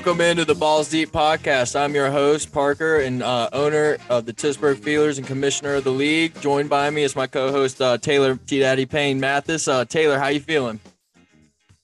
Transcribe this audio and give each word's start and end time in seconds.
welcome 0.00 0.22
into 0.22 0.46
the 0.46 0.54
Balls 0.54 0.88
Deep 0.88 1.12
podcast. 1.12 1.78
I'm 1.78 1.94
your 1.94 2.10
host, 2.10 2.50
Parker, 2.52 3.00
and 3.00 3.22
uh, 3.22 3.50
owner 3.52 3.98
of 4.08 4.24
the 4.24 4.32
Pittsburgh 4.32 4.78
Feelers 4.78 5.18
and 5.18 5.26
commissioner 5.26 5.74
of 5.74 5.84
the 5.84 5.90
league. 5.90 6.40
Joined 6.40 6.70
by 6.70 6.88
me 6.88 7.02
is 7.02 7.14
my 7.14 7.26
co-host 7.26 7.82
uh, 7.82 7.98
Taylor 7.98 8.36
T 8.46 8.60
Daddy 8.60 8.86
Payne 8.86 9.20
Mathis. 9.20 9.68
Uh, 9.68 9.84
Taylor, 9.84 10.18
how 10.18 10.28
you 10.28 10.40
feeling? 10.40 10.80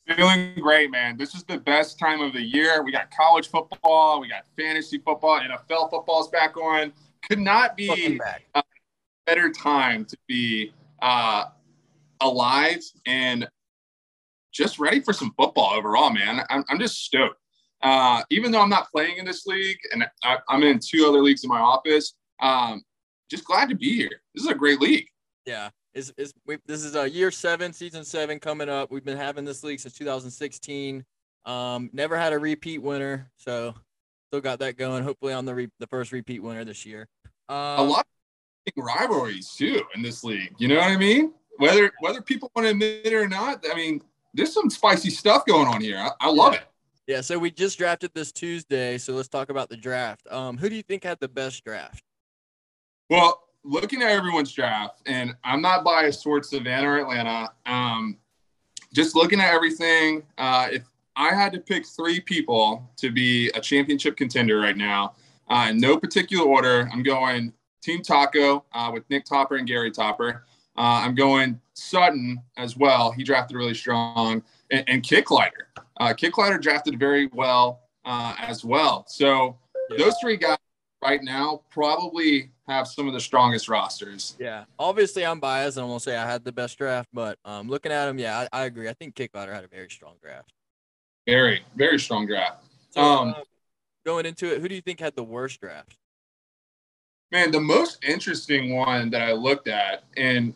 Feeling 0.06 0.54
great, 0.58 0.90
man. 0.90 1.18
This 1.18 1.34
is 1.34 1.44
the 1.44 1.58
best 1.58 1.98
time 1.98 2.22
of 2.22 2.32
the 2.32 2.40
year. 2.40 2.82
We 2.82 2.90
got 2.90 3.10
college 3.10 3.50
football, 3.50 4.18
we 4.18 4.30
got 4.30 4.46
fantasy 4.58 4.96
football, 4.96 5.38
NFL 5.38 5.90
football's 5.90 6.30
back 6.30 6.56
on. 6.56 6.94
Could 7.28 7.40
not 7.40 7.76
be 7.76 8.18
a 8.54 8.62
better 9.26 9.50
time 9.50 10.06
to 10.06 10.16
be 10.26 10.72
uh, 11.02 11.44
alive 12.22 12.80
and 13.04 13.46
just 14.54 14.78
ready 14.78 15.00
for 15.00 15.12
some 15.12 15.34
football 15.36 15.74
overall, 15.74 16.08
man. 16.08 16.40
I'm, 16.48 16.64
I'm 16.70 16.78
just 16.78 17.04
stoked. 17.04 17.36
Uh, 17.86 18.20
even 18.30 18.50
though 18.50 18.60
I'm 18.60 18.68
not 18.68 18.90
playing 18.90 19.18
in 19.18 19.24
this 19.24 19.46
league 19.46 19.78
and 19.92 20.04
I, 20.24 20.38
am 20.50 20.64
in 20.64 20.80
two 20.80 21.06
other 21.06 21.22
leagues 21.22 21.44
in 21.44 21.48
my 21.48 21.60
office, 21.60 22.14
um, 22.42 22.82
just 23.30 23.44
glad 23.44 23.68
to 23.68 23.76
be 23.76 23.94
here. 23.94 24.10
This 24.34 24.42
is 24.42 24.50
a 24.50 24.56
great 24.56 24.80
league. 24.80 25.06
Yeah. 25.44 25.70
It's, 25.94 26.12
it's, 26.18 26.32
we, 26.46 26.58
this 26.66 26.82
is 26.82 26.96
a 26.96 27.08
year 27.08 27.30
seven, 27.30 27.72
season 27.72 28.04
seven 28.04 28.40
coming 28.40 28.68
up. 28.68 28.90
We've 28.90 29.04
been 29.04 29.16
having 29.16 29.44
this 29.44 29.62
league 29.62 29.78
since 29.78 29.94
2016. 29.94 31.04
Um, 31.44 31.88
never 31.92 32.16
had 32.16 32.32
a 32.32 32.38
repeat 32.40 32.78
winner, 32.78 33.30
so 33.36 33.72
still 34.26 34.40
got 34.40 34.58
that 34.58 34.76
going. 34.76 35.04
Hopefully, 35.04 35.32
on 35.32 35.44
the 35.44 35.54
re- 35.54 35.70
the 35.78 35.86
first 35.86 36.10
repeat 36.10 36.42
winner 36.42 36.64
this 36.64 36.84
year. 36.84 37.06
Um, 37.48 37.56
a 37.56 37.82
lot 37.84 38.04
of 38.66 38.84
rivalries 38.84 39.54
too 39.56 39.80
in 39.94 40.02
this 40.02 40.24
league. 40.24 40.52
You 40.58 40.66
know 40.66 40.76
what 40.76 40.90
I 40.90 40.96
mean? 40.96 41.34
Whether 41.58 41.92
whether 42.00 42.20
people 42.20 42.50
want 42.56 42.66
to 42.66 42.72
admit 42.72 43.06
it 43.06 43.14
or 43.14 43.28
not, 43.28 43.64
I 43.70 43.76
mean, 43.76 44.02
there's 44.34 44.52
some 44.52 44.68
spicy 44.70 45.10
stuff 45.10 45.46
going 45.46 45.68
on 45.68 45.80
here. 45.80 45.98
I, 45.98 46.10
I 46.20 46.30
love 46.32 46.52
yeah. 46.52 46.60
it. 46.60 46.66
Yeah, 47.06 47.20
so 47.20 47.38
we 47.38 47.52
just 47.52 47.78
drafted 47.78 48.10
this 48.14 48.32
Tuesday, 48.32 48.98
so 48.98 49.12
let's 49.12 49.28
talk 49.28 49.48
about 49.48 49.68
the 49.68 49.76
draft. 49.76 50.26
Um, 50.28 50.58
who 50.58 50.68
do 50.68 50.74
you 50.74 50.82
think 50.82 51.04
had 51.04 51.20
the 51.20 51.28
best 51.28 51.62
draft? 51.64 52.02
Well, 53.08 53.44
looking 53.62 54.02
at 54.02 54.10
everyone's 54.10 54.52
draft, 54.52 55.02
and 55.06 55.34
I'm 55.44 55.62
not 55.62 55.84
biased 55.84 56.24
towards 56.24 56.48
Savannah 56.50 56.88
or 56.88 56.98
Atlanta. 56.98 57.50
Um, 57.64 58.18
just 58.92 59.14
looking 59.14 59.40
at 59.40 59.54
everything, 59.54 60.24
uh, 60.36 60.68
if 60.72 60.82
I 61.14 61.32
had 61.32 61.52
to 61.52 61.60
pick 61.60 61.86
three 61.86 62.18
people 62.18 62.90
to 62.96 63.12
be 63.12 63.50
a 63.50 63.60
championship 63.60 64.16
contender 64.16 64.58
right 64.58 64.76
now, 64.76 65.14
uh, 65.48 65.68
in 65.70 65.78
no 65.78 65.96
particular 65.96 66.44
order, 66.44 66.88
I'm 66.92 67.04
going 67.04 67.52
Team 67.82 68.02
Taco 68.02 68.64
uh, 68.72 68.90
with 68.92 69.04
Nick 69.10 69.24
Topper 69.24 69.56
and 69.56 69.68
Gary 69.68 69.92
Topper. 69.92 70.44
Uh, 70.76 71.02
I'm 71.04 71.14
going 71.14 71.60
Sutton 71.74 72.42
as 72.56 72.76
well. 72.76 73.12
He 73.12 73.22
drafted 73.22 73.56
really 73.56 73.74
strong. 73.74 74.42
And, 74.72 74.84
and 74.88 75.02
Kicklighter. 75.04 75.66
Uh, 75.98 76.08
Kicklighter 76.08 76.60
drafted 76.60 76.98
very 76.98 77.28
well 77.32 77.80
uh, 78.04 78.34
as 78.38 78.64
well. 78.64 79.04
So 79.08 79.58
yeah. 79.90 79.98
those 79.98 80.14
three 80.20 80.36
guys 80.36 80.58
right 81.02 81.22
now 81.22 81.62
probably 81.70 82.50
have 82.68 82.88
some 82.88 83.06
of 83.06 83.14
the 83.14 83.20
strongest 83.20 83.68
rosters. 83.68 84.36
Yeah. 84.38 84.64
Obviously, 84.78 85.24
I'm 85.24 85.40
biased 85.40 85.76
and 85.76 85.84
I'm 85.84 85.90
going 85.90 85.98
to 85.98 86.04
say 86.04 86.16
I 86.16 86.28
had 86.28 86.44
the 86.44 86.52
best 86.52 86.76
draft, 86.78 87.08
but 87.12 87.38
um, 87.44 87.68
looking 87.68 87.92
at 87.92 88.06
them, 88.06 88.18
yeah, 88.18 88.46
I, 88.52 88.62
I, 88.62 88.64
agree. 88.64 88.88
I 88.88 88.92
think 88.92 89.14
Kicklighter 89.14 89.54
had 89.54 89.64
a 89.64 89.68
very 89.68 89.88
strong 89.88 90.14
draft. 90.20 90.52
Very, 91.26 91.62
very 91.76 91.98
strong 91.98 92.26
draft. 92.26 92.64
So, 92.90 93.00
um, 93.00 93.28
uh, 93.30 93.42
going 94.04 94.26
into 94.26 94.52
it, 94.52 94.60
who 94.60 94.68
do 94.68 94.74
you 94.74 94.80
think 94.80 95.00
had 95.00 95.14
the 95.16 95.24
worst 95.24 95.60
draft? 95.60 95.96
Man, 97.32 97.50
the 97.50 97.60
most 97.60 98.04
interesting 98.04 98.76
one 98.76 99.10
that 99.10 99.20
I 99.20 99.32
looked 99.32 99.66
at, 99.66 100.04
and 100.16 100.54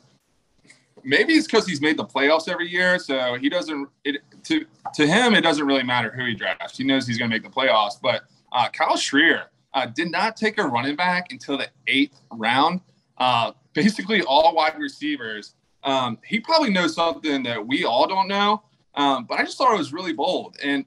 maybe 1.05 1.35
it's 1.35 1.47
because 1.47 1.67
he's 1.67 1.81
made 1.81 1.97
the 1.97 2.05
playoffs 2.05 2.49
every 2.49 2.69
year, 2.69 2.99
so 2.99 3.35
he 3.35 3.49
doesn't. 3.49 3.89
It, 4.05 4.23
to 4.45 4.65
to 4.95 5.07
him, 5.07 5.35
it 5.35 5.43
doesn't 5.43 5.67
really 5.67 5.83
matter 5.83 6.11
who 6.11 6.25
he 6.25 6.35
drafts. 6.35 6.79
He 6.79 6.85
knows 6.85 7.07
he's 7.07 7.19
going 7.19 7.31
to 7.31 7.35
make 7.35 7.43
the 7.43 7.51
playoffs. 7.51 8.01
But 8.01 8.23
uh, 8.53 8.69
Kyle 8.71 8.97
Schreer 8.97 9.45
uh, 9.75 9.87
did 9.87 10.11
not 10.11 10.37
take 10.37 10.59
a 10.59 10.65
running 10.65 10.97
back 10.97 11.33
until 11.33 11.59
the 11.59 11.69
eighth 11.87 12.21
round. 12.33 12.81
Uh, 13.19 13.53
basically, 13.73 14.23
all 14.23 14.55
wide 14.55 14.79
receivers. 14.79 15.55
Um, 15.83 16.19
he 16.25 16.41
probably 16.41 16.71
knows 16.71 16.95
something 16.95 17.43
that 17.45 17.67
we 17.67 17.85
all 17.85 18.07
don't 18.07 18.29
know. 18.29 18.63
Um, 18.95 19.25
but 19.25 19.39
I 19.39 19.45
just 19.45 19.57
thought 19.57 19.73
it 19.73 19.79
was 19.79 19.93
really 19.93 20.13
bold. 20.13 20.57
And 20.63 20.85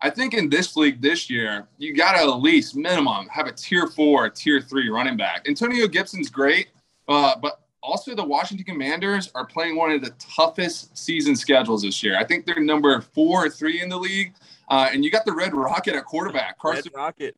I 0.00 0.10
think 0.10 0.34
in 0.34 0.48
this 0.48 0.76
league 0.76 1.00
this 1.02 1.28
year, 1.28 1.66
you 1.78 1.94
got 1.94 2.12
to 2.12 2.18
at 2.18 2.40
least 2.40 2.76
minimum 2.76 3.26
have 3.28 3.46
a 3.46 3.52
tier 3.52 3.88
four, 3.88 4.28
tier 4.30 4.60
three 4.60 4.88
running 4.90 5.16
back. 5.16 5.48
Antonio 5.48 5.88
Gibson's 5.88 6.28
great, 6.28 6.68
uh, 7.08 7.34
but 7.40 7.60
also 7.82 8.14
the 8.14 8.24
Washington 8.24 8.64
Commanders 8.64 9.30
are 9.34 9.46
playing 9.46 9.76
one 9.76 9.90
of 9.90 10.02
the 10.02 10.10
toughest 10.18 10.96
season 10.96 11.36
schedules 11.36 11.82
this 11.82 12.02
year. 12.02 12.18
I 12.18 12.24
think 12.24 12.46
they're 12.46 12.60
number 12.60 13.00
four 13.00 13.46
or 13.46 13.50
three 13.50 13.80
in 13.80 13.88
the 13.88 13.96
league. 13.96 14.34
Uh, 14.68 14.88
and 14.92 15.04
you 15.04 15.10
got 15.10 15.24
the 15.24 15.32
Red 15.32 15.54
Rocket 15.54 15.94
at 15.94 16.04
quarterback. 16.04 16.58
Carson 16.58 16.90
Red 16.94 17.00
Rocket. 17.00 17.36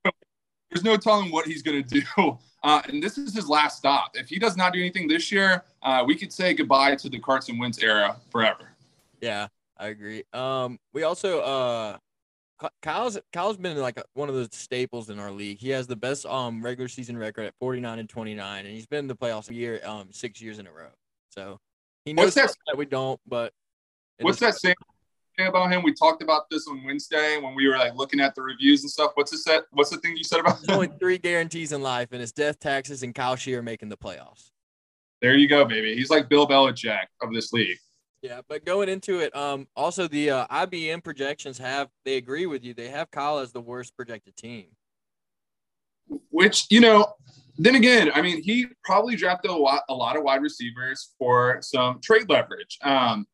There's 0.70 0.84
no 0.84 0.96
telling 0.96 1.30
what 1.30 1.46
he's 1.46 1.62
going 1.62 1.82
to 1.82 2.00
do. 2.00 2.38
Uh, 2.62 2.82
and 2.88 3.02
this 3.02 3.16
is 3.16 3.34
his 3.34 3.48
last 3.48 3.78
stop. 3.78 4.10
If 4.14 4.28
he 4.28 4.38
does 4.38 4.54
not 4.54 4.74
do 4.74 4.80
anything 4.80 5.08
this 5.08 5.32
year, 5.32 5.64
uh, 5.82 6.04
we 6.06 6.14
could 6.14 6.30
say 6.30 6.52
goodbye 6.52 6.94
to 6.96 7.08
the 7.08 7.18
Carson 7.18 7.58
Wentz 7.58 7.82
era 7.82 8.16
forever. 8.30 8.68
Yeah, 9.22 9.48
I 9.78 9.86
agree. 9.86 10.24
Um, 10.34 10.78
we 10.92 11.02
also 11.02 11.40
uh, 11.40 11.96
Kyle's 12.82 13.18
Kyle's 13.32 13.56
been 13.56 13.76
like 13.78 13.98
a, 13.98 14.04
one 14.14 14.28
of 14.28 14.34
the 14.34 14.48
staples 14.52 15.10
in 15.10 15.18
our 15.18 15.30
league. 15.30 15.58
He 15.58 15.70
has 15.70 15.86
the 15.86 15.96
best 15.96 16.26
um 16.26 16.62
regular 16.62 16.88
season 16.88 17.16
record 17.16 17.46
at 17.46 17.54
49 17.58 17.98
and 17.98 18.08
29, 18.08 18.66
and 18.66 18.74
he's 18.74 18.86
been 18.86 19.00
in 19.00 19.06
the 19.06 19.16
playoffs 19.16 19.50
a 19.50 19.54
year 19.54 19.80
um 19.84 20.08
six 20.10 20.40
years 20.40 20.58
in 20.58 20.66
a 20.66 20.72
row. 20.72 20.90
So 21.30 21.58
he 22.04 22.12
knows 22.12 22.34
that, 22.34 22.54
that 22.66 22.76
we 22.76 22.86
don't. 22.86 23.20
But 23.26 23.52
what's 24.20 24.40
that 24.40 24.56
saying 24.56 24.74
about 25.38 25.72
him? 25.72 25.82
We 25.82 25.94
talked 25.94 26.22
about 26.22 26.50
this 26.50 26.66
on 26.68 26.84
Wednesday 26.84 27.38
when 27.40 27.54
we 27.54 27.66
were 27.66 27.78
like 27.78 27.94
looking 27.94 28.20
at 28.20 28.34
the 28.34 28.42
reviews 28.42 28.82
and 28.82 28.90
stuff. 28.90 29.12
What's 29.14 29.30
the 29.30 29.38
set? 29.38 29.64
What's 29.70 29.90
the 29.90 29.98
thing 29.98 30.16
you 30.16 30.24
said 30.24 30.40
about? 30.40 30.60
There's 30.60 30.76
only 30.76 30.90
three 30.98 31.18
guarantees 31.18 31.72
in 31.72 31.82
life, 31.82 32.08
and 32.12 32.20
it's 32.20 32.32
death, 32.32 32.58
taxes, 32.58 33.02
and 33.02 33.14
Kyle 33.14 33.36
Scheer 33.36 33.62
making 33.62 33.88
the 33.88 33.96
playoffs. 33.96 34.50
There 35.22 35.36
you 35.36 35.48
go, 35.48 35.64
baby. 35.64 35.94
He's 35.94 36.10
like 36.10 36.28
Bill 36.28 36.46
Belichick 36.46 37.04
of 37.22 37.32
this 37.32 37.52
league. 37.52 37.78
Yeah, 38.22 38.42
but 38.48 38.66
going 38.66 38.90
into 38.90 39.20
it, 39.20 39.34
um, 39.34 39.66
also 39.74 40.06
the 40.06 40.30
uh, 40.30 40.46
IBM 40.48 41.02
projections 41.02 41.56
have 41.56 41.88
they 42.04 42.16
agree 42.16 42.44
with 42.44 42.62
you. 42.62 42.74
They 42.74 42.88
have 42.88 43.10
Kyle 43.10 43.38
as 43.38 43.50
the 43.50 43.62
worst 43.62 43.96
projected 43.96 44.36
team. 44.36 44.66
Which 46.28 46.66
you 46.68 46.80
know, 46.80 47.14
then 47.56 47.76
again, 47.76 48.10
I 48.14 48.20
mean, 48.20 48.42
he 48.42 48.66
probably 48.84 49.16
drafted 49.16 49.50
a 49.50 49.54
lot, 49.54 49.84
a 49.88 49.94
lot 49.94 50.16
of 50.16 50.22
wide 50.22 50.42
receivers 50.42 51.14
for 51.18 51.60
some 51.62 52.00
trade 52.02 52.28
leverage. 52.28 52.78
Um, 52.82 53.26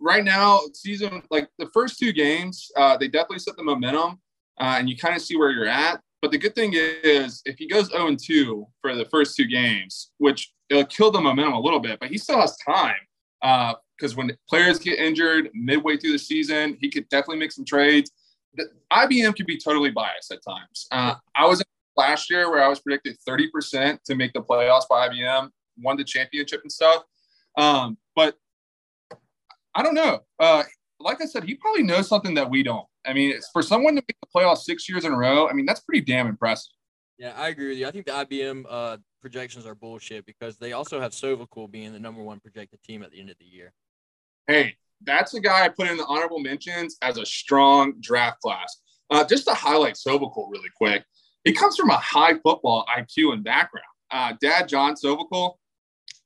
right 0.00 0.24
now, 0.24 0.60
season 0.72 1.22
like 1.30 1.48
the 1.58 1.68
first 1.74 1.98
two 1.98 2.12
games, 2.12 2.70
uh, 2.76 2.96
they 2.96 3.08
definitely 3.08 3.40
set 3.40 3.56
the 3.56 3.64
momentum, 3.64 4.20
uh, 4.58 4.76
and 4.78 4.88
you 4.88 4.96
kind 4.96 5.14
of 5.14 5.20
see 5.20 5.36
where 5.36 5.50
you're 5.50 5.68
at. 5.68 6.00
But 6.22 6.30
the 6.30 6.38
good 6.38 6.54
thing 6.54 6.72
is, 6.74 7.42
if 7.44 7.58
he 7.58 7.68
goes 7.68 7.90
0 7.90 8.16
2 8.16 8.66
for 8.80 8.94
the 8.94 9.04
first 9.06 9.36
two 9.36 9.46
games, 9.46 10.12
which 10.16 10.54
it'll 10.70 10.86
kill 10.86 11.10
the 11.10 11.20
momentum 11.20 11.52
a 11.52 11.60
little 11.60 11.80
bit, 11.80 12.00
but 12.00 12.08
he 12.08 12.16
still 12.16 12.40
has 12.40 12.56
time. 12.58 12.96
Uh, 13.42 13.74
because 13.96 14.16
when 14.16 14.36
players 14.48 14.78
get 14.78 14.98
injured 14.98 15.50
midway 15.54 15.96
through 15.96 16.12
the 16.12 16.18
season, 16.18 16.76
he 16.80 16.90
could 16.90 17.08
definitely 17.08 17.38
make 17.38 17.52
some 17.52 17.64
trades. 17.64 18.10
The, 18.54 18.68
IBM 18.92 19.34
can 19.34 19.46
be 19.46 19.58
totally 19.58 19.90
biased 19.90 20.32
at 20.32 20.40
times. 20.46 20.86
Uh, 20.90 21.14
I 21.34 21.46
was 21.46 21.62
last 21.96 22.30
year 22.30 22.50
where 22.50 22.62
I 22.62 22.68
was 22.68 22.80
predicted 22.80 23.16
30% 23.28 24.02
to 24.04 24.14
make 24.14 24.32
the 24.32 24.42
playoffs 24.42 24.88
by 24.88 25.08
IBM, 25.08 25.48
won 25.78 25.96
the 25.96 26.04
championship 26.04 26.62
and 26.62 26.70
stuff. 26.70 27.02
Um, 27.56 27.96
but 28.14 28.36
I 29.74 29.82
don't 29.82 29.94
know. 29.94 30.20
Uh, 30.38 30.64
like 31.00 31.20
I 31.20 31.26
said, 31.26 31.44
he 31.44 31.54
probably 31.54 31.82
knows 31.82 32.08
something 32.08 32.34
that 32.34 32.48
we 32.48 32.62
don't. 32.62 32.86
I 33.06 33.12
mean, 33.12 33.34
for 33.52 33.62
someone 33.62 33.94
to 33.94 34.02
make 34.02 34.16
the 34.20 34.28
playoffs 34.34 34.58
six 34.58 34.88
years 34.88 35.04
in 35.04 35.12
a 35.12 35.16
row, 35.16 35.48
I 35.48 35.52
mean, 35.52 35.66
that's 35.66 35.80
pretty 35.80 36.04
damn 36.04 36.26
impressive. 36.26 36.72
Yeah, 37.18 37.32
I 37.36 37.48
agree 37.48 37.68
with 37.68 37.78
you. 37.78 37.86
I 37.86 37.90
think 37.90 38.06
the 38.06 38.12
IBM 38.12 38.64
uh, 38.68 38.96
projections 39.22 39.64
are 39.66 39.74
bullshit 39.74 40.26
because 40.26 40.58
they 40.58 40.72
also 40.72 41.00
have 41.00 41.12
Sovacool 41.12 41.70
being 41.70 41.92
the 41.92 41.98
number 41.98 42.22
one 42.22 42.40
projected 42.40 42.82
team 42.82 43.02
at 43.02 43.10
the 43.10 43.20
end 43.20 43.30
of 43.30 43.38
the 43.38 43.44
year 43.44 43.72
hey, 44.46 44.76
that's 45.02 45.34
a 45.34 45.40
guy 45.40 45.64
I 45.64 45.68
put 45.68 45.88
in 45.88 45.96
the 45.96 46.06
honorable 46.06 46.40
mentions 46.40 46.96
as 47.02 47.18
a 47.18 47.26
strong 47.26 47.94
draft 48.00 48.40
class. 48.40 48.80
Uh, 49.10 49.24
just 49.24 49.46
to 49.46 49.54
highlight 49.54 49.94
Sovacool 49.94 50.50
really 50.50 50.70
quick, 50.76 51.04
he 51.44 51.52
comes 51.52 51.76
from 51.76 51.90
a 51.90 51.96
high 51.96 52.34
football 52.34 52.84
IQ 52.96 53.32
and 53.32 53.44
background. 53.44 53.86
Uh, 54.10 54.32
Dad 54.40 54.68
John 54.68 54.94
Sovacool 54.94 55.54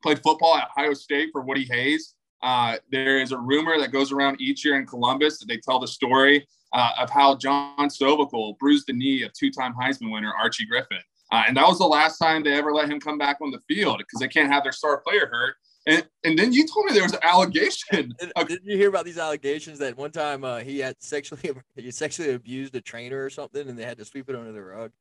played 0.03 0.21
football 0.23 0.57
at 0.57 0.69
Ohio 0.77 0.95
State 0.95 1.29
for 1.33 1.43
Woody 1.43 1.65
Hayes. 1.65 2.15
Uh, 2.43 2.77
there 2.91 3.21
is 3.21 3.33
a 3.33 3.39
rumor 3.39 3.79
that 3.79 3.93
goes 3.93 4.13
around 4.13 4.41
each 4.41 4.65
year 4.65 4.79
in 4.79 4.87
Columbus 4.87 5.39
that 5.39 5.47
they 5.47 5.59
tell 5.59 5.79
the 5.79 5.87
story 5.87 6.47
uh, 6.73 6.91
of 6.99 7.11
how 7.11 7.37
John 7.37 7.89
Sovacool 7.89 8.57
bruised 8.59 8.87
the 8.87 8.95
knee 8.95 9.23
of 9.23 9.33
two-time 9.35 9.75
Heisman 9.75 10.11
winner 10.11 10.33
Archie 10.41 10.67
Griffin. 10.67 11.01
Uh, 11.33 11.45
and 11.47 11.57
that 11.57 11.67
was 11.67 11.79
the 11.79 11.87
last 11.87 12.19
time 12.19 12.43
they 12.43 12.55
ever 12.55 12.73
let 12.73 12.91
him 12.91 12.99
come 12.99 13.19
back 13.19 13.39
on 13.41 13.51
the 13.51 13.61
field 13.69 13.99
because 13.99 14.21
they 14.21 14.29
can't 14.29 14.51
have 14.51 14.63
their 14.63 14.73
star 14.73 14.99
player 14.99 15.27
hurt. 15.31 15.55
And, 15.87 16.07
and 16.25 16.39
then 16.39 16.53
you 16.53 16.67
told 16.67 16.87
me 16.87 16.93
there 16.93 17.03
was 17.03 17.15
an 17.15 17.21
allegation. 17.23 18.15
Did, 18.21 18.33
did 18.49 18.61
you 18.65 18.77
hear 18.77 18.91
about 18.91 19.07
these 19.07 19.17
allegations 19.17 19.79
that 19.79 19.97
one 19.97 20.11
time 20.11 20.45
uh, 20.45 20.59
he 20.59 20.79
had 20.79 20.95
sexually 21.03 21.51
he 21.77 21.91
sexually 21.91 22.35
abused 22.35 22.75
a 22.77 22.81
trainer 22.81 23.25
or 23.25 23.31
something, 23.31 23.69
and 23.69 23.79
they 23.79 23.85
had 23.85 23.99
to 23.99 24.05
sweep 24.05 24.29
it 24.29 24.37
under 24.37 24.53
the 24.53 24.63
rug? 24.63 24.93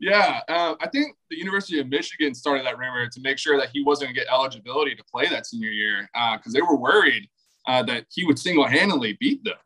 yeah, 0.00 0.40
uh, 0.48 0.74
I 0.80 0.88
think 0.88 1.16
the 1.30 1.36
University 1.36 1.78
of 1.78 1.88
Michigan 1.88 2.34
started 2.34 2.66
that 2.66 2.78
rumor 2.78 3.08
to 3.08 3.20
make 3.20 3.38
sure 3.38 3.58
that 3.58 3.70
he 3.72 3.82
wasn't 3.82 4.08
going 4.08 4.14
to 4.14 4.20
get 4.20 4.32
eligibility 4.32 4.94
to 4.94 5.04
play 5.04 5.26
that 5.28 5.46
senior 5.46 5.70
year 5.70 6.08
because 6.12 6.54
uh, 6.54 6.54
they 6.54 6.62
were 6.62 6.76
worried 6.76 7.28
uh, 7.66 7.82
that 7.84 8.06
he 8.10 8.24
would 8.24 8.38
single-handedly 8.38 9.16
beat 9.20 9.42
them 9.44 9.56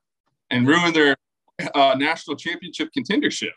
and 0.51 0.67
ruin 0.67 0.93
their 0.93 1.17
uh, 1.75 1.95
national 1.97 2.37
championship 2.37 2.91
contendership. 2.97 3.53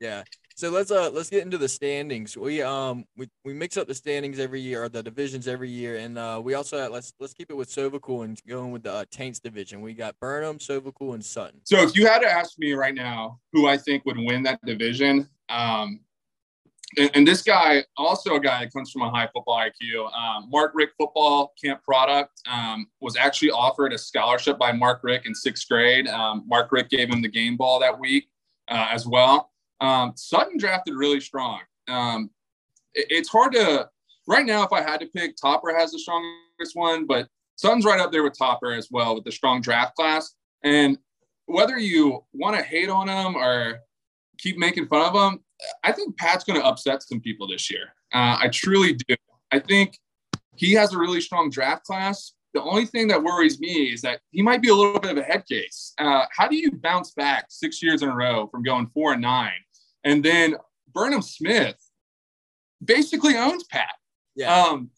Yeah. 0.00 0.22
So 0.58 0.70
let's 0.70 0.90
uh 0.90 1.08
let's 1.10 1.30
get 1.30 1.44
into 1.44 1.56
the 1.56 1.68
standings. 1.68 2.36
We 2.36 2.62
um 2.62 3.04
we, 3.16 3.28
we 3.44 3.54
mix 3.54 3.76
up 3.76 3.86
the 3.86 3.94
standings 3.94 4.40
every 4.40 4.60
year 4.60 4.82
or 4.82 4.88
the 4.88 5.04
divisions 5.04 5.46
every 5.46 5.70
year, 5.70 5.98
and 5.98 6.18
uh 6.18 6.40
we 6.42 6.54
also 6.54 6.84
uh, 6.84 6.88
let's 6.90 7.12
let's 7.20 7.32
keep 7.32 7.52
it 7.52 7.54
with 7.54 7.68
Sovacool 7.68 8.24
and 8.24 8.42
going 8.44 8.72
with 8.72 8.82
the 8.82 8.92
uh, 8.92 9.04
Taints 9.08 9.38
division. 9.38 9.82
We 9.82 9.94
got 9.94 10.18
Burnham, 10.18 10.58
Sovacool, 10.58 11.14
and 11.14 11.24
Sutton. 11.24 11.60
So 11.62 11.76
if 11.78 11.94
you 11.94 12.08
had 12.08 12.18
to 12.22 12.28
ask 12.28 12.58
me 12.58 12.72
right 12.72 12.92
now 12.92 13.38
who 13.52 13.68
I 13.68 13.76
think 13.76 14.04
would 14.04 14.18
win 14.18 14.42
that 14.42 14.58
division, 14.66 15.28
um, 15.48 16.00
and, 16.96 17.08
and, 17.14 17.28
this 17.28 17.42
guy, 17.42 17.84
also 17.96 18.34
a 18.34 18.40
guy 18.40 18.64
that 18.64 18.72
comes 18.72 18.90
from 18.90 19.02
a 19.02 19.10
high 19.10 19.28
football 19.32 19.60
IQ, 19.60 20.12
um, 20.12 20.50
Mark 20.50 20.72
Richt 20.74 20.94
football 20.98 21.52
camp 21.62 21.84
product, 21.84 22.32
um, 22.50 22.88
was 23.00 23.16
actually 23.16 23.52
offered 23.52 23.92
a 23.92 23.98
scholarship 23.98 24.58
by 24.58 24.72
Mark 24.72 25.04
Richt 25.04 25.24
in 25.24 25.36
sixth 25.36 25.68
grade. 25.68 26.08
Um, 26.08 26.42
Mark 26.48 26.72
Richt 26.72 26.90
gave 26.90 27.08
him 27.10 27.22
the 27.22 27.28
game 27.28 27.56
ball 27.56 27.78
that 27.78 27.96
week 28.00 28.28
uh, 28.66 28.88
as 28.90 29.06
well. 29.06 29.52
Um, 29.80 30.12
Sutton 30.16 30.58
drafted 30.58 30.94
really 30.94 31.20
strong. 31.20 31.60
Um, 31.88 32.30
it, 32.94 33.06
it's 33.10 33.28
hard 33.28 33.52
to, 33.52 33.88
right 34.26 34.46
now, 34.46 34.62
if 34.62 34.72
I 34.72 34.82
had 34.82 35.00
to 35.00 35.06
pick, 35.06 35.36
Topper 35.36 35.74
has 35.76 35.92
the 35.92 35.98
strongest 35.98 36.74
one, 36.74 37.06
but 37.06 37.28
Sutton's 37.56 37.84
right 37.84 38.00
up 38.00 38.12
there 38.12 38.22
with 38.22 38.38
Topper 38.38 38.72
as 38.72 38.88
well 38.90 39.14
with 39.14 39.24
the 39.24 39.32
strong 39.32 39.60
draft 39.60 39.94
class. 39.94 40.34
And 40.62 40.98
whether 41.46 41.78
you 41.78 42.24
want 42.32 42.56
to 42.56 42.62
hate 42.62 42.88
on 42.88 43.08
him 43.08 43.36
or 43.36 43.80
keep 44.38 44.58
making 44.58 44.86
fun 44.86 45.14
of 45.14 45.32
him, 45.32 45.40
I 45.82 45.92
think 45.92 46.16
Pat's 46.16 46.44
going 46.44 46.60
to 46.60 46.66
upset 46.66 47.02
some 47.02 47.20
people 47.20 47.48
this 47.48 47.70
year. 47.70 47.94
Uh, 48.14 48.38
I 48.40 48.48
truly 48.48 48.92
do. 48.92 49.16
I 49.50 49.58
think 49.58 49.98
he 50.56 50.72
has 50.74 50.92
a 50.92 50.98
really 50.98 51.20
strong 51.20 51.50
draft 51.50 51.84
class. 51.84 52.34
The 52.54 52.62
only 52.62 52.86
thing 52.86 53.08
that 53.08 53.22
worries 53.22 53.60
me 53.60 53.92
is 53.92 54.00
that 54.02 54.20
he 54.30 54.42
might 54.42 54.62
be 54.62 54.68
a 54.68 54.74
little 54.74 54.98
bit 55.00 55.10
of 55.10 55.18
a 55.18 55.22
head 55.22 55.44
case. 55.46 55.94
Uh, 55.98 56.24
how 56.30 56.48
do 56.48 56.56
you 56.56 56.70
bounce 56.72 57.12
back 57.12 57.46
six 57.48 57.82
years 57.82 58.02
in 58.02 58.08
a 58.08 58.14
row 58.14 58.46
from 58.48 58.62
going 58.62 58.86
four 58.88 59.12
and 59.12 59.22
nine? 59.22 59.52
And 60.04 60.24
then 60.24 60.56
Burnham 60.92 61.22
Smith 61.22 61.76
basically 62.84 63.36
owns 63.36 63.64
Pat. 63.64 63.94
Yeah. 64.34 64.54
Um, 64.54 64.90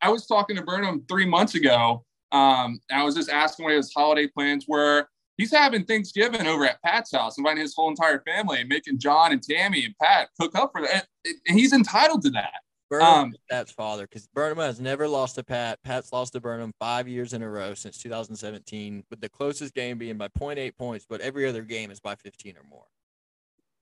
I 0.00 0.10
was 0.10 0.26
talking 0.26 0.56
to 0.56 0.62
Burnham 0.62 1.04
three 1.08 1.26
months 1.26 1.54
ago. 1.54 2.04
Um, 2.32 2.80
I 2.90 3.04
was 3.04 3.14
just 3.14 3.30
asking 3.30 3.64
what 3.64 3.74
his 3.74 3.92
holiday 3.94 4.26
plans 4.26 4.66
were 4.66 5.06
he's 5.36 5.52
having 5.52 5.84
Thanksgiving 5.84 6.46
over 6.46 6.64
at 6.64 6.82
Pat's 6.82 7.12
house, 7.12 7.38
inviting 7.38 7.62
his 7.62 7.74
whole 7.74 7.88
entire 7.88 8.20
family 8.20 8.60
and 8.60 8.68
making 8.68 8.98
John 8.98 9.32
and 9.32 9.42
Tammy 9.42 9.84
and 9.84 9.94
Pat 10.00 10.28
cook 10.40 10.56
up 10.56 10.72
for 10.72 10.82
that. 10.82 11.06
And 11.24 11.58
he's 11.58 11.72
entitled 11.72 12.22
to 12.22 12.30
that. 12.30 12.60
Burnham 12.90 13.08
um, 13.08 13.34
Pat's 13.50 13.72
father, 13.72 14.02
because 14.02 14.26
Burnham 14.34 14.58
has 14.58 14.78
never 14.78 15.08
lost 15.08 15.36
to 15.36 15.44
Pat. 15.44 15.82
Pat's 15.82 16.12
lost 16.12 16.34
to 16.34 16.40
Burnham 16.40 16.74
five 16.78 17.08
years 17.08 17.32
in 17.32 17.42
a 17.42 17.48
row 17.48 17.72
since 17.72 17.96
2017, 17.98 19.04
with 19.08 19.20
the 19.20 19.30
closest 19.30 19.74
game 19.74 19.96
being 19.96 20.18
by 20.18 20.28
0.8 20.28 20.76
points, 20.76 21.06
but 21.08 21.22
every 21.22 21.48
other 21.48 21.62
game 21.62 21.90
is 21.90 22.00
by 22.00 22.14
15 22.14 22.54
or 22.58 22.64
more. 22.68 22.84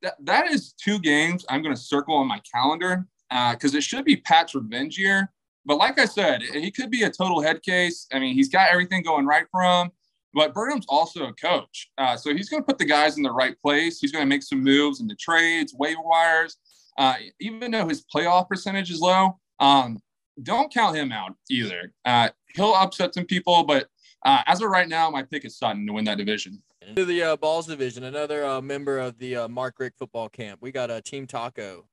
That, 0.03 0.15
that 0.25 0.51
is 0.51 0.73
two 0.73 0.99
games 0.99 1.45
I'm 1.49 1.63
going 1.63 1.75
to 1.75 1.81
circle 1.81 2.17
on 2.17 2.27
my 2.27 2.41
calendar 2.53 3.07
because 3.29 3.75
uh, 3.75 3.79
it 3.79 3.83
should 3.83 4.05
be 4.05 4.17
Pat's 4.17 4.55
revenge 4.55 4.99
year. 4.99 5.31
But 5.67 5.77
like 5.77 5.99
I 5.99 6.07
said, 6.07 6.43
he 6.43 6.71
could 6.71 6.91
be 6.91 7.03
a 7.03 7.11
total 7.11 7.41
head 7.41 7.63
case. 7.63 8.07
I 8.13 8.19
mean, 8.19 8.35
he's 8.35 8.49
got 8.49 8.71
everything 8.71 9.03
going 9.03 9.27
right 9.27 9.47
for 9.51 9.63
him. 9.63 9.91
But 10.33 10.55
Burnham's 10.55 10.87
also 10.89 11.27
a 11.27 11.33
coach. 11.33 11.91
Uh, 11.99 12.17
so 12.17 12.35
he's 12.35 12.49
going 12.49 12.63
to 12.63 12.67
put 12.67 12.79
the 12.79 12.85
guys 12.85 13.17
in 13.17 13.23
the 13.23 13.33
right 13.33 13.61
place. 13.61 13.99
He's 13.99 14.13
going 14.13 14.23
to 14.23 14.29
make 14.29 14.43
some 14.43 14.63
moves 14.63 15.01
in 15.01 15.09
the 15.09 15.17
trades, 15.17 15.75
waiver 15.75 16.03
wires. 16.03 16.57
Uh, 16.97 17.15
even 17.41 17.71
though 17.71 17.89
his 17.89 18.05
playoff 18.15 18.49
percentage 18.49 18.91
is 18.91 19.01
low, 19.01 19.39
um, 19.59 19.99
don't 20.43 20.73
count 20.73 20.97
him 20.97 21.13
out 21.13 21.35
either. 21.51 21.93
Uh, 22.05 22.29
he'll 22.55 22.75
upset 22.75 23.15
some 23.15 23.25
people, 23.25 23.65
but 23.65 23.89
uh, 24.25 24.43
as 24.47 24.61
of 24.61 24.71
right 24.71 24.89
now, 24.89 25.11
my 25.11 25.23
pick 25.23 25.45
is 25.45 25.59
Sutton 25.59 25.87
to 25.87 25.93
win 25.93 26.05
that 26.05 26.19
division. 26.19 26.63
To 26.97 27.05
the 27.05 27.23
uh, 27.23 27.37
balls 27.37 27.67
division, 27.67 28.05
another 28.05 28.45
uh, 28.45 28.61
member 28.61 28.99
of 28.99 29.19
the 29.19 29.49
Mark 29.49 29.79
Richt 29.79 29.99
football 29.99 30.29
camp. 30.29 30.61
We 30.63 30.73
got 30.73 30.91
a 30.91 31.01
Team 31.01 31.27
Taco. 31.27 31.87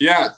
Yeah, 0.00 0.30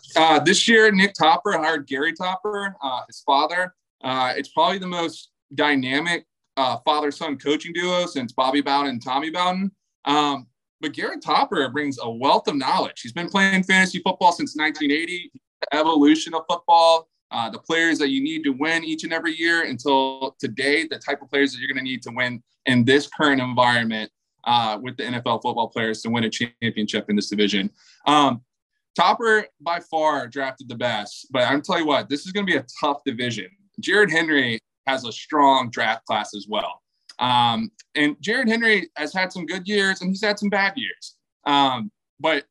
this 0.45 0.69
year 0.69 0.91
Nick 0.91 1.15
Topper 1.15 1.53
hired 1.53 1.87
Gary 1.87 2.13
Topper, 2.13 2.75
his 3.07 3.21
father. 3.21 3.75
it's 4.03 4.49
probably 4.49 4.79
the 4.79 4.87
most 4.87 5.31
dynamic 5.55 6.27
uh, 6.57 6.79
father 6.85 7.11
son 7.11 7.39
coaching 7.39 7.73
duo 7.73 8.07
since 8.07 8.33
Bobby 8.33 8.61
Bowden 8.61 8.91
and 8.91 9.03
Tommy 9.03 9.31
Bowden. 9.31 9.71
Um, 10.05 10.47
but 10.81 10.93
Gary 10.93 11.21
Topper 11.21 11.69
brings 11.71 11.99
a 12.03 12.11
wealth 12.11 12.49
of 12.49 12.57
knowledge. 12.57 13.01
He's 13.01 13.13
been 13.13 13.29
playing 13.29 13.63
fantasy 13.63 14.01
football 14.01 14.33
since 14.33 14.57
1980, 14.57 15.31
the 15.61 15.79
evolution 15.79 16.35
of 16.35 16.43
football, 16.49 17.09
uh, 17.33 17.49
the 17.49 17.59
players 17.59 17.99
that 17.99 18.11
you 18.11 18.23
need 18.23 18.45
to 18.45 18.51
win 18.51 18.85
each 18.85 19.05
and 19.05 19.13
every 19.13 19.35
year 19.35 19.65
until 19.65 20.37
today, 20.39 20.87
the 20.87 20.99
type 20.99 21.23
of 21.23 21.31
players 21.31 21.53
that 21.53 21.59
you're 21.59 21.69
going 21.69 21.85
to 21.85 21.91
need 21.91 22.03
to 22.03 22.11
win 22.11 22.43
in 22.67 22.85
this 22.85 23.09
current 23.09 23.41
environment 23.41 24.11
uh, 24.45 24.79
with 24.81 24.97
the 24.97 25.05
NFL 25.05 25.43
football 25.43 25.69
players 25.69 26.03
to 26.03 26.11
win 26.11 26.25
a 26.25 26.31
championship 26.31 27.09
in 27.09 27.17
this 27.17 27.29
division. 27.29 27.71
Um, 28.07 28.43
Topper 28.95 29.47
by 29.61 29.81
far 29.81 30.29
drafted 30.29 30.69
the 30.69 30.75
best, 30.75 31.29
but 31.31 31.45
I'm 31.45 31.63
tell 31.63 31.79
you 31.79 31.87
what, 31.87 32.11
this 32.11 32.27
is 32.27 32.33
going 32.33 32.47
to 32.47 32.53
be 32.53 32.59
a 32.59 32.67
tough 32.81 32.99
division. 33.07 33.47
Jared 33.81 34.11
Henry 34.11 34.59
has 34.87 35.07
a 35.07 35.13
strong 35.13 35.71
draft 35.71 36.05
class 36.05 36.35
as 36.35 36.47
well. 36.49 36.83
Um, 37.19 37.71
and 37.95 38.17
Jared 38.21 38.49
Henry 38.49 38.91
has 38.97 39.15
had 39.15 39.33
some 39.33 39.47
good 39.47 39.67
years 39.67 40.03
and 40.03 40.11
he's 40.11 40.23
had 40.23 40.39
some 40.39 40.51
bad 40.51 40.75
years. 40.77 41.17
Um, 41.47 41.91
but 42.21 42.45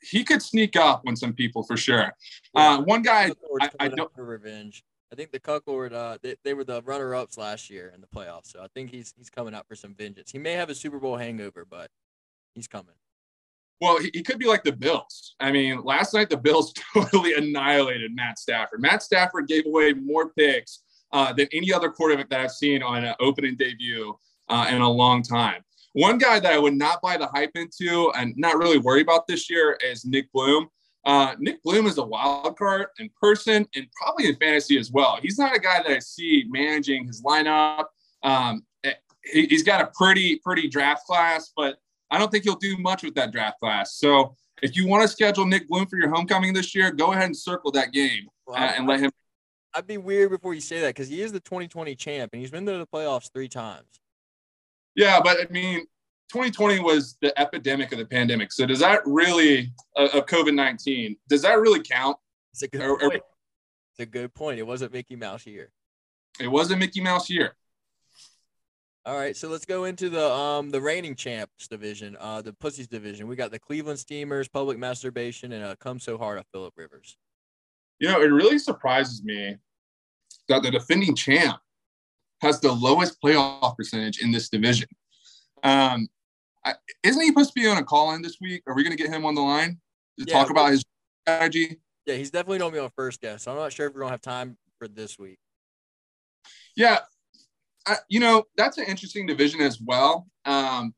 he 0.00 0.24
could 0.24 0.42
sneak 0.42 0.76
up 0.76 1.02
on 1.06 1.16
some 1.16 1.32
people 1.32 1.62
for 1.62 1.76
sure. 1.76 2.12
Uh, 2.54 2.82
one 2.82 3.02
guy 3.02 3.32
I, 3.60 3.70
I 3.80 3.88
don't 3.88 4.12
for 4.14 4.24
revenge. 4.24 4.84
I 5.12 5.14
think 5.14 5.30
the 5.30 5.40
Cucklord, 5.40 5.92
uh, 5.92 6.16
they, 6.22 6.36
they 6.42 6.54
were 6.54 6.64
the 6.64 6.80
runner-ups 6.82 7.36
last 7.36 7.68
year 7.68 7.92
in 7.94 8.00
the 8.00 8.06
playoffs, 8.06 8.46
so 8.46 8.62
I 8.62 8.68
think 8.74 8.90
he's 8.90 9.12
he's 9.16 9.28
coming 9.28 9.54
out 9.54 9.68
for 9.68 9.74
some 9.74 9.94
vengeance. 9.94 10.30
He 10.30 10.38
may 10.38 10.52
have 10.52 10.70
a 10.70 10.74
Super 10.74 10.98
Bowl 10.98 11.16
hangover, 11.16 11.66
but 11.68 11.90
he's 12.54 12.66
coming. 12.66 12.94
Well, 13.82 13.98
he, 13.98 14.10
he 14.14 14.22
could 14.22 14.38
be 14.38 14.46
like 14.46 14.64
the 14.64 14.72
Bills. 14.72 15.34
I 15.40 15.50
mean, 15.50 15.82
last 15.82 16.14
night 16.14 16.30
the 16.30 16.36
Bills 16.36 16.72
totally 16.94 17.34
annihilated 17.34 18.14
Matt 18.14 18.38
Stafford. 18.38 18.80
Matt 18.80 19.02
Stafford 19.02 19.48
gave 19.48 19.66
away 19.66 19.92
more 19.92 20.30
picks 20.30 20.84
uh, 21.12 21.32
than 21.32 21.48
any 21.52 21.72
other 21.72 21.90
quarterback 21.90 22.30
that 22.30 22.40
I've 22.40 22.52
seen 22.52 22.82
on 22.82 23.04
an 23.04 23.14
opening 23.20 23.56
debut 23.56 24.16
uh, 24.48 24.66
in 24.70 24.80
a 24.80 24.90
long 24.90 25.22
time. 25.22 25.62
One 25.92 26.18
guy 26.18 26.40
that 26.40 26.52
I 26.52 26.58
would 26.58 26.74
not 26.74 27.02
buy 27.02 27.16
the 27.16 27.26
hype 27.26 27.52
into 27.54 28.10
and 28.16 28.34
not 28.36 28.56
really 28.56 28.78
worry 28.78 29.02
about 29.02 29.26
this 29.26 29.50
year 29.50 29.78
is 29.84 30.04
Nick 30.04 30.30
Bloom. 30.32 30.68
Uh, 31.04 31.34
Nick 31.38 31.62
Bloom 31.62 31.86
is 31.86 31.98
a 31.98 32.04
wild 32.04 32.56
card 32.56 32.86
in 32.98 33.10
person 33.20 33.66
and 33.74 33.86
probably 34.00 34.28
in 34.28 34.36
fantasy 34.36 34.78
as 34.78 34.90
well. 34.90 35.18
He's 35.20 35.38
not 35.38 35.54
a 35.54 35.58
guy 35.58 35.82
that 35.82 35.90
I 35.90 35.98
see 35.98 36.44
managing 36.48 37.06
his 37.06 37.22
lineup. 37.22 37.86
Um, 38.22 38.64
he, 39.24 39.48
has 39.50 39.62
got 39.62 39.80
a 39.80 39.90
pretty, 39.94 40.36
pretty 40.36 40.68
draft 40.68 41.04
class, 41.06 41.52
but 41.56 41.76
I 42.10 42.18
don't 42.18 42.30
think 42.30 42.44
he'll 42.44 42.56
do 42.56 42.76
much 42.78 43.02
with 43.02 43.14
that 43.14 43.32
draft 43.32 43.60
class. 43.60 43.96
So 43.96 44.36
if 44.62 44.76
you 44.76 44.86
want 44.86 45.02
to 45.02 45.08
schedule 45.08 45.44
Nick 45.44 45.68
Bloom 45.68 45.86
for 45.86 45.96
your 45.96 46.08
homecoming 46.08 46.52
this 46.52 46.74
year, 46.74 46.90
go 46.90 47.12
ahead 47.12 47.24
and 47.24 47.36
circle 47.36 47.70
that 47.72 47.92
game 47.92 48.28
uh, 48.48 48.72
and 48.76 48.86
let 48.86 49.00
him 49.00 49.10
I'd 49.74 49.86
be 49.86 49.96
weird 49.96 50.30
before 50.30 50.52
you 50.52 50.60
say 50.60 50.80
that 50.80 50.88
because 50.88 51.08
he 51.08 51.22
is 51.22 51.32
the 51.32 51.40
2020 51.40 51.94
champ 51.94 52.32
and 52.32 52.40
he's 52.40 52.50
been 52.50 52.66
to 52.66 52.72
the 52.72 52.86
playoffs 52.86 53.30
three 53.32 53.48
times. 53.48 53.86
Yeah, 54.94 55.20
but 55.22 55.38
I 55.40 55.46
mean, 55.50 55.86
2020 56.32 56.80
was 56.80 57.16
the 57.20 57.38
epidemic 57.38 57.92
of 57.92 57.98
the 57.98 58.06
pandemic. 58.06 58.52
So 58.52 58.66
does 58.66 58.80
that 58.80 59.00
really 59.04 59.72
uh, 59.96 60.08
of 60.14 60.26
COVID 60.26 60.54
19? 60.54 61.16
Does 61.28 61.42
that 61.42 61.58
really 61.58 61.82
count? 61.82 62.16
It's 62.52 62.62
a 62.62 62.68
good 62.68 62.82
or, 62.82 62.98
point. 62.98 63.14
it's 63.14 64.00
a 64.00 64.06
good 64.06 64.32
point. 64.34 64.58
It 64.58 64.66
wasn't 64.66 64.92
Mickey 64.92 65.16
Mouse 65.16 65.46
year. 65.46 65.70
It 66.40 66.48
wasn't 66.48 66.80
Mickey 66.80 67.00
Mouse 67.00 67.28
year. 67.28 67.54
All 69.04 69.16
right, 69.16 69.36
so 69.36 69.48
let's 69.48 69.64
go 69.64 69.84
into 69.84 70.08
the 70.08 70.30
um 70.30 70.70
the 70.70 70.80
reigning 70.80 71.16
champs 71.16 71.66
division, 71.66 72.16
uh 72.20 72.40
the 72.40 72.52
pussies 72.52 72.86
division. 72.86 73.26
We 73.26 73.34
got 73.34 73.50
the 73.50 73.58
Cleveland 73.58 73.98
Steamers, 73.98 74.48
Public 74.48 74.78
Masturbation, 74.78 75.52
and 75.52 75.64
uh, 75.64 75.74
Come 75.80 75.98
So 75.98 76.16
Hard 76.16 76.38
of 76.38 76.46
Philip 76.52 76.72
Rivers. 76.76 77.16
You 77.98 78.08
know, 78.08 78.22
it 78.22 78.26
really 78.26 78.58
surprises 78.58 79.24
me 79.24 79.56
that 80.48 80.62
the 80.62 80.70
defending 80.70 81.16
champ 81.16 81.58
has 82.42 82.60
the 82.60 82.72
lowest 82.72 83.20
playoff 83.22 83.76
percentage 83.76 84.20
in 84.20 84.32
this 84.32 84.48
division. 84.48 84.88
Um, 85.62 86.08
I, 86.64 86.74
isn't 87.02 87.20
he 87.22 87.28
supposed 87.28 87.54
to 87.54 87.60
be 87.60 87.66
on 87.66 87.78
a 87.78 87.84
call 87.84 88.14
in 88.14 88.22
this 88.22 88.38
week? 88.40 88.62
Are 88.66 88.74
we 88.74 88.82
going 88.82 88.96
to 88.96 89.02
get 89.02 89.12
him 89.12 89.24
on 89.24 89.34
the 89.34 89.40
line 89.40 89.80
to 90.18 90.24
yeah, 90.26 90.34
talk 90.34 90.50
about 90.50 90.70
his 90.72 90.84
strategy? 91.22 91.80
Yeah, 92.04 92.16
he's 92.16 92.30
definitely 92.30 92.58
going 92.58 92.72
to 92.72 92.76
be 92.76 92.84
on 92.84 92.90
first 92.94 93.20
guest. 93.20 93.44
So 93.44 93.52
I'm 93.52 93.58
not 93.58 93.72
sure 93.72 93.86
if 93.86 93.94
we're 93.94 94.00
going 94.00 94.10
to 94.10 94.14
have 94.14 94.20
time 94.20 94.58
for 94.78 94.88
this 94.88 95.18
week. 95.18 95.38
Yeah, 96.76 96.98
I, 97.86 97.96
you 98.08 98.18
know 98.20 98.44
that's 98.56 98.78
an 98.78 98.84
interesting 98.86 99.26
division 99.26 99.60
as 99.60 99.80
well. 99.80 100.26
Um, 100.44 100.94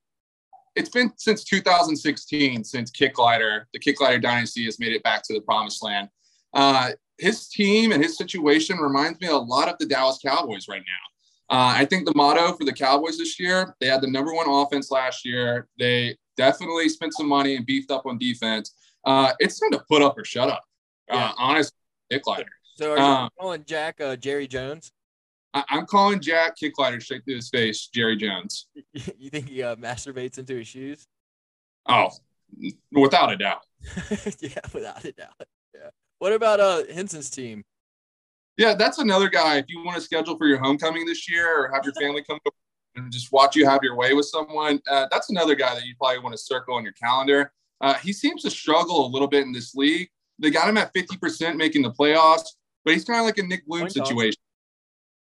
it's 0.76 0.88
been 0.88 1.12
since 1.16 1.44
2016 1.44 2.64
since 2.64 2.90
Kicklighter, 2.90 3.64
the 3.72 3.78
Kicklighter 3.78 4.20
dynasty 4.20 4.64
has 4.64 4.78
made 4.78 4.92
it 4.92 5.02
back 5.02 5.22
to 5.24 5.34
the 5.34 5.40
promised 5.40 5.82
land. 5.82 6.08
Uh, 6.52 6.90
his 7.18 7.48
team 7.48 7.92
and 7.92 8.02
his 8.02 8.16
situation 8.16 8.78
reminds 8.78 9.20
me 9.20 9.28
a 9.28 9.36
lot 9.36 9.68
of 9.68 9.76
the 9.78 9.86
Dallas 9.86 10.18
Cowboys 10.24 10.66
right 10.68 10.82
now. 10.82 11.13
Uh, 11.50 11.74
I 11.76 11.84
think 11.84 12.06
the 12.06 12.14
motto 12.14 12.52
for 12.54 12.64
the 12.64 12.72
Cowboys 12.72 13.18
this 13.18 13.38
year, 13.38 13.74
they 13.80 13.86
had 13.86 14.00
the 14.00 14.10
number 14.10 14.32
one 14.34 14.48
offense 14.48 14.90
last 14.90 15.24
year. 15.26 15.68
They 15.78 16.16
definitely 16.36 16.88
spent 16.88 17.12
some 17.14 17.28
money 17.28 17.56
and 17.56 17.66
beefed 17.66 17.90
up 17.90 18.06
on 18.06 18.18
defense. 18.18 18.74
Uh, 19.04 19.32
it's 19.38 19.58
time 19.60 19.70
to 19.72 19.84
put 19.88 20.00
up 20.02 20.16
or 20.18 20.24
shut 20.24 20.48
up. 20.48 20.62
Uh, 21.10 21.16
Yeah. 21.16 21.32
honest, 21.36 21.72
Kicklighter. 22.10 22.46
So 22.76 22.92
are 22.92 22.96
you 22.98 23.02
Um, 23.04 23.28
calling 23.38 23.64
Jack 23.66 24.00
uh, 24.00 24.16
Jerry 24.16 24.46
Jones? 24.48 24.90
I- 25.52 25.64
I'm 25.68 25.86
calling 25.86 26.20
Jack 26.20 26.54
Kicklighter 26.60 27.00
straight 27.02 27.24
to 27.28 27.34
his 27.34 27.50
face, 27.50 27.86
Jerry 27.88 28.16
Jones. 28.16 28.66
you 29.18 29.30
think 29.30 29.48
he 29.50 29.62
uh, 29.62 29.76
masturbates 29.76 30.38
into 30.38 30.56
his 30.56 30.66
shoes? 30.66 31.06
Oh, 31.86 32.08
without 32.90 33.30
a 33.32 33.36
doubt. 33.36 33.60
yeah, 34.40 34.58
without 34.72 35.04
a 35.04 35.12
doubt. 35.12 35.34
Yeah. 35.74 35.90
What 36.18 36.32
about 36.32 36.58
uh 36.60 36.84
Henson's 36.92 37.28
team? 37.28 37.64
Yeah, 38.56 38.74
that's 38.74 38.98
another 38.98 39.28
guy. 39.28 39.56
If 39.56 39.66
you 39.68 39.84
want 39.84 39.96
to 39.96 40.02
schedule 40.02 40.36
for 40.36 40.46
your 40.46 40.58
homecoming 40.58 41.06
this 41.06 41.28
year 41.28 41.64
or 41.64 41.70
have 41.72 41.84
your 41.84 41.94
family 41.94 42.22
come 42.22 42.38
over 42.46 42.54
and 42.96 43.12
just 43.12 43.32
watch 43.32 43.56
you 43.56 43.66
have 43.66 43.80
your 43.82 43.96
way 43.96 44.14
with 44.14 44.26
someone, 44.26 44.80
uh, 44.88 45.06
that's 45.10 45.30
another 45.30 45.54
guy 45.54 45.74
that 45.74 45.84
you 45.84 45.94
probably 45.98 46.20
want 46.20 46.34
to 46.34 46.38
circle 46.38 46.74
on 46.74 46.84
your 46.84 46.92
calendar. 46.92 47.52
Uh, 47.80 47.94
he 47.94 48.12
seems 48.12 48.42
to 48.42 48.50
struggle 48.50 49.06
a 49.06 49.08
little 49.08 49.26
bit 49.28 49.42
in 49.42 49.52
this 49.52 49.74
league. 49.74 50.08
They 50.38 50.50
got 50.50 50.68
him 50.68 50.76
at 50.78 50.94
50% 50.94 51.56
making 51.56 51.82
the 51.82 51.90
playoffs, 51.90 52.46
but 52.84 52.94
he's 52.94 53.04
kind 53.04 53.18
of 53.18 53.26
like 53.26 53.38
a 53.38 53.42
Nick 53.42 53.66
Bloom 53.66 53.88
situation. 53.88 54.40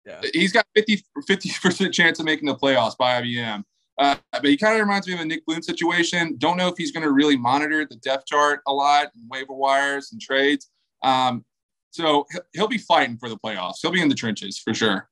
Yeah. 0.07 0.21
He's 0.33 0.53
got 0.53 0.67
50, 0.75 1.05
50% 1.29 1.93
chance 1.93 2.19
of 2.19 2.25
making 2.25 2.47
the 2.47 2.57
playoffs 2.57 2.97
by 2.97 3.21
IBM. 3.21 3.63
Uh, 3.99 4.17
but 4.33 4.47
he 4.47 4.57
kind 4.57 4.75
of 4.75 4.81
reminds 4.81 5.07
me 5.07 5.13
of 5.13 5.21
a 5.21 5.25
Nick 5.27 5.45
Bloom 5.45 5.63
situation. 5.63 6.37
Don't 6.39 6.57
know 6.57 6.69
if 6.69 6.75
he's 6.79 6.91
going 6.91 7.03
to 7.03 7.13
really 7.13 7.37
monitor 7.37 7.87
the 7.89 7.97
depth 7.97 8.27
chart 8.27 8.61
a 8.67 8.73
lot, 8.73 9.09
and 9.15 9.29
waiver 9.29 9.53
wires 9.53 10.13
and 10.13 10.21
trades. 10.21 10.71
Um, 11.03 11.45
so 11.91 12.27
he'll- 12.53 12.69
be 12.69 12.79
fighting 12.79 13.17
for 13.17 13.29
the 13.29 13.37
playoffs. 13.39 13.77
He'll 13.83 13.91
be 13.91 14.01
in 14.01 14.09
the 14.09 14.15
trenches 14.15 14.59
for 14.59 14.75
sure. 14.75 15.09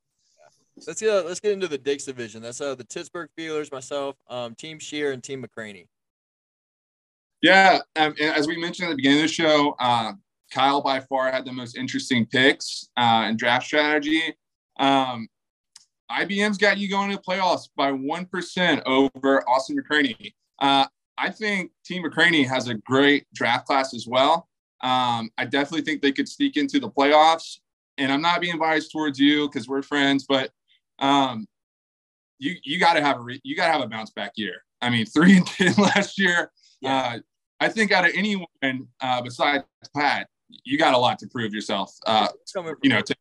Let's 0.87 1.01
get 1.01 1.27
let's 1.27 1.41
get 1.41 1.53
into 1.53 1.67
the 1.67 1.79
Dix 1.79 2.05
division. 2.05 2.41
That's 2.41 2.61
uh 2.61 2.75
the 2.77 2.85
Pittsburgh 2.85 3.29
Feelers, 3.37 3.73
myself, 3.73 4.17
um, 4.29 4.55
Team 4.55 4.79
Shear, 4.79 5.11
and 5.13 5.23
Team 5.23 5.45
McCraney. 5.45 5.87
Yeah, 7.43 7.81
um, 7.97 8.15
as 8.21 8.47
we 8.47 8.57
mentioned 8.57 8.87
at 8.87 8.91
the 8.91 8.97
beginning 8.97 9.19
of 9.19 9.23
the 9.25 9.33
show, 9.33 9.75
uh, 9.79 10.13
Kyle 10.53 10.81
by 10.81 11.01
far 11.01 11.31
had 11.31 11.45
the 11.45 11.53
most 11.53 11.77
interesting 11.77 12.27
picks 12.27 12.89
uh, 12.97 13.25
and 13.27 13.39
draft 13.39 13.67
strategy. 13.67 14.35
Um, 14.79 15.29
IBM's 16.11 16.59
got 16.59 16.79
you 16.79 16.89
going 16.89 17.11
to 17.11 17.17
the 17.17 17.23
playoffs 17.23 17.69
by 17.77 17.93
one 17.93 18.25
percent 18.27 18.83
over 18.87 19.49
Austin 19.49 19.77
McCraney. 19.77 20.33
Uh, 20.61 20.87
I 21.17 21.31
think 21.31 21.73
Team 21.85 22.05
McCraney 22.05 22.47
has 22.47 22.69
a 22.69 22.75
great 22.75 23.27
draft 23.35 23.67
class 23.67 23.95
as 23.95 24.07
well. 24.09 24.48
Um, 24.81 25.31
I 25.37 25.45
definitely 25.45 25.83
think 25.83 26.03
they 26.03 26.13
could 26.13 26.29
sneak 26.29 26.57
into 26.57 26.79
the 26.81 26.89
playoffs. 26.89 27.59
And 27.97 28.13
I'm 28.13 28.23
not 28.23 28.41
being 28.41 28.59
biased 28.59 28.93
towards 28.93 29.19
you 29.19 29.49
because 29.49 29.69
we're 29.69 29.83
friends, 29.83 30.25
but 30.29 30.51
um, 31.01 31.49
you 32.39 32.55
you 32.63 32.79
got 32.79 32.95
to 32.95 33.01
have 33.01 33.17
a 33.17 33.21
re- 33.21 33.41
you 33.43 33.57
got 33.57 33.67
to 33.67 33.73
have 33.73 33.83
a 33.83 33.89
bounce 33.89 34.11
back 34.11 34.33
year. 34.37 34.63
I 34.81 34.91
mean, 34.91 35.07
three 35.15 35.37
and 35.37 35.47
ten 35.47 35.75
last 35.77 36.19
year. 36.19 36.53
Uh, 36.85 37.19
I 37.61 37.69
think 37.69 37.91
out 37.91 38.05
of 38.07 38.13
anyone 38.15 38.47
uh, 39.01 39.21
besides 39.21 39.65
Pat, 39.97 40.29
you 40.65 40.79
got 40.79 40.95
a 40.95 40.99
lot 40.99 41.19
to 41.19 41.27
prove 41.27 41.53
yourself. 41.53 41.93
Uh, 42.07 42.29
you 42.83 42.91
know, 42.91 43.01
to 43.01 43.17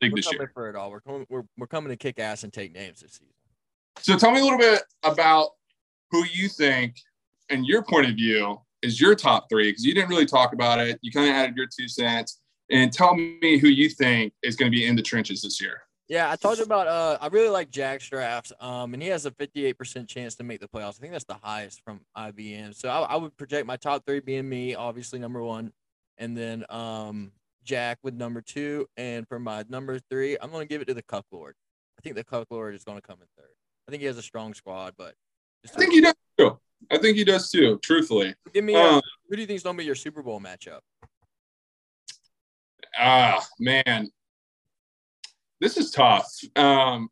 big 0.00 0.16
this 0.16 0.32
year. 0.32 0.50
for 0.52 0.68
it 0.68 0.76
all. 0.76 0.90
We're 0.90 1.00
coming, 1.00 1.26
we're, 1.28 1.44
we're 1.56 1.66
coming 1.66 1.90
to 1.90 1.96
kick 1.96 2.18
ass 2.18 2.42
and 2.42 2.52
take 2.52 2.72
names 2.72 3.00
this 3.00 3.12
season. 3.12 3.34
So 3.98 4.16
tell 4.16 4.32
me 4.32 4.40
a 4.40 4.42
little 4.42 4.58
bit 4.58 4.82
about 5.02 5.50
who 6.10 6.24
you 6.24 6.48
think, 6.48 6.96
and 7.50 7.66
your 7.66 7.82
point 7.82 8.08
of 8.08 8.16
view, 8.16 8.60
is 8.82 9.00
your 9.00 9.14
top 9.14 9.48
three 9.48 9.70
because 9.70 9.84
you 9.84 9.94
didn't 9.94 10.10
really 10.10 10.26
talk 10.26 10.52
about 10.52 10.80
it. 10.80 10.98
You 11.02 11.10
kind 11.10 11.28
of 11.28 11.34
added 11.34 11.56
your 11.56 11.66
two 11.66 11.88
cents, 11.88 12.40
and 12.70 12.92
tell 12.92 13.14
me 13.14 13.58
who 13.58 13.68
you 13.68 13.88
think 13.88 14.32
is 14.42 14.56
going 14.56 14.70
to 14.70 14.76
be 14.76 14.86
in 14.86 14.96
the 14.96 15.02
trenches 15.02 15.42
this 15.42 15.60
year. 15.60 15.82
Yeah, 16.08 16.30
I 16.30 16.36
talked 16.36 16.60
about 16.60 16.88
uh 16.88 17.16
I 17.20 17.28
really 17.28 17.48
like 17.48 17.70
Jack's 17.70 18.08
drafts. 18.08 18.52
Um 18.60 18.92
and 18.92 19.02
he 19.02 19.08
has 19.08 19.24
a 19.24 19.30
58% 19.30 20.08
chance 20.08 20.34
to 20.36 20.44
make 20.44 20.60
the 20.60 20.68
playoffs. 20.68 20.98
I 20.98 21.00
think 21.00 21.12
that's 21.12 21.24
the 21.24 21.38
highest 21.42 21.80
from 21.84 22.00
IBM. 22.16 22.74
So 22.74 22.88
I, 22.88 23.00
I 23.00 23.16
would 23.16 23.36
project 23.36 23.66
my 23.66 23.76
top 23.76 24.04
3 24.04 24.20
being 24.20 24.48
me, 24.48 24.74
obviously 24.74 25.18
number 25.18 25.42
1, 25.42 25.72
and 26.18 26.36
then 26.36 26.64
um 26.68 27.32
Jack 27.64 27.98
with 28.02 28.14
number 28.14 28.40
2 28.40 28.86
and 28.96 29.26
for 29.28 29.38
my 29.38 29.64
number 29.68 30.00
3, 30.10 30.36
I'm 30.42 30.50
going 30.50 30.66
to 30.66 30.68
give 30.68 30.82
it 30.82 30.86
to 30.86 30.94
the 30.94 31.02
Cuck 31.02 31.24
Lord. 31.30 31.54
I 31.98 32.02
think 32.02 32.16
the 32.16 32.24
Cuck 32.24 32.48
Lord 32.50 32.74
is 32.74 32.84
going 32.84 33.00
to 33.00 33.06
come 33.06 33.18
in 33.20 33.28
third. 33.38 33.52
I 33.86 33.90
think 33.90 34.00
he 34.00 34.06
has 34.06 34.18
a 34.18 34.22
strong 34.22 34.52
squad, 34.54 34.94
but 34.98 35.14
I 35.64 35.68
think 35.68 35.92
he 35.92 36.00
does. 36.00 36.14
I 36.90 36.98
think 36.98 37.16
he 37.16 37.24
does 37.24 37.50
too. 37.50 37.78
Truthfully, 37.82 38.34
give 38.52 38.64
me 38.64 38.74
uh, 38.74 38.96
Um, 38.96 39.02
who 39.28 39.36
do 39.36 39.42
you 39.42 39.46
think 39.46 39.56
is 39.56 39.62
going 39.62 39.76
to 39.76 39.78
be 39.80 39.84
your 39.84 39.94
Super 39.94 40.22
Bowl 40.22 40.40
matchup? 40.40 40.80
ah 42.98 43.44
man, 43.58 44.10
this 45.60 45.76
is 45.76 45.90
tough. 45.90 46.28
Um, 46.56 47.08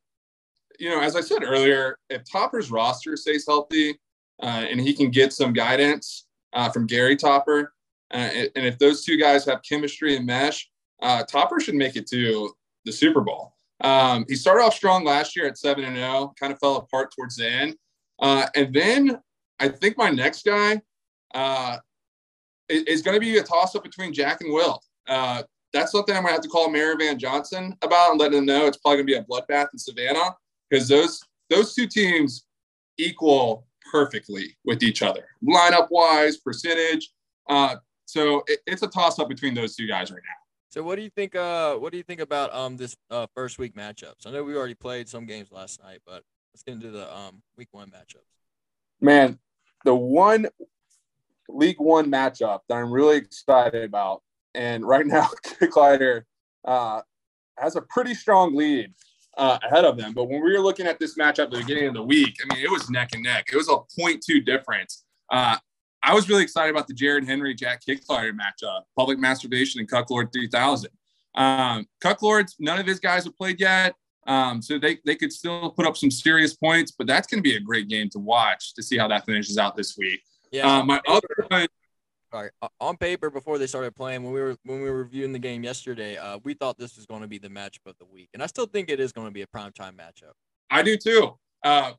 you 0.79 0.91
know, 0.91 1.01
as 1.01 1.17
I 1.17 1.21
said 1.21 1.43
earlier, 1.43 1.99
if 2.09 2.23
Topper's 2.31 2.71
roster 2.71 3.17
stays 3.17 3.45
healthy 3.47 3.99
uh, 4.43 4.67
and 4.69 4.81
he 4.81 4.95
can 4.95 5.11
get 5.11 5.33
some 5.33 5.53
guidance 5.53 6.27
uh, 6.53 6.71
from 6.71 6.87
Gary 6.87 7.17
Topper, 7.17 7.73
uh, 8.13 8.17
and 8.57 8.67
if 8.67 8.79
those 8.79 9.05
two 9.05 9.17
guys 9.17 9.45
have 9.45 9.63
chemistry 9.63 10.17
and 10.17 10.27
mesh, 10.27 10.69
uh, 11.03 11.23
Topper 11.25 11.61
should 11.61 11.77
make 11.77 11.97
it 11.97 12.07
to 12.09 12.53
the 12.85 12.93
Super 12.93 13.21
Bowl. 13.21 13.55
Um, 13.83 14.27
he 14.29 14.35
started 14.37 14.63
off 14.63 14.75
strong 14.75 15.05
last 15.05 15.37
year 15.37 15.47
at 15.47 15.57
seven 15.57 15.85
and 15.85 15.97
zero, 15.97 16.35
kind 16.39 16.53
of 16.53 16.59
fell 16.59 16.77
apart 16.77 17.15
towards 17.15 17.37
the 17.37 17.49
end, 17.49 17.77
uh, 18.21 18.47
and 18.55 18.75
then 18.75 19.19
I 19.61 19.69
think 19.69 19.97
my 19.97 20.11
next 20.11 20.45
guy 20.45 20.81
uh, 21.35 21.77
is, 22.69 22.83
is 22.85 23.03
going 23.03 23.15
to 23.15 23.21
be 23.21 23.39
a 23.39 23.43
toss 23.43 23.77
up 23.77 23.85
between 23.85 24.13
Jack 24.13 24.41
and 24.41 24.53
Will. 24.53 24.83
Uh, 25.07 25.43
that's 25.73 25.93
something 25.93 26.17
I'm 26.17 26.23
gonna 26.23 26.33
have 26.33 26.43
to 26.43 26.49
call 26.49 26.69
Mayor 26.71 26.97
Van 26.97 27.19
Johnson 27.19 27.77
about 27.83 28.13
and 28.13 28.21
let 28.21 28.33
him 28.33 28.45
know 28.45 28.67
it's 28.67 28.79
probably 28.79 28.99
gonna 28.99 29.07
be 29.07 29.15
a 29.15 29.23
bloodbath 29.23 29.69
in 29.73 29.79
Savannah 29.79 30.35
because 30.69 30.89
those 30.89 31.23
those 31.49 31.75
two 31.75 31.87
teams 31.87 32.45
equal 32.99 33.67
perfectly 33.91 34.57
with 34.65 34.83
each 34.83 35.03
other, 35.03 35.25
lineup 35.45 35.89
wise, 35.91 36.39
percentage. 36.39 37.11
Uh, 37.49 37.77
so 38.05 38.43
it, 38.47 38.61
it's 38.67 38.83
a 38.83 38.89
toss 38.89 39.19
up 39.19 39.29
between 39.29 39.55
those 39.55 39.77
two 39.77 39.87
guys 39.87 40.11
right 40.11 40.23
now. 40.23 40.35
So 40.71 40.83
what 40.83 40.97
do 40.97 41.03
you 41.03 41.11
think 41.11 41.35
uh 41.35 41.77
what 41.77 41.93
do 41.93 41.99
you 41.99 42.05
think 42.05 42.21
about 42.21 42.55
um 42.55 42.77
this 42.77 42.97
uh 43.11 43.27
first 43.35 43.59
week 43.59 43.75
matchups? 43.75 44.27
I 44.27 44.31
know 44.31 44.45
we 44.45 44.57
already 44.57 44.75
played 44.75 45.09
some 45.09 45.27
games 45.27 45.51
last 45.51 45.83
night, 45.83 46.01
but 46.07 46.23
let's 46.53 46.63
get 46.65 46.75
into 46.75 46.91
the 46.91 47.13
um 47.15 47.43
week 47.57 47.69
1 47.73 47.91
matchups. 47.91 48.27
Man, 49.01 49.39
the 49.85 49.95
one 49.95 50.47
League 51.49 51.81
One 51.81 52.11
matchup 52.11 52.61
that 52.69 52.77
I'm 52.77 52.91
really 52.91 53.17
excited 53.17 53.85
about, 53.85 54.23
and 54.55 54.87
right 54.87 55.07
now 55.07 55.29
Kicklighter 55.45 56.23
uh, 56.65 57.03
has 57.59 57.77
a 57.77 57.83
pretty 57.83 58.15
strong 58.15 58.55
lead 58.55 58.93
uh, 59.37 59.59
ahead 59.63 59.85
of 59.85 59.97
them. 59.97 60.13
But 60.13 60.25
when 60.25 60.43
we 60.43 60.53
were 60.53 60.63
looking 60.63 60.87
at 60.87 60.99
this 60.99 61.17
matchup 61.17 61.45
at 61.45 61.51
the 61.51 61.59
beginning 61.59 61.89
of 61.89 61.95
the 61.95 62.03
week, 62.03 62.37
I 62.43 62.55
mean, 62.55 62.65
it 62.65 62.71
was 62.71 62.91
neck 62.91 63.11
and 63.13 63.23
neck. 63.23 63.47
It 63.53 63.57
was 63.57 63.69
a 63.69 63.79
two 64.19 64.41
difference. 64.41 65.05
Uh, 65.31 65.57
I 66.03 66.15
was 66.15 66.29
really 66.29 66.43
excited 66.43 66.71
about 66.71 66.87
the 66.87 66.95
Jared 66.95 67.25
Henry 67.25 67.55
Jack 67.55 67.83
Kicklighter 67.87 68.33
matchup, 68.33 68.83
Public 68.97 69.19
Masturbation 69.19 69.81
and 69.81 69.91
Cucklord 69.91 70.33
3000. 70.33 70.91
Um, 71.35 71.87
Cucklord's 72.03 72.57
none 72.59 72.79
of 72.79 72.87
his 72.87 73.01
guys 73.01 73.25
have 73.25 73.37
played 73.37 73.61
yet. 73.61 73.95
Um, 74.31 74.63
so 74.63 74.79
they, 74.79 74.99
they 75.05 75.17
could 75.17 75.33
still 75.33 75.73
put 75.73 75.87
up 75.87 75.97
some 75.97 76.09
serious 76.09 76.55
points, 76.55 76.93
but 76.93 77.09
that's 77.09 77.27
going 77.27 77.39
to 77.39 77.43
be 77.43 77.57
a 77.57 77.61
great 77.61 77.89
game 77.89 78.09
to 78.11 78.21
watch 78.21 78.75
to 78.75 78.83
see 78.83 78.97
how 78.97 79.09
that 79.09 79.27
finishes 79.27 79.59
out 79.59 79.77
this 79.77 79.99
week. 79.99 80.21
Yeah. 80.53 80.79
Uh, 80.79 80.85
my 80.85 81.01
paper- 81.05 81.11
other 81.11 81.69
one, 82.31 82.49
On 82.81 82.97
paper, 82.97 83.29
before 83.29 83.59
they 83.59 83.67
started 83.67 83.97
playing, 83.97 84.23
when 84.23 84.33
we 84.33 84.41
were 84.41 84.57
when 84.63 84.81
we 84.81 84.89
were 84.89 84.99
reviewing 84.99 85.33
the 85.33 85.41
game 85.41 85.65
yesterday, 85.65 86.17
uh, 86.17 86.39
we 86.45 86.55
thought 86.55 86.79
this 86.79 86.95
was 86.95 87.07
going 87.07 87.23
to 87.23 87.27
be 87.27 87.39
the 87.39 87.49
matchup 87.49 87.87
of 87.87 87.99
the 87.99 88.07
week, 88.07 88.29
and 88.33 88.41
I 88.41 88.47
still 88.47 88.67
think 88.67 88.89
it 88.89 89.01
is 89.01 89.11
going 89.11 89.27
to 89.27 89.33
be 89.33 89.43
a 89.43 89.49
prime 89.49 89.73
time 89.73 89.97
matchup. 89.97 90.35
I 90.71 90.85
do 90.85 90.97
too. 90.97 91.37
Uh, 91.65 91.95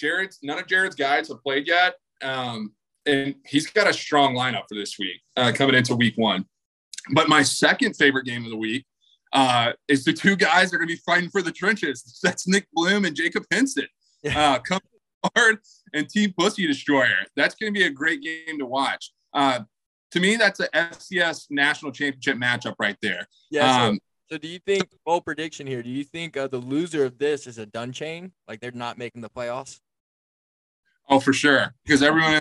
Jared's 0.00 0.38
none 0.42 0.58
of 0.58 0.66
Jared's 0.66 0.94
guys 0.96 1.28
have 1.28 1.42
played 1.42 1.66
yet, 1.66 1.96
um, 2.22 2.72
and 3.04 3.34
he's 3.44 3.66
got 3.66 3.86
a 3.86 3.92
strong 3.92 4.34
lineup 4.34 4.62
for 4.70 4.74
this 4.74 4.98
week 4.98 5.20
uh, 5.36 5.52
coming 5.54 5.74
into 5.74 5.94
week 5.94 6.14
one. 6.16 6.46
But 7.12 7.28
my 7.28 7.42
second 7.42 7.94
favorite 7.94 8.24
game 8.24 8.44
of 8.44 8.50
the 8.50 8.56
week 8.56 8.86
uh, 9.34 9.72
is 9.88 10.04
the 10.04 10.12
two 10.12 10.36
guys 10.36 10.70
that 10.70 10.76
are 10.76 10.78
going 10.78 10.88
to 10.88 10.94
be 10.94 11.02
fighting 11.04 11.28
for 11.28 11.42
the 11.42 11.52
trenches. 11.52 12.18
That's 12.22 12.46
Nick 12.48 12.66
Bloom 12.72 13.04
and 13.04 13.14
Jacob 13.14 13.44
Henson. 13.50 13.86
Yeah. 14.22 14.52
Uh, 14.52 14.58
come 14.60 14.80
hard 15.36 15.58
and 15.92 16.08
Team 16.08 16.32
Pussy 16.38 16.66
Destroyer. 16.66 17.16
That's 17.36 17.54
going 17.54 17.74
to 17.74 17.78
be 17.78 17.84
a 17.84 17.90
great 17.90 18.22
game 18.22 18.58
to 18.58 18.66
watch. 18.66 19.12
Uh, 19.32 19.60
to 20.12 20.20
me, 20.20 20.36
that's 20.36 20.60
a 20.60 20.68
FCS 20.68 21.46
national 21.50 21.90
championship 21.92 22.36
matchup 22.36 22.76
right 22.78 22.96
there. 23.02 23.26
Yeah. 23.50 23.76
So, 23.76 23.84
Um, 23.88 23.98
so 24.30 24.38
do 24.38 24.48
you 24.48 24.60
think 24.60 24.88
bold 25.04 25.24
prediction 25.24 25.66
here? 25.66 25.82
Do 25.82 25.90
you 25.90 26.04
think 26.04 26.36
uh, 26.36 26.46
the 26.46 26.58
loser 26.58 27.04
of 27.04 27.18
this 27.18 27.46
is 27.46 27.58
a 27.58 27.66
done 27.66 27.92
chain? 27.92 28.32
Like 28.48 28.60
they're 28.60 28.70
not 28.70 28.96
making 28.96 29.20
the 29.20 29.28
playoffs? 29.28 29.80
Oh, 31.08 31.20
for 31.20 31.32
sure. 31.32 31.74
Because 31.84 32.02
everyone 32.02 32.40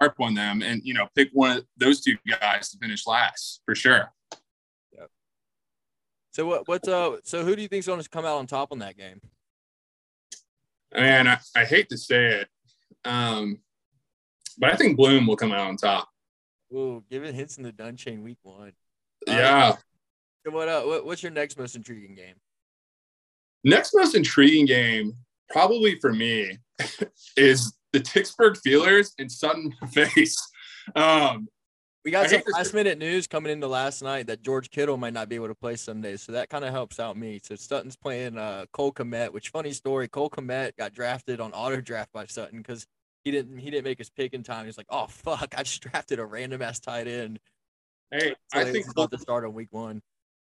harp 0.00 0.14
on 0.20 0.34
them 0.34 0.62
and 0.62 0.80
you 0.84 0.94
know 0.94 1.08
pick 1.14 1.28
one 1.32 1.58
of 1.58 1.64
those 1.76 2.00
two 2.00 2.16
guys 2.40 2.70
to 2.70 2.78
finish 2.78 3.06
last 3.06 3.60
for 3.66 3.74
sure. 3.74 4.12
So 6.32 6.46
what 6.46 6.68
what's 6.68 6.88
uh 6.88 7.16
so 7.24 7.44
who 7.44 7.56
do 7.56 7.62
you 7.62 7.68
think's 7.68 7.86
going 7.86 8.00
to 8.00 8.08
come 8.08 8.24
out 8.24 8.38
on 8.38 8.46
top 8.46 8.72
on 8.72 8.78
that 8.80 8.96
game? 8.96 9.20
Man, 10.94 11.28
I, 11.28 11.38
I 11.56 11.64
hate 11.64 11.88
to 11.90 11.98
say 11.98 12.40
it, 12.40 12.48
um, 13.04 13.58
but 14.58 14.72
I 14.72 14.76
think 14.76 14.96
Bloom 14.96 15.26
will 15.26 15.36
come 15.36 15.52
out 15.52 15.68
on 15.68 15.76
top. 15.76 16.08
Ooh, 16.72 17.04
giving 17.08 17.34
hints 17.34 17.58
in 17.58 17.62
the 17.62 17.72
done 17.72 17.96
chain 17.96 18.22
week 18.22 18.38
one. 18.42 18.72
Yeah. 19.26 19.76
So 20.44 20.52
what 20.52 20.68
uh 20.68 20.82
what, 20.82 21.04
what's 21.04 21.22
your 21.22 21.32
next 21.32 21.58
most 21.58 21.76
intriguing 21.76 22.14
game? 22.14 22.34
Next 23.64 23.94
most 23.94 24.14
intriguing 24.14 24.66
game, 24.66 25.14
probably 25.50 25.98
for 26.00 26.12
me, 26.12 26.58
is 27.36 27.74
the 27.92 28.00
Ticksburg 28.00 28.56
Feelers 28.58 29.14
and 29.18 29.30
Sutton 29.30 29.74
face. 29.90 30.36
Um, 30.94 31.48
we 32.04 32.10
got 32.10 32.30
some 32.30 32.42
last 32.54 32.72
minute 32.72 32.98
news 32.98 33.26
coming 33.26 33.52
into 33.52 33.66
last 33.66 34.02
night 34.02 34.26
that 34.28 34.42
George 34.42 34.70
Kittle 34.70 34.96
might 34.96 35.12
not 35.12 35.28
be 35.28 35.34
able 35.34 35.48
to 35.48 35.54
play 35.54 35.76
Sunday, 35.76 36.16
so 36.16 36.32
that 36.32 36.48
kind 36.48 36.64
of 36.64 36.70
helps 36.70 36.98
out 36.98 37.16
me. 37.16 37.40
So 37.42 37.54
Sutton's 37.56 37.96
playing 37.96 38.38
uh, 38.38 38.66
Cole 38.72 38.92
Kmet, 38.92 39.32
which 39.32 39.50
funny 39.50 39.72
story. 39.72 40.08
Cole 40.08 40.30
Kmet 40.30 40.76
got 40.76 40.94
drafted 40.94 41.40
on 41.40 41.52
auto 41.52 41.80
draft 41.80 42.12
by 42.12 42.26
Sutton 42.26 42.58
because 42.58 42.86
he 43.24 43.30
didn't 43.30 43.58
he 43.58 43.70
didn't 43.70 43.84
make 43.84 43.98
his 43.98 44.10
pick 44.10 44.32
in 44.32 44.42
time. 44.42 44.64
He's 44.64 44.78
like, 44.78 44.86
oh 44.88 45.06
fuck, 45.08 45.54
I 45.56 45.62
just 45.62 45.82
drafted 45.90 46.18
a 46.18 46.24
random 46.24 46.62
ass 46.62 46.80
tight 46.80 47.06
end. 47.06 47.38
Hey, 48.10 48.34
so 48.52 48.60
I 48.60 48.64
think 48.64 48.90
about 48.90 49.10
to 49.12 49.18
start 49.18 49.44
on 49.44 49.52
week 49.52 49.68
one. 49.70 50.00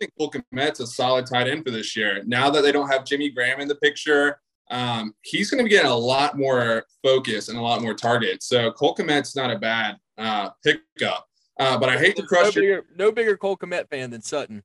I 0.01 0.05
think 0.05 0.13
Cole 0.19 0.31
Kmet's 0.31 0.81
a 0.81 0.87
solid 0.87 1.27
tight 1.27 1.49
end 1.49 1.65
for 1.65 1.71
this 1.73 1.97
year. 1.97 2.23
Now 2.25 2.51
that 2.51 2.63
they 2.63 2.73
don't 2.73 2.89
have 2.89 3.05
Jimmy 3.05 3.31
Graham 3.31 3.61
in 3.61 3.67
the 3.67 3.75
picture, 3.75 4.41
um, 4.71 5.15
he's 5.23 5.51
going 5.51 5.59
to 5.59 5.65
be 5.65 5.71
getting 5.71 5.91
a 5.91 5.97
lot 5.97 6.39
more 6.39 6.85
focus 7.03 7.49
and 7.49 7.59
a 7.59 7.61
lot 7.61 7.83
more 7.83 7.95
targets. 7.95 8.47
So 8.47 8.71
Cole 8.73 8.95
Kmet's 8.95 9.35
not 9.35 9.51
a 9.51 9.59
bad 9.59 9.97
uh, 10.17 10.51
pickup. 10.63 11.28
Uh, 11.59 11.77
but 11.79 11.89
I 11.89 11.99
hate 11.99 12.17
to 12.17 12.23
crush 12.23 12.55
no 12.55 12.63
bigger, 12.63 12.85
no 12.97 13.13
bigger 13.13 13.37
Cole 13.37 13.57
Kmet 13.57 13.89
fan 13.89 14.11
than 14.11 14.23
Sutton. 14.23 14.63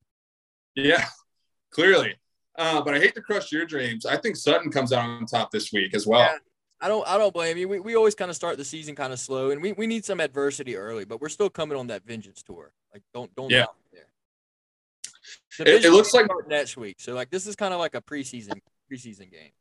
Yeah, 0.75 1.05
clearly. 1.71 2.15
Uh, 2.55 2.81
but 2.81 2.93
I 2.93 2.99
hate 2.99 3.15
to 3.15 3.21
crush 3.21 3.51
your 3.51 3.65
dreams. 3.65 4.05
I 4.05 4.17
think 4.17 4.35
Sutton 4.35 4.71
comes 4.71 4.93
out 4.93 5.09
on 5.09 5.25
top 5.25 5.49
this 5.51 5.73
week 5.73 5.95
as 5.95 6.05
well. 6.05 6.21
Yeah, 6.21 6.37
I 6.79 6.87
don't 6.87 7.07
I 7.07 7.17
don't 7.17 7.33
blame 7.33 7.57
you. 7.57 7.67
We, 7.67 7.79
we 7.79 7.95
always 7.95 8.13
kind 8.13 8.29
of 8.29 8.35
start 8.35 8.57
the 8.57 8.65
season 8.65 8.93
kind 8.93 9.13
of 9.13 9.19
slow 9.19 9.51
and 9.51 9.61
we, 9.61 9.71
we 9.71 9.87
need 9.87 10.05
some 10.05 10.19
adversity 10.19 10.75
early, 10.75 11.05
but 11.05 11.21
we're 11.21 11.29
still 11.29 11.49
coming 11.49 11.77
on 11.77 11.87
that 11.87 12.05
vengeance 12.05 12.43
tour. 12.43 12.73
Like 12.93 13.01
don't 13.13 13.33
don't 13.35 13.49
yeah. 13.49 13.65
there. 13.91 14.05
It, 15.59 15.85
it, 15.85 15.91
looks 15.91 16.13
like 16.13 16.27
next 16.47 16.75
week. 16.77 16.97
So 16.99 17.13
like 17.13 17.29
this 17.29 17.47
is 17.47 17.55
kind 17.55 17.73
of 17.73 17.79
like 17.79 17.95
a 17.95 18.01
preseason 18.01 18.59
preseason 18.91 19.31
game. 19.31 19.51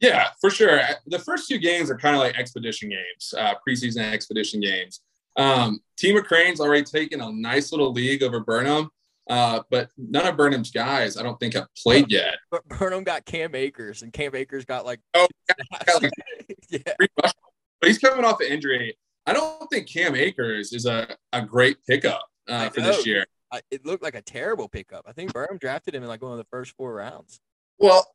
Yeah, 0.00 0.28
for 0.40 0.50
sure. 0.50 0.80
The 1.06 1.18
first 1.18 1.48
two 1.48 1.58
games 1.58 1.90
are 1.90 1.98
kind 1.98 2.14
of 2.14 2.20
like 2.20 2.38
expedition 2.38 2.88
games, 2.88 3.34
uh, 3.36 3.54
preseason 3.66 4.10
expedition 4.12 4.60
games. 4.60 5.00
Um, 5.36 5.80
Team 5.96 6.16
McCraney's 6.16 6.60
already 6.60 6.84
taken 6.84 7.20
a 7.20 7.32
nice 7.32 7.72
little 7.72 7.92
league 7.92 8.22
over 8.22 8.40
Burnham, 8.40 8.90
uh, 9.30 9.60
but 9.70 9.90
none 9.96 10.26
of 10.26 10.36
Burnham's 10.36 10.70
guys, 10.70 11.16
I 11.16 11.22
don't 11.22 11.38
think, 11.38 11.54
have 11.54 11.68
played 11.82 12.10
yet. 12.10 12.34
But 12.50 12.66
Burnham 12.68 13.04
got 13.04 13.24
Cam 13.24 13.54
Akers, 13.54 14.02
and 14.02 14.12
Cam 14.12 14.34
Akers 14.34 14.64
got 14.64 14.84
like, 14.84 15.00
oh, 15.14 15.28
got, 15.48 16.02
like 16.02 16.12
yeah. 16.70 16.80
but 17.16 17.34
he's 17.82 17.98
coming 17.98 18.24
off 18.24 18.40
an 18.40 18.48
injury. 18.48 18.96
I 19.26 19.32
don't 19.32 19.68
think 19.70 19.88
Cam 19.88 20.16
Akers 20.16 20.72
is 20.72 20.86
a, 20.86 21.16
a 21.32 21.42
great 21.42 21.76
pickup 21.86 22.24
uh, 22.48 22.68
for 22.70 22.80
this 22.80 23.06
year. 23.06 23.24
I, 23.52 23.60
it 23.70 23.84
looked 23.86 24.02
like 24.02 24.14
a 24.14 24.22
terrible 24.22 24.68
pickup. 24.68 25.04
I 25.06 25.12
think 25.12 25.32
Burnham 25.32 25.58
drafted 25.58 25.94
him 25.94 26.02
in 26.02 26.08
like 26.08 26.22
one 26.22 26.32
of 26.32 26.38
the 26.38 26.46
first 26.50 26.74
four 26.76 26.94
rounds. 26.94 27.40
Well, 27.78 28.06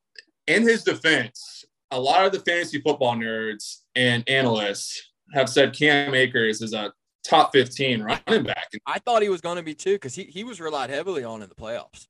in 0.48 0.64
his 0.64 0.84
defense, 0.84 1.64
a 1.92 2.00
lot 2.00 2.26
of 2.26 2.32
the 2.32 2.40
fantasy 2.40 2.82
football 2.82 3.16
nerds 3.16 3.82
and 3.96 4.28
analysts 4.28 5.12
have 5.34 5.50
said 5.50 5.78
Cam 5.78 6.14
Akers 6.14 6.62
is 6.62 6.74
a 6.74 6.92
top 7.28 7.52
15 7.54 8.02
running 8.02 8.44
back. 8.44 8.70
I 8.86 9.00
thought 9.00 9.22
he 9.22 9.30
was 9.30 9.42
going 9.42 9.58
to 9.58 9.64
be 9.64 9.74
too 9.74 9.94
because 9.94 10.16
he, 10.16 10.24
he 10.24 10.44
was 10.44 10.60
relied 10.60 10.90
heavily 10.90 11.24
on 11.24 11.42
in 11.42 11.50
the 11.50 11.56
playoffs. 11.56 12.08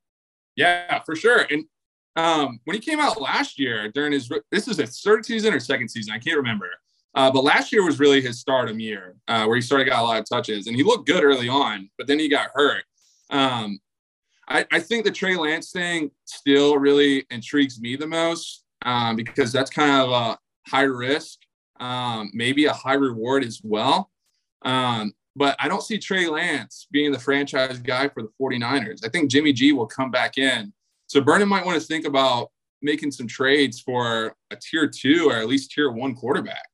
Yeah, 0.56 1.02
for 1.04 1.16
sure. 1.16 1.46
And 1.50 1.66
um, 2.16 2.60
when 2.66 2.76
he 2.76 2.82
came 2.82 3.00
out 3.00 3.22
last 3.22 3.60
year 3.60 3.92
during 3.92 4.12
his, 4.12 4.30
this 4.52 4.68
is 4.68 4.78
his 4.78 5.02
third 5.02 5.26
season 5.26 5.54
or 5.54 5.60
second 5.60 5.90
season, 5.90 6.14
I 6.14 6.20
can't 6.20 6.38
remember. 6.38 6.70
Uh, 7.16 7.32
but 7.32 7.44
last 7.44 7.72
year 7.72 7.84
was 7.84 8.00
really 8.00 8.22
his 8.22 8.40
stardom 8.40 8.80
year 8.80 9.16
uh, 9.28 9.46
where 9.46 9.56
he 9.56 9.62
started 9.62 9.86
got 9.86 10.02
a 10.02 10.04
lot 10.04 10.20
of 10.20 10.26
touches 10.30 10.68
and 10.68 10.76
he 10.76 10.84
looked 10.84 11.08
good 11.08 11.24
early 11.24 11.50
on, 11.50 11.90
but 11.98 12.08
then 12.08 12.20
he 12.20 12.30
got 12.30 12.50
hurt. 12.54 12.84
Um, 13.30 13.80
I, 14.48 14.66
I, 14.72 14.80
think 14.80 15.04
the 15.04 15.12
Trey 15.12 15.36
Lance 15.36 15.72
thing 15.72 16.12
still 16.26 16.78
really 16.78 17.26
intrigues 17.30 17.82
me 17.82 17.98
the 17.98 18.08
most 18.08 18.64
um, 18.86 19.16
because 19.18 19.52
that's 19.52 19.70
kind 19.70 20.02
of 20.02 20.12
a 20.12 20.38
high 20.70 20.84
risk, 20.84 21.40
um, 21.80 22.32
maybe 22.34 22.66
a 22.66 22.74
high 22.74 22.94
reward 22.94 23.44
as 23.44 23.60
well. 23.64 24.12
Um, 24.64 25.14
but 25.36 25.56
I 25.60 25.68
don't 25.68 25.84
see 25.84 26.00
Trey 26.00 26.28
Lance 26.28 26.88
being 26.92 27.12
the 27.12 27.20
franchise 27.20 27.80
guy 27.80 28.10
for 28.10 28.24
the 28.24 28.30
49ers. 28.42 29.06
I 29.06 29.10
think 29.10 29.30
Jimmy 29.30 29.54
G 29.54 29.72
will 29.72 29.86
come 29.86 30.10
back 30.10 30.38
in. 30.38 30.74
So 31.06 31.22
Burnham 31.22 31.50
might 31.50 31.66
want 31.66 31.80
to 31.80 31.86
think 31.86 32.06
about 32.06 32.50
making 32.82 33.12
some 33.12 33.28
trades 33.28 33.80
for 33.80 34.36
a 34.52 34.56
tier 34.56 34.88
two 34.88 35.30
or 35.30 35.36
at 35.36 35.48
least 35.48 35.72
tier 35.72 35.92
one 35.92 36.16
quarterback 36.16 36.68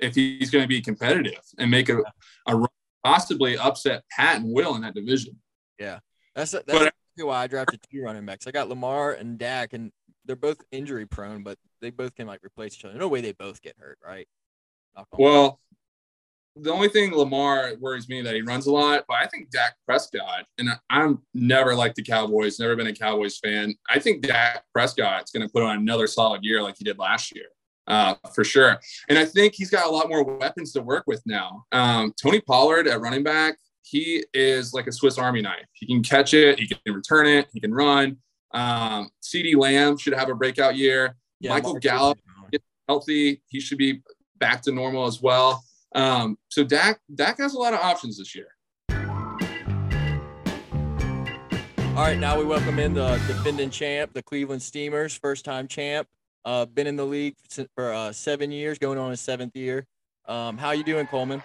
if 0.00 0.14
he's 0.14 0.50
going 0.50 0.62
to 0.62 0.68
be 0.68 0.80
competitive 0.80 1.40
and 1.58 1.70
make 1.70 1.88
a, 1.88 2.02
a 2.46 2.66
possibly 3.04 3.56
upset 3.58 4.02
Pat 4.10 4.40
and 4.40 4.52
Will 4.52 4.74
in 4.74 4.82
that 4.82 4.94
division. 4.94 5.38
Yeah. 5.78 6.00
That's, 6.34 6.52
a, 6.54 6.62
that's 6.66 6.90
but, 7.16 7.26
why 7.26 7.42
I 7.42 7.46
drafted 7.46 7.80
two 7.90 8.02
running 8.02 8.26
backs. 8.26 8.46
I 8.46 8.50
got 8.50 8.68
Lamar 8.68 9.12
and 9.12 9.38
Dak, 9.38 9.72
and 9.72 9.92
they're 10.24 10.36
both 10.36 10.58
injury 10.72 11.06
prone, 11.06 11.42
but 11.42 11.58
they 11.80 11.90
both 11.90 12.14
can 12.14 12.26
like 12.26 12.44
replace 12.44 12.74
each 12.74 12.84
other. 12.84 12.98
No 12.98 13.08
way 13.08 13.20
they 13.20 13.32
both 13.32 13.60
get 13.62 13.76
hurt, 13.78 13.98
right? 14.04 14.26
Well, 15.12 15.60
the 16.56 16.72
only 16.72 16.88
thing 16.88 17.14
Lamar 17.14 17.72
worries 17.78 18.08
me 18.08 18.22
that 18.22 18.34
he 18.34 18.42
runs 18.42 18.66
a 18.66 18.72
lot, 18.72 19.04
but 19.08 19.14
I 19.14 19.26
think 19.26 19.50
Dak 19.50 19.76
Prescott, 19.86 20.46
and 20.58 20.68
I'm 20.88 21.22
never 21.32 21.74
like 21.74 21.94
the 21.94 22.02
Cowboys, 22.02 22.58
never 22.58 22.76
been 22.76 22.88
a 22.88 22.94
Cowboys 22.94 23.38
fan. 23.38 23.74
I 23.88 23.98
think 23.98 24.22
Dak 24.22 24.64
Prescott's 24.72 25.30
going 25.30 25.46
to 25.46 25.52
put 25.52 25.62
on 25.62 25.78
another 25.78 26.06
solid 26.06 26.42
year 26.42 26.62
like 26.62 26.76
he 26.76 26.84
did 26.84 26.98
last 26.98 27.34
year, 27.34 27.46
uh, 27.86 28.14
for 28.34 28.44
sure. 28.44 28.78
And 29.08 29.18
I 29.18 29.24
think 29.24 29.54
he's 29.54 29.70
got 29.70 29.86
a 29.86 29.90
lot 29.90 30.08
more 30.08 30.24
weapons 30.24 30.72
to 30.72 30.82
work 30.82 31.04
with 31.06 31.22
now. 31.24 31.64
Um, 31.72 32.12
Tony 32.20 32.40
Pollard 32.40 32.88
at 32.88 33.00
running 33.00 33.22
back, 33.22 33.56
he 33.82 34.24
is 34.34 34.74
like 34.74 34.86
a 34.86 34.92
Swiss 34.92 35.18
Army 35.18 35.42
knife. 35.42 35.66
He 35.72 35.86
can 35.86 36.02
catch 36.02 36.34
it, 36.34 36.58
he 36.58 36.66
can 36.66 36.78
return 36.92 37.26
it, 37.26 37.48
he 37.52 37.60
can 37.60 37.72
run. 37.72 38.16
Um, 38.52 39.10
CeeDee 39.22 39.56
Lamb 39.56 39.96
should 39.96 40.14
have 40.14 40.28
a 40.28 40.34
breakout 40.34 40.76
year. 40.76 41.16
Yeah, 41.38 41.50
Michael 41.50 41.74
Gallup, 41.74 42.18
healthy, 42.88 43.40
he 43.48 43.60
should 43.60 43.78
be 43.78 44.02
back 44.38 44.62
to 44.62 44.72
normal 44.72 45.06
as 45.06 45.22
well. 45.22 45.62
Um, 45.94 46.38
so 46.48 46.64
Dak 46.64 47.00
Dak 47.14 47.38
has 47.38 47.54
a 47.54 47.58
lot 47.58 47.74
of 47.74 47.80
options 47.80 48.18
this 48.18 48.34
year. 48.34 48.48
All 51.96 52.06
right, 52.06 52.18
now 52.18 52.38
we 52.38 52.44
welcome 52.44 52.78
in 52.78 52.94
the 52.94 53.20
defending 53.26 53.68
champ, 53.68 54.12
the 54.14 54.22
Cleveland 54.22 54.62
Steamers, 54.62 55.14
first 55.14 55.44
time 55.44 55.68
champ. 55.68 56.06
Uh, 56.44 56.64
been 56.64 56.86
in 56.86 56.96
the 56.96 57.04
league 57.04 57.34
for 57.74 57.92
uh, 57.92 58.12
seven 58.12 58.50
years, 58.50 58.78
going 58.78 58.96
on 58.96 59.10
his 59.10 59.20
seventh 59.20 59.54
year. 59.54 59.86
Um, 60.26 60.56
how 60.56 60.70
you 60.70 60.84
doing, 60.84 61.06
Coleman? 61.06 61.42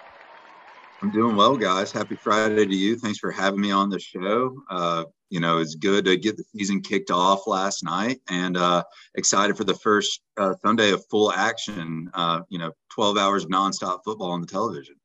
I'm 1.01 1.11
doing 1.11 1.35
well, 1.35 1.57
guys. 1.57 1.91
Happy 1.91 2.15
Friday 2.15 2.65
to 2.65 2.75
you. 2.75 2.95
Thanks 2.95 3.19
for 3.19 3.31
having 3.31 3.59
me 3.59 3.71
on 3.71 3.89
the 3.89 3.99
show. 3.99 4.55
Uh, 4.69 5.03
you 5.29 5.39
know, 5.39 5.57
it's 5.57 5.75
good 5.75 6.05
to 6.05 6.17
get 6.17 6.37
the 6.37 6.43
season 6.55 6.81
kicked 6.81 7.11
off 7.11 7.47
last 7.47 7.83
night 7.83 8.19
and 8.29 8.57
uh, 8.57 8.83
excited 9.15 9.57
for 9.57 9.63
the 9.63 9.73
first 9.73 10.21
uh, 10.37 10.53
Sunday 10.63 10.91
of 10.91 11.05
full 11.07 11.31
action, 11.31 12.09
uh, 12.13 12.41
you 12.49 12.59
know, 12.59 12.71
12 12.91 13.17
hours 13.17 13.43
of 13.43 13.49
nonstop 13.49 13.99
football 14.03 14.31
on 14.31 14.41
the 14.41 14.47
television. 14.47 14.95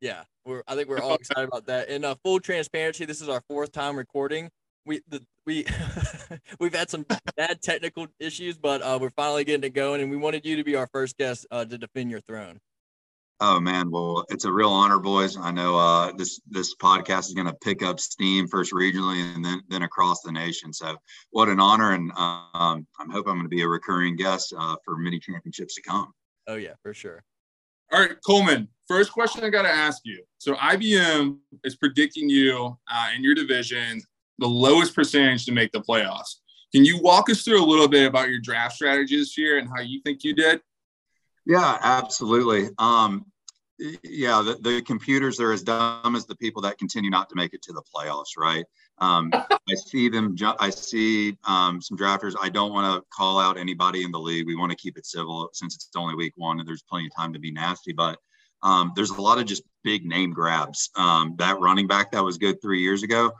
Yeah, 0.00 0.22
we're, 0.44 0.62
I 0.66 0.74
think 0.74 0.88
we're 0.88 1.00
all 1.00 1.14
excited 1.14 1.48
about 1.48 1.66
that. 1.66 1.88
And 1.88 2.04
uh, 2.04 2.14
full 2.24 2.40
transparency, 2.40 3.04
this 3.04 3.20
is 3.20 3.28
our 3.28 3.42
fourth 3.48 3.72
time 3.72 3.96
recording. 3.96 4.50
We 4.86 5.02
the, 5.08 5.22
we 5.46 5.66
we've 6.60 6.74
had 6.74 6.88
some 6.88 7.04
bad 7.36 7.60
technical 7.60 8.06
issues, 8.18 8.56
but 8.56 8.80
uh, 8.80 8.98
we're 9.00 9.10
finally 9.10 9.44
getting 9.44 9.64
it 9.64 9.74
going, 9.74 10.00
and 10.00 10.10
we 10.10 10.16
wanted 10.16 10.46
you 10.46 10.56
to 10.56 10.64
be 10.64 10.74
our 10.74 10.88
first 10.92 11.18
guest 11.18 11.46
uh, 11.50 11.66
to 11.66 11.76
defend 11.76 12.10
your 12.10 12.20
throne. 12.20 12.60
Oh 13.42 13.58
man, 13.58 13.90
well, 13.90 14.26
it's 14.28 14.44
a 14.44 14.52
real 14.52 14.68
honor, 14.68 14.98
boys. 14.98 15.38
I 15.38 15.50
know 15.50 15.78
uh, 15.78 16.12
this 16.12 16.40
this 16.50 16.74
podcast 16.74 17.28
is 17.28 17.34
going 17.34 17.46
to 17.46 17.56
pick 17.62 17.82
up 17.82 17.98
steam 17.98 18.46
first 18.46 18.72
regionally 18.72 19.34
and 19.34 19.42
then 19.42 19.62
then 19.68 19.82
across 19.82 20.20
the 20.20 20.30
nation. 20.30 20.74
So, 20.74 20.96
what 21.30 21.48
an 21.48 21.58
honor, 21.58 21.92
and 21.92 22.10
um, 22.12 22.86
I 22.98 23.06
hope 23.10 23.26
I'm 23.26 23.36
going 23.36 23.44
to 23.44 23.48
be 23.48 23.62
a 23.62 23.68
recurring 23.68 24.16
guest 24.16 24.52
uh, 24.56 24.76
for 24.84 24.98
many 24.98 25.18
championships 25.18 25.74
to 25.76 25.82
come. 25.82 26.12
Oh 26.46 26.56
yeah, 26.56 26.74
for 26.82 26.92
sure. 26.92 27.24
All 27.92 28.00
right, 28.00 28.16
Coleman. 28.26 28.68
First 28.86 29.12
question 29.12 29.42
I 29.42 29.48
got 29.48 29.62
to 29.62 29.70
ask 29.70 30.02
you. 30.04 30.22
So 30.38 30.54
IBM 30.54 31.38
is 31.64 31.76
predicting 31.76 32.28
you 32.28 32.76
uh, 32.92 33.08
in 33.16 33.24
your 33.24 33.34
division 33.34 34.02
the 34.38 34.48
lowest 34.48 34.94
percentage 34.94 35.44
to 35.46 35.52
make 35.52 35.72
the 35.72 35.80
playoffs. 35.80 36.36
Can 36.72 36.84
you 36.84 37.00
walk 37.00 37.30
us 37.30 37.42
through 37.42 37.62
a 37.62 37.66
little 37.66 37.88
bit 37.88 38.06
about 38.06 38.28
your 38.28 38.40
draft 38.40 38.74
strategy 38.74 39.16
this 39.16 39.36
year 39.36 39.58
and 39.58 39.68
how 39.68 39.80
you 39.80 40.00
think 40.02 40.24
you 40.24 40.34
did? 40.34 40.60
Yeah, 41.46 41.78
absolutely. 41.80 42.70
Um, 42.78 43.26
yeah, 44.02 44.42
the, 44.42 44.58
the, 44.60 44.82
computers 44.82 45.40
are 45.40 45.52
as 45.52 45.62
dumb 45.62 46.14
as 46.14 46.26
the 46.26 46.36
people 46.36 46.60
that 46.62 46.76
continue 46.78 47.08
not 47.08 47.30
to 47.30 47.34
make 47.34 47.54
it 47.54 47.62
to 47.62 47.72
the 47.72 47.82
playoffs, 47.94 48.36
right? 48.36 48.64
Um, 48.98 49.30
I 49.50 49.74
see 49.74 50.08
them. 50.08 50.36
I 50.58 50.68
see 50.70 51.38
um, 51.44 51.80
some 51.80 51.96
drafters. 51.96 52.34
I 52.40 52.50
don't 52.50 52.72
want 52.72 52.94
to 52.94 53.06
call 53.10 53.38
out 53.38 53.56
anybody 53.56 54.04
in 54.04 54.10
the 54.10 54.18
league. 54.18 54.46
We 54.46 54.56
want 54.56 54.70
to 54.70 54.76
keep 54.76 54.98
it 54.98 55.06
civil 55.06 55.48
since 55.54 55.74
it's 55.74 55.88
only 55.96 56.14
week 56.14 56.34
one 56.36 56.58
and 56.58 56.68
there's 56.68 56.82
plenty 56.82 57.06
of 57.06 57.16
time 57.16 57.32
to 57.32 57.38
be 57.38 57.50
nasty. 57.50 57.92
But 57.92 58.18
um, 58.62 58.92
there's 58.94 59.10
a 59.10 59.20
lot 59.20 59.38
of 59.38 59.46
just 59.46 59.62
big 59.82 60.04
name 60.04 60.32
grabs. 60.32 60.90
Um, 60.96 61.34
that 61.38 61.58
running 61.60 61.86
back 61.86 62.12
that 62.12 62.22
was 62.22 62.36
good 62.36 62.60
three 62.60 62.82
years 62.82 63.02
ago 63.02 63.32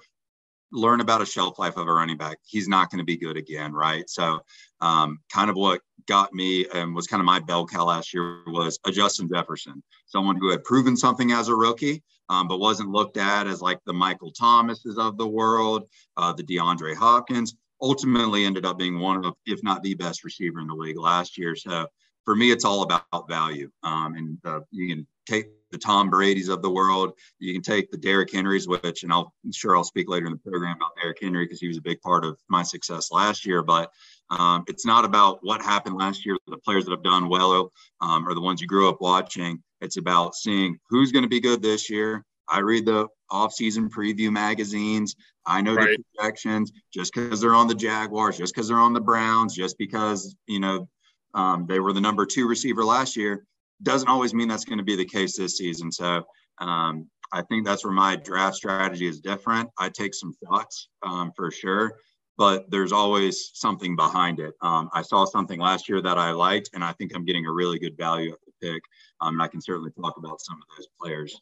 learn 0.72 1.00
about 1.00 1.22
a 1.22 1.26
shelf 1.26 1.58
life 1.58 1.76
of 1.76 1.88
a 1.88 1.92
running 1.92 2.16
back. 2.16 2.38
He's 2.44 2.68
not 2.68 2.90
going 2.90 2.98
to 2.98 3.04
be 3.04 3.16
good 3.16 3.36
again, 3.36 3.72
right? 3.72 4.08
So, 4.08 4.40
um, 4.80 5.18
kind 5.32 5.50
of 5.50 5.56
what 5.56 5.80
got 6.06 6.32
me 6.32 6.66
and 6.74 6.94
was 6.94 7.06
kind 7.06 7.20
of 7.20 7.26
my 7.26 7.38
bell 7.38 7.66
cow 7.66 7.84
last 7.84 8.14
year 8.14 8.42
was 8.46 8.78
a 8.86 8.90
Justin 8.90 9.28
Jefferson, 9.28 9.82
someone 10.06 10.36
who 10.36 10.50
had 10.50 10.64
proven 10.64 10.96
something 10.96 11.32
as 11.32 11.48
a 11.48 11.54
rookie, 11.54 12.02
um, 12.28 12.48
but 12.48 12.60
wasn't 12.60 12.90
looked 12.90 13.16
at 13.16 13.46
as 13.46 13.60
like 13.60 13.78
the 13.84 13.92
Michael 13.92 14.32
Thomases 14.38 14.98
of 14.98 15.18
the 15.18 15.26
world, 15.26 15.88
uh, 16.16 16.32
the 16.32 16.42
DeAndre 16.42 16.94
Hopkins. 16.94 17.56
Ultimately, 17.82 18.44
ended 18.44 18.66
up 18.66 18.78
being 18.78 18.98
one 18.98 19.24
of, 19.24 19.34
if 19.46 19.62
not 19.62 19.82
the 19.82 19.94
best 19.94 20.22
receiver 20.22 20.60
in 20.60 20.66
the 20.66 20.74
league 20.74 20.98
last 20.98 21.38
year. 21.38 21.56
So, 21.56 21.86
for 22.24 22.36
me, 22.36 22.50
it's 22.50 22.64
all 22.64 22.82
about 22.82 23.28
value. 23.28 23.70
Um, 23.82 24.14
and 24.14 24.38
uh, 24.44 24.60
you 24.70 24.94
can 24.94 25.06
take 25.26 25.46
the 25.70 25.78
Tom 25.78 26.10
Brady's 26.10 26.48
of 26.48 26.62
the 26.62 26.70
world. 26.70 27.12
You 27.38 27.52
can 27.52 27.62
take 27.62 27.90
the 27.90 27.96
Derrick 27.96 28.32
Henrys, 28.32 28.68
which, 28.68 29.02
and 29.02 29.12
I'll, 29.12 29.32
I'm 29.44 29.52
sure 29.52 29.76
I'll 29.76 29.84
speak 29.84 30.08
later 30.08 30.26
in 30.26 30.32
the 30.32 30.38
program 30.38 30.76
about 30.76 30.96
Derrick 31.00 31.18
Henry 31.20 31.44
because 31.44 31.60
he 31.60 31.68
was 31.68 31.78
a 31.78 31.82
big 31.82 32.00
part 32.00 32.24
of 32.24 32.38
my 32.48 32.62
success 32.62 33.10
last 33.10 33.46
year. 33.46 33.62
But 33.62 33.90
um, 34.30 34.64
it's 34.68 34.86
not 34.86 35.04
about 35.04 35.38
what 35.42 35.62
happened 35.62 35.96
last 35.96 36.24
year. 36.24 36.36
The 36.46 36.58
players 36.58 36.84
that 36.84 36.92
have 36.92 37.02
done 37.02 37.28
well 37.28 37.72
um, 38.00 38.26
are 38.28 38.34
the 38.34 38.40
ones 38.40 38.60
you 38.60 38.66
grew 38.66 38.88
up 38.88 39.00
watching. 39.00 39.62
It's 39.80 39.96
about 39.96 40.34
seeing 40.34 40.78
who's 40.88 41.12
going 41.12 41.24
to 41.24 41.28
be 41.28 41.40
good 41.40 41.62
this 41.62 41.90
year. 41.90 42.24
I 42.48 42.58
read 42.58 42.84
the 42.84 43.06
off-season 43.30 43.90
preview 43.90 44.30
magazines. 44.30 45.14
I 45.46 45.60
know 45.60 45.74
right. 45.74 45.96
the 45.96 46.04
projections. 46.16 46.72
Just 46.92 47.14
because 47.14 47.40
they're 47.40 47.54
on 47.54 47.68
the 47.68 47.74
Jaguars, 47.74 48.36
just 48.36 48.54
because 48.54 48.68
they're 48.68 48.78
on 48.78 48.92
the 48.92 49.00
Browns, 49.00 49.54
just 49.54 49.78
because 49.78 50.34
you 50.46 50.60
know 50.60 50.88
um, 51.34 51.66
they 51.68 51.80
were 51.80 51.92
the 51.92 52.00
number 52.00 52.26
two 52.26 52.48
receiver 52.48 52.84
last 52.84 53.16
year, 53.16 53.46
doesn't 53.82 54.08
always 54.08 54.34
mean 54.34 54.48
that's 54.48 54.64
going 54.64 54.78
to 54.78 54.84
be 54.84 54.96
the 54.96 55.04
case 55.04 55.36
this 55.36 55.56
season. 55.56 55.90
So 55.92 56.24
um, 56.58 57.08
I 57.32 57.42
think 57.42 57.64
that's 57.64 57.84
where 57.84 57.92
my 57.92 58.16
draft 58.16 58.56
strategy 58.56 59.06
is 59.06 59.20
different. 59.20 59.70
I 59.78 59.88
take 59.88 60.14
some 60.14 60.34
thoughts 60.44 60.88
um, 61.02 61.32
for 61.36 61.50
sure, 61.50 61.94
but 62.36 62.70
there's 62.70 62.92
always 62.92 63.50
something 63.54 63.96
behind 63.96 64.40
it. 64.40 64.54
Um, 64.62 64.90
I 64.92 65.02
saw 65.02 65.24
something 65.24 65.60
last 65.60 65.88
year 65.88 66.02
that 66.02 66.18
I 66.18 66.32
liked, 66.32 66.70
and 66.74 66.82
I 66.82 66.92
think 66.92 67.12
I'm 67.14 67.24
getting 67.24 67.46
a 67.46 67.52
really 67.52 67.78
good 67.78 67.96
value 67.96 68.32
at 68.32 68.38
the 68.44 68.72
pick. 68.72 68.82
Um, 69.20 69.34
and 69.34 69.42
I 69.42 69.48
can 69.48 69.60
certainly 69.60 69.90
talk 69.92 70.16
about 70.16 70.40
some 70.40 70.56
of 70.56 70.76
those 70.76 70.88
players 71.00 71.40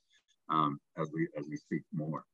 um, 0.50 0.78
as 0.96 1.08
we 1.12 1.28
as 1.38 1.46
we 1.48 1.56
speak 1.56 1.82
more. 1.92 2.24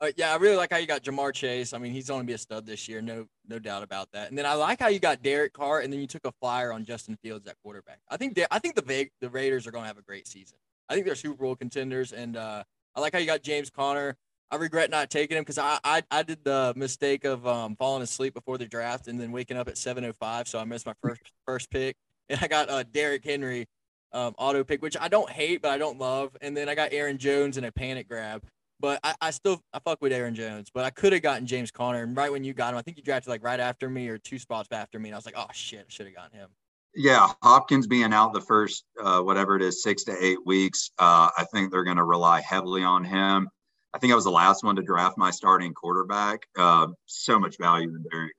Uh, 0.00 0.10
yeah, 0.16 0.32
I 0.32 0.36
really 0.36 0.56
like 0.56 0.72
how 0.72 0.78
you 0.78 0.86
got 0.86 1.02
Ja'Marr 1.02 1.34
Chase. 1.34 1.74
I 1.74 1.78
mean, 1.78 1.92
he's 1.92 2.08
going 2.08 2.22
to 2.22 2.26
be 2.26 2.32
a 2.32 2.38
stud 2.38 2.64
this 2.64 2.88
year, 2.88 3.02
no 3.02 3.26
no 3.46 3.58
doubt 3.58 3.82
about 3.82 4.10
that. 4.12 4.30
And 4.30 4.38
then 4.38 4.46
I 4.46 4.54
like 4.54 4.80
how 4.80 4.88
you 4.88 4.98
got 4.98 5.22
Derek 5.22 5.52
Carr, 5.52 5.80
and 5.80 5.92
then 5.92 6.00
you 6.00 6.06
took 6.06 6.24
a 6.24 6.32
flyer 6.40 6.72
on 6.72 6.86
Justin 6.86 7.18
Fields 7.22 7.46
at 7.46 7.56
quarterback. 7.62 7.98
I 8.08 8.16
think 8.16 8.38
I 8.50 8.58
think 8.58 8.76
the 8.76 9.08
the 9.20 9.28
Raiders 9.28 9.66
are 9.66 9.70
going 9.70 9.84
to 9.84 9.88
have 9.88 9.98
a 9.98 10.02
great 10.02 10.26
season. 10.26 10.56
I 10.88 10.94
think 10.94 11.04
they're 11.04 11.14
Super 11.14 11.42
Bowl 11.42 11.54
contenders, 11.54 12.12
and 12.12 12.36
uh, 12.36 12.64
I 12.94 13.00
like 13.00 13.12
how 13.12 13.18
you 13.18 13.26
got 13.26 13.42
James 13.42 13.68
Conner. 13.68 14.16
I 14.50 14.56
regret 14.56 14.90
not 14.90 15.10
taking 15.10 15.36
him 15.36 15.42
because 15.42 15.58
I, 15.58 15.78
I 15.84 16.02
I 16.10 16.22
did 16.22 16.44
the 16.44 16.72
mistake 16.76 17.24
of 17.26 17.46
um, 17.46 17.76
falling 17.76 18.02
asleep 18.02 18.32
before 18.32 18.56
the 18.56 18.66
draft 18.66 19.06
and 19.06 19.20
then 19.20 19.32
waking 19.32 19.58
up 19.58 19.68
at 19.68 19.74
7:05, 19.74 20.48
so 20.48 20.58
I 20.58 20.64
missed 20.64 20.86
my 20.86 20.94
first 21.02 21.20
first 21.46 21.70
pick, 21.70 21.96
and 22.30 22.38
I 22.40 22.48
got 22.48 22.70
uh, 22.70 22.84
Derrick 22.90 23.24
Henry 23.24 23.66
um, 24.12 24.34
auto 24.38 24.64
pick, 24.64 24.80
which 24.80 24.96
I 24.98 25.08
don't 25.08 25.28
hate 25.28 25.60
but 25.60 25.72
I 25.72 25.78
don't 25.78 25.98
love, 25.98 26.34
and 26.40 26.56
then 26.56 26.70
I 26.70 26.74
got 26.74 26.94
Aaron 26.94 27.18
Jones 27.18 27.58
in 27.58 27.64
a 27.64 27.70
panic 27.70 28.08
grab. 28.08 28.42
But 28.80 29.00
I, 29.04 29.14
I 29.20 29.30
still 29.30 29.62
I 29.74 29.78
fuck 29.78 30.00
with 30.00 30.12
Aaron 30.12 30.34
Jones, 30.34 30.70
but 30.72 30.84
I 30.84 30.90
could 30.90 31.12
have 31.12 31.22
gotten 31.22 31.46
James 31.46 31.70
Conner. 31.70 32.02
And 32.02 32.16
right 32.16 32.32
when 32.32 32.44
you 32.44 32.54
got 32.54 32.72
him, 32.72 32.78
I 32.78 32.82
think 32.82 32.96
you 32.96 33.02
drafted 33.02 33.28
like 33.28 33.44
right 33.44 33.60
after 33.60 33.90
me 33.90 34.08
or 34.08 34.16
two 34.18 34.38
spots 34.38 34.68
after 34.72 34.98
me. 34.98 35.10
And 35.10 35.14
I 35.14 35.18
was 35.18 35.26
like, 35.26 35.36
oh 35.36 35.46
shit, 35.52 35.80
I 35.80 35.84
should 35.88 36.06
have 36.06 36.14
gotten 36.14 36.38
him. 36.38 36.48
Yeah, 36.94 37.28
Hopkins 37.42 37.86
being 37.86 38.12
out 38.12 38.32
the 38.32 38.40
first 38.40 38.84
uh, 39.00 39.20
whatever 39.20 39.54
it 39.54 39.62
is, 39.62 39.82
six 39.82 40.02
to 40.04 40.24
eight 40.24 40.44
weeks. 40.44 40.90
Uh, 40.98 41.28
I 41.36 41.44
think 41.52 41.70
they're 41.70 41.84
going 41.84 41.98
to 41.98 42.04
rely 42.04 42.40
heavily 42.40 42.82
on 42.82 43.04
him. 43.04 43.48
I 43.94 43.98
think 43.98 44.12
I 44.12 44.16
was 44.16 44.24
the 44.24 44.30
last 44.30 44.64
one 44.64 44.76
to 44.76 44.82
draft 44.82 45.18
my 45.18 45.30
starting 45.30 45.74
quarterback. 45.74 46.46
Uh, 46.58 46.88
so 47.06 47.38
much 47.38 47.58
value 47.58 47.88
in 47.88 48.04
Derek 48.10 48.32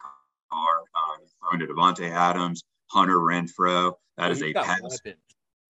Carr. 0.52 0.82
Uh, 0.96 1.18
throwing 1.40 1.66
to 1.66 1.74
Davante 1.74 2.10
Adams, 2.10 2.64
Hunter 2.88 3.20
Renfrow. 3.20 3.94
That 4.18 4.30
oh, 4.30 4.32
is 4.32 4.44
a 4.44 4.54
pass. 4.54 5.00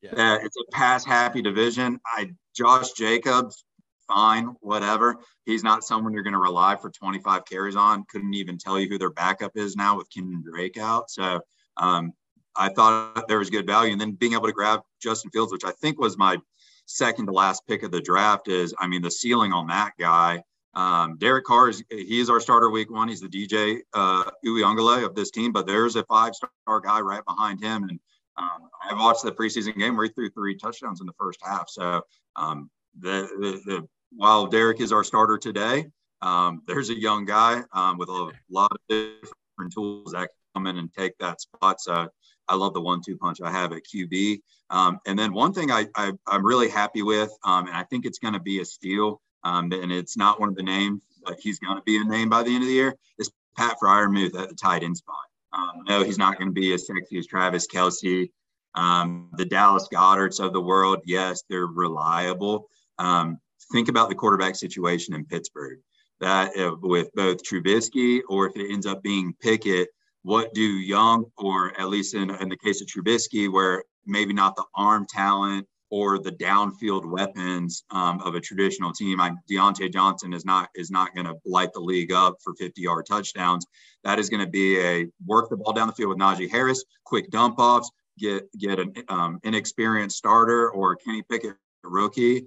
Yeah. 0.01 0.39
it's 0.41 0.57
a 0.57 0.71
pass 0.71 1.05
happy 1.05 1.43
division. 1.43 1.99
I 2.05 2.31
Josh 2.55 2.93
Jacobs 2.93 3.63
fine, 4.11 4.55
whatever. 4.61 5.17
He's 5.45 5.63
not 5.63 5.83
someone 5.83 6.13
you're 6.13 6.23
going 6.23 6.33
to 6.33 6.39
rely 6.39 6.75
for 6.75 6.89
25 6.89 7.45
carries 7.45 7.75
on. 7.75 8.05
Couldn't 8.09 8.33
even 8.33 8.57
tell 8.57 8.79
you 8.79 8.87
who 8.87 8.97
their 8.97 9.11
backup 9.11 9.51
is 9.55 9.75
now 9.75 9.97
with 9.97 10.09
Kenyan 10.09 10.43
Drake 10.43 10.77
out. 10.77 11.09
So 11.09 11.41
um, 11.77 12.13
I 12.55 12.69
thought 12.69 13.27
there 13.27 13.39
was 13.39 13.49
good 13.49 13.67
value. 13.67 13.91
And 13.91 14.01
then 14.01 14.11
being 14.11 14.33
able 14.33 14.47
to 14.47 14.53
grab 14.53 14.81
Justin 15.01 15.31
Fields, 15.31 15.51
which 15.51 15.65
I 15.65 15.71
think 15.71 15.99
was 15.99 16.17
my 16.17 16.37
second 16.85 17.27
to 17.27 17.31
last 17.31 17.65
pick 17.67 17.83
of 17.83 17.91
the 17.91 18.01
draft, 18.01 18.47
is 18.47 18.73
I 18.79 18.87
mean, 18.87 19.01
the 19.01 19.11
ceiling 19.11 19.53
on 19.53 19.67
that 19.67 19.93
guy. 19.99 20.43
Um, 20.73 21.17
Derek 21.17 21.43
Carr 21.45 21.69
is 21.69 21.83
he 21.89 22.19
is 22.19 22.29
our 22.29 22.39
starter 22.39 22.69
week 22.69 22.89
one. 22.89 23.09
He's 23.09 23.19
the 23.19 23.27
DJ 23.27 23.79
uh, 23.93 24.29
Uiagalelei 24.45 25.05
of 25.05 25.15
this 25.15 25.31
team, 25.31 25.51
but 25.51 25.67
there's 25.67 25.97
a 25.97 26.03
five 26.05 26.33
star 26.33 26.79
guy 26.79 27.01
right 27.01 27.23
behind 27.25 27.61
him. 27.61 27.83
And 27.83 27.99
um, 28.37 28.69
I 28.89 28.93
watched 28.93 29.23
the 29.23 29.31
preseason 29.31 29.77
game 29.77 29.97
where 29.97 30.05
he 30.05 30.11
threw 30.11 30.29
three 30.29 30.55
touchdowns 30.55 31.01
in 31.01 31.07
the 31.07 31.13
first 31.13 31.39
half. 31.43 31.69
So 31.69 32.03
um, 32.37 32.69
the, 32.99 33.27
the, 33.39 33.61
the 33.65 33.87
while 34.15 34.47
Derek 34.47 34.81
is 34.81 34.91
our 34.91 35.03
starter 35.03 35.37
today, 35.37 35.85
um, 36.21 36.61
there's 36.67 36.89
a 36.89 36.99
young 36.99 37.25
guy 37.25 37.63
um, 37.73 37.97
with 37.97 38.09
a 38.09 38.31
lot 38.49 38.71
of 38.71 38.79
different 38.89 39.73
tools 39.73 40.11
that 40.11 40.27
can 40.27 40.27
come 40.55 40.67
in 40.67 40.77
and 40.77 40.93
take 40.93 41.17
that 41.17 41.41
spot. 41.41 41.81
So 41.81 42.07
I 42.47 42.55
love 42.55 42.73
the 42.73 42.81
one-two 42.81 43.17
punch 43.17 43.41
I 43.41 43.51
have 43.51 43.71
at 43.73 43.83
QB. 43.83 44.41
Um, 44.69 44.99
and 45.07 45.17
then 45.17 45.33
one 45.33 45.53
thing 45.53 45.71
I, 45.71 45.87
I 45.95 46.11
am 46.29 46.45
really 46.45 46.69
happy 46.69 47.01
with, 47.01 47.31
um, 47.43 47.67
and 47.67 47.75
I 47.75 47.83
think 47.83 48.05
it's 48.05 48.19
going 48.19 48.33
to 48.33 48.39
be 48.39 48.59
a 48.61 48.65
steal, 48.65 49.21
um, 49.43 49.71
and 49.71 49.91
it's 49.91 50.17
not 50.17 50.39
one 50.39 50.49
of 50.49 50.55
the 50.55 50.63
names, 50.63 51.03
but 51.25 51.39
he's 51.39 51.59
going 51.59 51.77
to 51.77 51.83
be 51.83 51.97
a 51.97 52.03
name 52.03 52.29
by 52.29 52.43
the 52.43 52.53
end 52.53 52.63
of 52.63 52.67
the 52.67 52.75
year. 52.75 52.95
Is 53.17 53.31
Pat 53.57 53.77
Freiermuth 53.81 54.39
at 54.39 54.49
the 54.49 54.55
tight 54.55 54.83
end 54.83 54.97
spot. 54.97 55.15
Um, 55.53 55.83
no, 55.87 56.03
he's 56.03 56.17
not 56.17 56.37
going 56.37 56.47
to 56.47 56.53
be 56.53 56.73
as 56.73 56.87
sexy 56.87 57.17
as 57.17 57.27
Travis 57.27 57.67
Kelce, 57.67 58.29
the 58.75 59.45
Dallas 59.49 59.87
Goederts 59.93 60.43
of 60.43 60.53
the 60.53 60.61
world, 60.61 60.99
yes, 61.05 61.43
they're 61.49 61.67
reliable. 61.67 62.69
Um, 62.97 63.39
think 63.71 63.89
about 63.89 64.09
the 64.09 64.15
quarterback 64.15 64.55
situation 64.55 65.13
in 65.13 65.25
Pittsburgh. 65.25 65.79
That 66.19 66.55
uh, 66.57 66.75
with 66.81 67.09
both 67.15 67.43
Trubisky 67.43 68.21
or 68.29 68.47
if 68.47 68.55
it 68.55 68.71
ends 68.71 68.85
up 68.85 69.01
being 69.01 69.33
Pickett, 69.41 69.89
what 70.23 70.53
do 70.53 70.61
young, 70.61 71.25
or 71.37 71.79
at 71.79 71.89
least 71.89 72.13
in, 72.13 72.29
in 72.29 72.49
the 72.49 72.57
case 72.57 72.81
of 72.81 72.87
Trubisky, 72.87 73.51
where 73.51 73.83
maybe 74.05 74.33
not 74.33 74.55
the 74.55 74.65
arm 74.75 75.07
talent 75.09 75.67
or 75.89 76.19
the 76.19 76.31
downfield 76.31 77.05
weapons 77.05 77.83
um, 77.91 78.21
of 78.21 78.35
a 78.35 78.39
traditional 78.39 78.93
team. 78.93 79.19
I, 79.19 79.31
Diontae 79.49 79.91
Johnson 79.91 80.33
is 80.33 80.45
not 80.45 80.69
is 80.75 80.91
not 80.91 81.13
going 81.13 81.27
to 81.27 81.35
light 81.45 81.73
the 81.73 81.79
league 81.79 82.11
up 82.11 82.37
for 82.43 82.53
50 82.53 82.81
yard 82.81 83.05
touchdowns. 83.07 83.65
That 84.03 84.19
is 84.19 84.29
going 84.29 84.43
to 84.43 84.49
be 84.49 84.79
a 84.79 85.07
work 85.25 85.49
the 85.49 85.57
ball 85.57 85.73
down 85.73 85.87
the 85.87 85.93
field 85.93 86.09
with 86.09 86.19
Najee 86.19 86.49
Harris, 86.49 86.83
quick 87.03 87.29
dump 87.31 87.59
offs, 87.59 87.91
get 88.17 88.47
get 88.57 88.79
an 88.79 88.93
um, 89.09 89.39
inexperienced 89.43 90.17
starter 90.17 90.69
or 90.71 90.95
Kenny 90.95 91.23
Pickett 91.23 91.55
rookie 91.83 92.45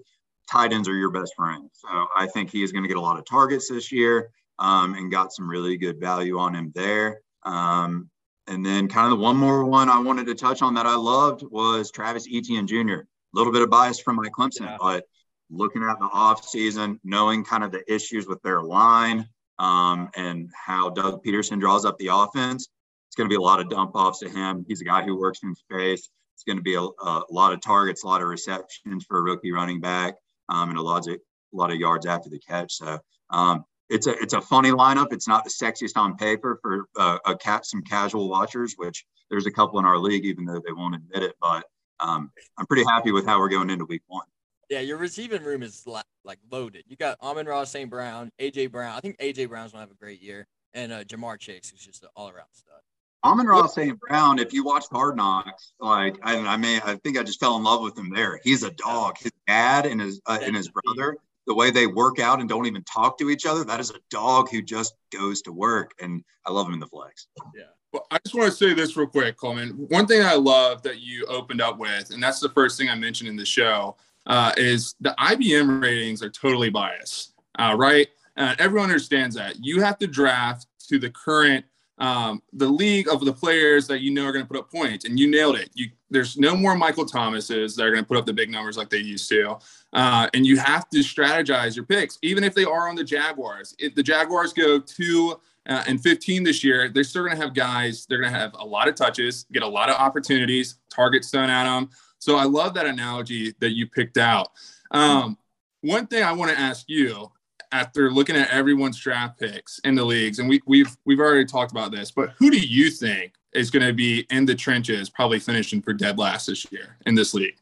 tight 0.51 0.73
ends 0.73 0.89
are 0.89 0.95
your 0.95 1.11
best 1.11 1.35
friend. 1.37 1.71
So 1.73 1.89
I 2.17 2.27
think 2.27 2.51
he 2.51 2.63
is 2.63 2.73
going 2.73 2.85
to 2.85 2.89
get 2.89 2.97
a 2.97 3.01
lot 3.01 3.19
of 3.19 3.25
targets 3.25 3.69
this 3.69 3.91
year 3.91 4.31
um, 4.59 4.95
and 4.95 5.11
got 5.11 5.33
some 5.33 5.49
really 5.49 5.77
good 5.77 6.01
value 6.01 6.39
on 6.39 6.55
him 6.55 6.73
there. 6.75 7.21
Um, 7.45 8.11
and 8.47 8.65
then 8.65 8.89
kind 8.89 9.11
of 9.11 9.19
the 9.19 9.23
one 9.25 9.37
more 9.37 9.65
one 9.65 9.89
I 9.89 9.99
wanted 9.99 10.27
to 10.27 10.35
touch 10.35 10.63
on 10.63 10.75
that 10.75 10.87
I 10.87 10.97
loved 10.97 11.43
was 11.43 11.91
Travis 11.91 12.27
Etienne 12.31 12.67
Jr. 12.67 12.77
A 12.77 13.07
little 13.33 13.53
bit 13.53 13.63
of 13.63 13.71
bias 13.71 14.01
from 14.01 14.17
my 14.17 14.29
Clemson, 14.29 14.63
yeah. 14.63 14.77
but 14.79 15.05
looking 15.51 15.83
at 15.83 15.99
the 15.99 16.05
off 16.05 16.47
season, 16.47 17.01
knowing 17.05 17.45
kind 17.45 17.65
of 17.65 17.73
the 17.73 17.83
issues 17.93 18.27
with 18.27 18.43
their 18.43 18.63
line 18.63 19.29
um, 19.59 20.11
and 20.15 20.51
how 20.55 20.91
Doug 20.91 21.25
Pederson 21.25 21.59
draws 21.59 21.85
up 21.85 21.97
the 21.99 22.09
offense, 22.09 22.69
it's 23.09 23.17
going 23.17 23.29
to 23.29 23.33
be 23.33 23.37
a 23.37 23.41
lot 23.41 23.61
of 23.61 23.71
dump 23.71 23.93
offs 23.95 24.19
to 24.21 24.29
him. 24.29 24.65
He's 24.69 24.81
a 24.81 24.85
guy 24.85 25.03
who 25.03 25.19
works 25.19 25.41
in 25.43 25.55
space. 25.55 26.09
It's 26.35 26.45
going 26.47 26.59
to 26.59 26.63
be 26.63 26.75
a, 26.75 26.81
a 26.81 27.25
lot 27.31 27.53
of 27.53 27.61
targets, 27.61 28.03
a 28.03 28.07
lot 28.07 28.21
of 28.21 28.29
receptions 28.29 29.05
for 29.05 29.19
a 29.19 29.23
rookie 29.23 29.53
running 29.53 29.81
back 29.81 30.15
um, 30.49 30.71
and 30.71 30.79
a 30.79 30.83
lot 30.83 31.07
of 31.09 31.15
a 31.15 31.57
lot 31.57 31.71
of 31.71 31.79
yards 31.79 32.07
after 32.07 32.29
the 32.29 32.39
catch. 32.39 32.75
So 32.75 32.99
um, 33.31 33.65
it's 33.89 34.07
a 34.07 34.13
it's 34.21 34.35
a 34.35 34.41
funny 34.41 34.71
lineup. 34.71 35.13
It's 35.13 35.29
not 35.29 35.45
the 35.45 35.51
sexiest 35.51 35.97
on 35.97 36.17
paper 36.17 36.59
for 36.63 36.87
uh, 36.99 37.19
a 37.27 37.37
cat 37.37 37.67
some 37.67 37.83
casual 37.83 38.29
watchers, 38.29 38.75
which 38.77 39.05
there's 39.31 39.47
a 39.47 39.51
couple 39.51 39.79
in 39.79 39.85
our 39.85 39.99
league, 39.99 40.25
even 40.25 40.45
though 40.45 40.61
they 40.65 40.73
won't 40.73 40.95
admit 40.95 41.23
it. 41.23 41.35
But 41.41 41.65
um, 42.01 42.31
I'm 42.59 42.67
pretty 42.67 42.85
happy 42.85 43.13
with 43.13 43.27
how 43.27 43.39
we're 43.39 43.49
going 43.49 43.71
into 43.71 43.85
week 43.85 44.03
one. 44.07 44.27
Yeah, 44.71 44.81
your 44.81 44.97
receiving 44.97 45.43
room 45.43 45.63
is 45.63 45.87
like 45.87 46.39
loaded. 46.51 46.85
You 46.89 46.97
got 46.97 47.19
Amon 47.23 47.47
Ross, 47.47 47.71
St. 47.71 47.91
Brown, 47.91 48.31
AJ 48.41 48.73
Brown. 48.73 48.97
I 48.97 49.01
think 49.01 49.19
AJ 49.19 49.49
Brown's 49.49 49.73
gonna 49.73 49.83
have 49.83 49.91
a 49.91 49.95
great 49.95 50.23
year, 50.23 50.47
and 50.73 50.93
uh, 50.93 51.05
Ja'Marr 51.05 51.39
Chase, 51.39 51.71
who's 51.71 51.85
just 51.85 52.03
an 52.03 52.09
all 52.17 52.29
around 52.29 52.49
stud. 52.53 52.81
Amon-Ra 53.25 53.67
St. 53.67 53.99
Brown, 54.01 54.39
if 54.39 54.53
you 54.53 54.65
watch 54.65 54.85
Hard 54.93 55.17
Knocks, 55.17 55.73
like 55.81 56.19
I, 56.23 56.37
I 56.37 56.57
mean, 56.59 56.81
I 56.85 56.97
think 56.97 57.19
I 57.19 57.23
just 57.23 57.41
fell 57.41 57.57
in 57.57 57.65
love 57.65 57.81
with 57.83 57.97
him 57.97 58.11
there. 58.15 58.39
He's 58.45 58.63
a 58.63 58.71
dog. 58.73 59.17
His 59.19 59.33
dad 59.47 59.87
and 59.87 60.01
his 60.01 60.21
uh, 60.27 60.39
and 60.43 60.55
his 60.55 60.69
brother, 60.69 61.17
the 61.47 61.55
way 61.55 61.71
they 61.71 61.87
work 61.87 62.19
out 62.19 62.41
and 62.41 62.49
don't 62.49 62.67
even 62.67 62.85
talk 62.85 63.19
to 63.19 63.31
each 63.31 63.47
other, 63.47 63.65
that 63.65 63.81
is 63.81 63.91
a 63.91 63.99
dog 64.11 64.51
who 64.51 64.61
just 64.61 64.95
goes 65.11 65.41
to 65.43 65.53
work, 65.53 65.93
and 66.01 66.23
I 66.47 66.53
love 66.53 66.67
him 66.67 66.75
in 66.75 66.81
the 66.81 66.87
flex. 66.87 67.29
Yeah. 67.57 67.65
Well, 67.93 68.07
I 68.11 68.19
just 68.25 68.35
want 68.35 68.51
to 68.51 68.57
say 68.57 68.75
this 68.75 68.97
real 68.97 69.07
quick, 69.07 69.37
Coleman. 69.37 69.71
One 69.89 70.07
thing 70.07 70.23
I 70.23 70.35
love 70.35 70.83
that 70.83 71.01
you 71.01 71.25
opened 71.27 71.63
up 71.63 71.79
with, 71.79 72.11
and 72.11 72.23
that's 72.23 72.41
the 72.41 72.49
first 72.51 72.77
thing 72.77 72.91
I 72.91 72.95
mentioned 72.95 73.31
in 73.31 73.37
the 73.37 73.47
show, 73.47 73.97
uh, 74.27 74.53
is 74.57 74.97
the 75.01 75.15
IBM 75.19 75.81
ratings 75.81 76.23
are 76.23 76.31
totally 76.31 76.71
biased, 76.71 77.35
uh, 77.59 77.75
right? 77.79 78.09
Uh, 78.37 78.55
everyone 78.59 78.91
understands 78.91 79.37
that. 79.37 79.65
You 79.65 79.81
have 79.81 79.97
to 79.99 80.07
draft 80.07 80.67
to 80.89 80.99
the 80.99 81.11
current 81.11 81.65
um, 81.99 82.43
the 82.53 82.67
league 82.67 83.09
of 83.09 83.25
the 83.25 83.33
players 83.33 83.87
that 83.87 84.01
you 84.01 84.11
know 84.11 84.25
are 84.25 84.33
going 84.33 84.45
to 84.45 84.49
put 84.49 84.59
up 84.59 84.71
points, 84.71 85.05
and 85.05 85.19
you 85.19 85.31
nailed 85.31 85.57
it. 85.57 85.71
You, 85.75 85.91
there's 86.11 86.37
no 86.37 86.57
more 86.57 86.75
Michael 86.75 87.07
Thomases 87.07 87.77
that 87.77 87.85
are 87.85 87.91
going 87.91 88.03
to 88.03 88.09
put 88.09 88.17
up 88.17 88.27
the 88.27 88.33
big 88.33 88.51
numbers 88.51 88.77
like 88.77 88.91
they 88.91 88.99
used 88.99 89.29
to, 89.29 89.59
uh, 89.93 90.29
and 90.35 90.45
you 90.47 90.57
have 90.57 90.89
to 90.91 90.99
strategize 90.99 91.77
your 91.77 91.85
picks, 91.85 92.19
even 92.23 92.43
if 92.43 92.55
they 92.55 92.65
are 92.65 92.89
on 92.89 92.97
the 92.97 93.05
Jaguars. 93.05 93.75
If 93.79 93.95
the 93.95 94.03
Jaguars 94.03 94.53
go 94.53 94.81
two 94.81 95.41
uh, 95.69 95.85
and 95.87 96.03
15 96.03 96.43
this 96.43 96.65
year, 96.65 96.89
they're 96.89 97.05
still 97.05 97.25
going 97.25 97.37
to 97.37 97.43
have 97.43 97.55
guys. 97.55 98.07
They're 98.07 98.21
going 98.21 98.33
to 98.33 98.39
have 98.39 98.55
a 98.55 98.65
lot 98.65 98.89
of 98.89 98.97
touches, 98.97 99.47
get 99.53 99.63
a 99.63 99.69
lot 99.69 99.89
of 99.89 99.97
opportunities, 99.97 100.77
targets 100.93 101.31
thrown 101.31 101.51
at 101.51 101.65
them. 101.65 101.91
So 102.19 102.37
I 102.37 102.45
love 102.45 102.75
that 102.75 102.87
analogy 102.87 103.55
that 103.61 103.71
you 103.71 103.87
picked 103.87 104.19
out. 104.19 104.49
Um, 104.91 105.39
one 105.83 106.07
thing 106.07 106.23
I 106.23 106.33
want 106.33 106.51
to 106.51 106.59
ask 106.59 106.87
you 106.89 107.31
after 107.75 108.09
looking 108.09 108.37
at 108.37 108.49
everyone's 108.51 108.99
draft 108.99 109.39
picks 109.39 109.81
in 109.81 109.97
the 109.97 110.05
leagues, 110.05 110.39
and 110.39 110.49
we, 110.49 110.63
we've 110.65 110.97
we've 111.05 111.19
already 111.19 111.45
talked 111.45 111.73
about 111.73 111.91
this, 111.91 112.13
but 112.13 112.31
who 112.39 112.49
do 112.49 112.59
you 112.59 112.89
think 112.89 113.35
is 113.53 113.71
going 113.71 113.85
to 113.85 113.93
be 113.93 114.27
in 114.31 114.47
the 114.47 114.55
trenches, 114.55 115.11
probably 115.11 115.41
finishing 115.41 115.83
for 115.83 115.93
dead 115.93 116.17
last 116.17 116.47
this 116.47 116.71
year 116.71 116.97
in 117.07 117.17
this 117.17 117.35
league? 117.35 117.57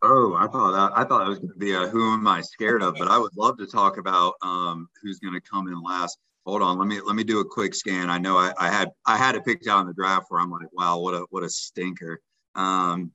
Oh, 0.00 0.36
I 0.36 0.46
thought 0.46 0.72
that 0.72 0.96
I 0.96 1.02
thought 1.02 1.26
it 1.26 1.30
was 1.30 1.38
going 1.40 1.52
to 1.52 1.58
be 1.58 1.72
a 1.72 1.88
who 1.88 2.12
am 2.12 2.26
I 2.28 2.40
scared 2.40 2.82
of, 2.82 2.94
but 2.96 3.08
I 3.08 3.18
would 3.18 3.36
love 3.36 3.58
to 3.58 3.66
talk 3.66 3.98
about 3.98 4.34
um, 4.42 4.88
who's 5.02 5.18
going 5.18 5.34
to 5.34 5.40
come 5.40 5.66
in 5.66 5.82
last. 5.82 6.18
Hold 6.46 6.62
on, 6.62 6.78
let 6.78 6.86
me 6.86 7.00
let 7.00 7.16
me 7.16 7.24
do 7.24 7.40
a 7.40 7.44
quick 7.44 7.74
scan. 7.74 8.08
I 8.08 8.18
know 8.18 8.38
I, 8.38 8.52
I 8.60 8.70
had 8.70 8.92
I 9.06 9.16
had 9.16 9.34
it 9.34 9.44
picked 9.44 9.66
out 9.66 9.80
in 9.80 9.88
the 9.88 9.92
draft 9.92 10.26
where 10.28 10.40
I'm 10.40 10.52
like, 10.52 10.72
wow, 10.72 11.00
what 11.00 11.14
a 11.14 11.26
what 11.30 11.42
a 11.42 11.50
stinker. 11.50 12.20
Um, 12.54 13.10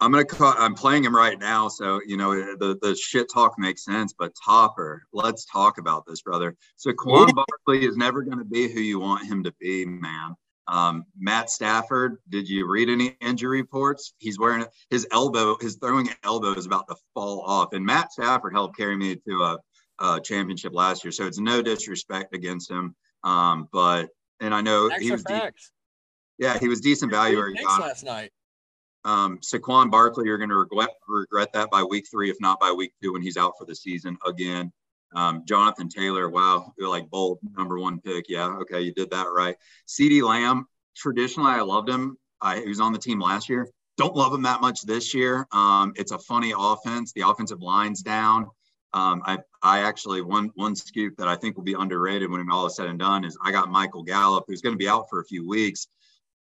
I'm 0.00 0.12
gonna 0.12 0.24
call, 0.24 0.54
I'm 0.56 0.74
playing 0.74 1.04
him 1.04 1.14
right 1.14 1.38
now, 1.38 1.68
so 1.68 2.00
you 2.06 2.16
know 2.16 2.32
the 2.56 2.78
the 2.80 2.94
shit 2.94 3.28
talk 3.32 3.58
makes 3.58 3.84
sense. 3.84 4.14
But 4.16 4.32
Topper, 4.44 5.02
let's 5.12 5.44
talk 5.44 5.78
about 5.78 6.06
this, 6.06 6.22
brother. 6.22 6.56
So 6.76 6.92
Quan 6.92 7.34
Barkley 7.34 7.84
is 7.84 7.96
never 7.96 8.22
gonna 8.22 8.44
be 8.44 8.72
who 8.72 8.80
you 8.80 9.00
want 9.00 9.26
him 9.26 9.42
to 9.44 9.52
be, 9.60 9.84
man. 9.84 10.36
Um, 10.68 11.04
Matt 11.18 11.48
Stafford, 11.50 12.18
did 12.28 12.48
you 12.48 12.68
read 12.68 12.90
any 12.90 13.16
injury 13.22 13.62
reports? 13.62 14.12
He's 14.18 14.38
wearing 14.38 14.66
his 14.90 15.06
elbow, 15.10 15.56
his 15.58 15.76
throwing 15.76 16.10
elbow 16.22 16.52
is 16.52 16.66
about 16.66 16.86
to 16.88 16.96
fall 17.14 17.40
off. 17.40 17.72
And 17.72 17.84
Matt 17.84 18.12
Stafford 18.12 18.52
helped 18.52 18.76
carry 18.76 18.94
me 18.94 19.16
to 19.16 19.42
a, 19.42 19.58
a 19.98 20.20
championship 20.20 20.74
last 20.74 21.04
year. 21.04 21.12
So 21.12 21.26
it's 21.26 21.38
no 21.38 21.62
disrespect 21.62 22.34
against 22.34 22.70
him. 22.70 22.94
Um, 23.24 23.68
but, 23.72 24.10
and 24.40 24.54
I 24.54 24.60
know 24.60 24.90
Facts 24.90 25.02
he 25.02 25.10
was, 25.10 25.24
de- 25.24 25.52
yeah, 26.36 26.58
he 26.58 26.68
was 26.68 26.82
decent 26.82 27.12
value. 27.12 27.38
where 27.38 27.48
he 27.48 27.56
Thanks 27.56 27.78
got 27.78 27.80
last 27.80 28.04
night. 28.04 28.30
Um, 29.04 29.38
Saquon 29.38 29.90
Barkley, 29.90 30.26
you're 30.26 30.38
going 30.38 30.50
to 30.50 30.56
regret, 30.56 30.90
regret 31.08 31.52
that 31.52 31.70
by 31.70 31.82
week 31.82 32.06
three, 32.10 32.30
if 32.30 32.36
not 32.40 32.60
by 32.60 32.72
week 32.72 32.92
two, 33.02 33.12
when 33.12 33.22
he's 33.22 33.36
out 33.36 33.54
for 33.58 33.64
the 33.64 33.74
season 33.74 34.18
again. 34.26 34.72
Um, 35.14 35.42
Jonathan 35.46 35.88
Taylor, 35.88 36.28
wow, 36.28 36.72
you're 36.78 36.88
like 36.88 37.08
bold 37.08 37.38
number 37.56 37.78
one 37.78 38.00
pick. 38.00 38.26
Yeah, 38.28 38.48
okay, 38.62 38.80
you 38.82 38.92
did 38.92 39.10
that 39.10 39.26
right. 39.34 39.56
CeeDee 39.86 40.22
Lamb, 40.22 40.66
traditionally, 40.96 41.52
I 41.52 41.60
loved 41.60 41.88
him. 41.88 42.18
I, 42.40 42.60
he 42.60 42.68
was 42.68 42.80
on 42.80 42.92
the 42.92 42.98
team 42.98 43.20
last 43.20 43.48
year. 43.48 43.68
Don't 43.96 44.14
love 44.14 44.32
him 44.32 44.42
that 44.42 44.60
much 44.60 44.82
this 44.82 45.14
year. 45.14 45.46
Um, 45.50 45.92
it's 45.96 46.12
a 46.12 46.18
funny 46.18 46.52
offense. 46.56 47.12
The 47.12 47.22
offensive 47.22 47.62
line's 47.62 48.02
down. 48.02 48.46
Um, 48.94 49.22
I, 49.26 49.38
I 49.62 49.80
actually 49.80 50.22
one 50.22 50.50
one 50.54 50.74
scoop 50.74 51.16
that 51.18 51.28
I 51.28 51.36
think 51.36 51.56
will 51.56 51.64
be 51.64 51.74
underrated 51.74 52.30
when 52.30 52.50
all 52.50 52.66
is 52.66 52.76
said 52.76 52.86
and 52.86 52.98
done 52.98 53.24
is 53.24 53.36
I 53.44 53.52
got 53.52 53.70
Michael 53.70 54.02
Gallup, 54.02 54.44
who's 54.46 54.62
going 54.62 54.74
to 54.74 54.78
be 54.78 54.88
out 54.88 55.06
for 55.10 55.20
a 55.20 55.24
few 55.24 55.46
weeks. 55.46 55.88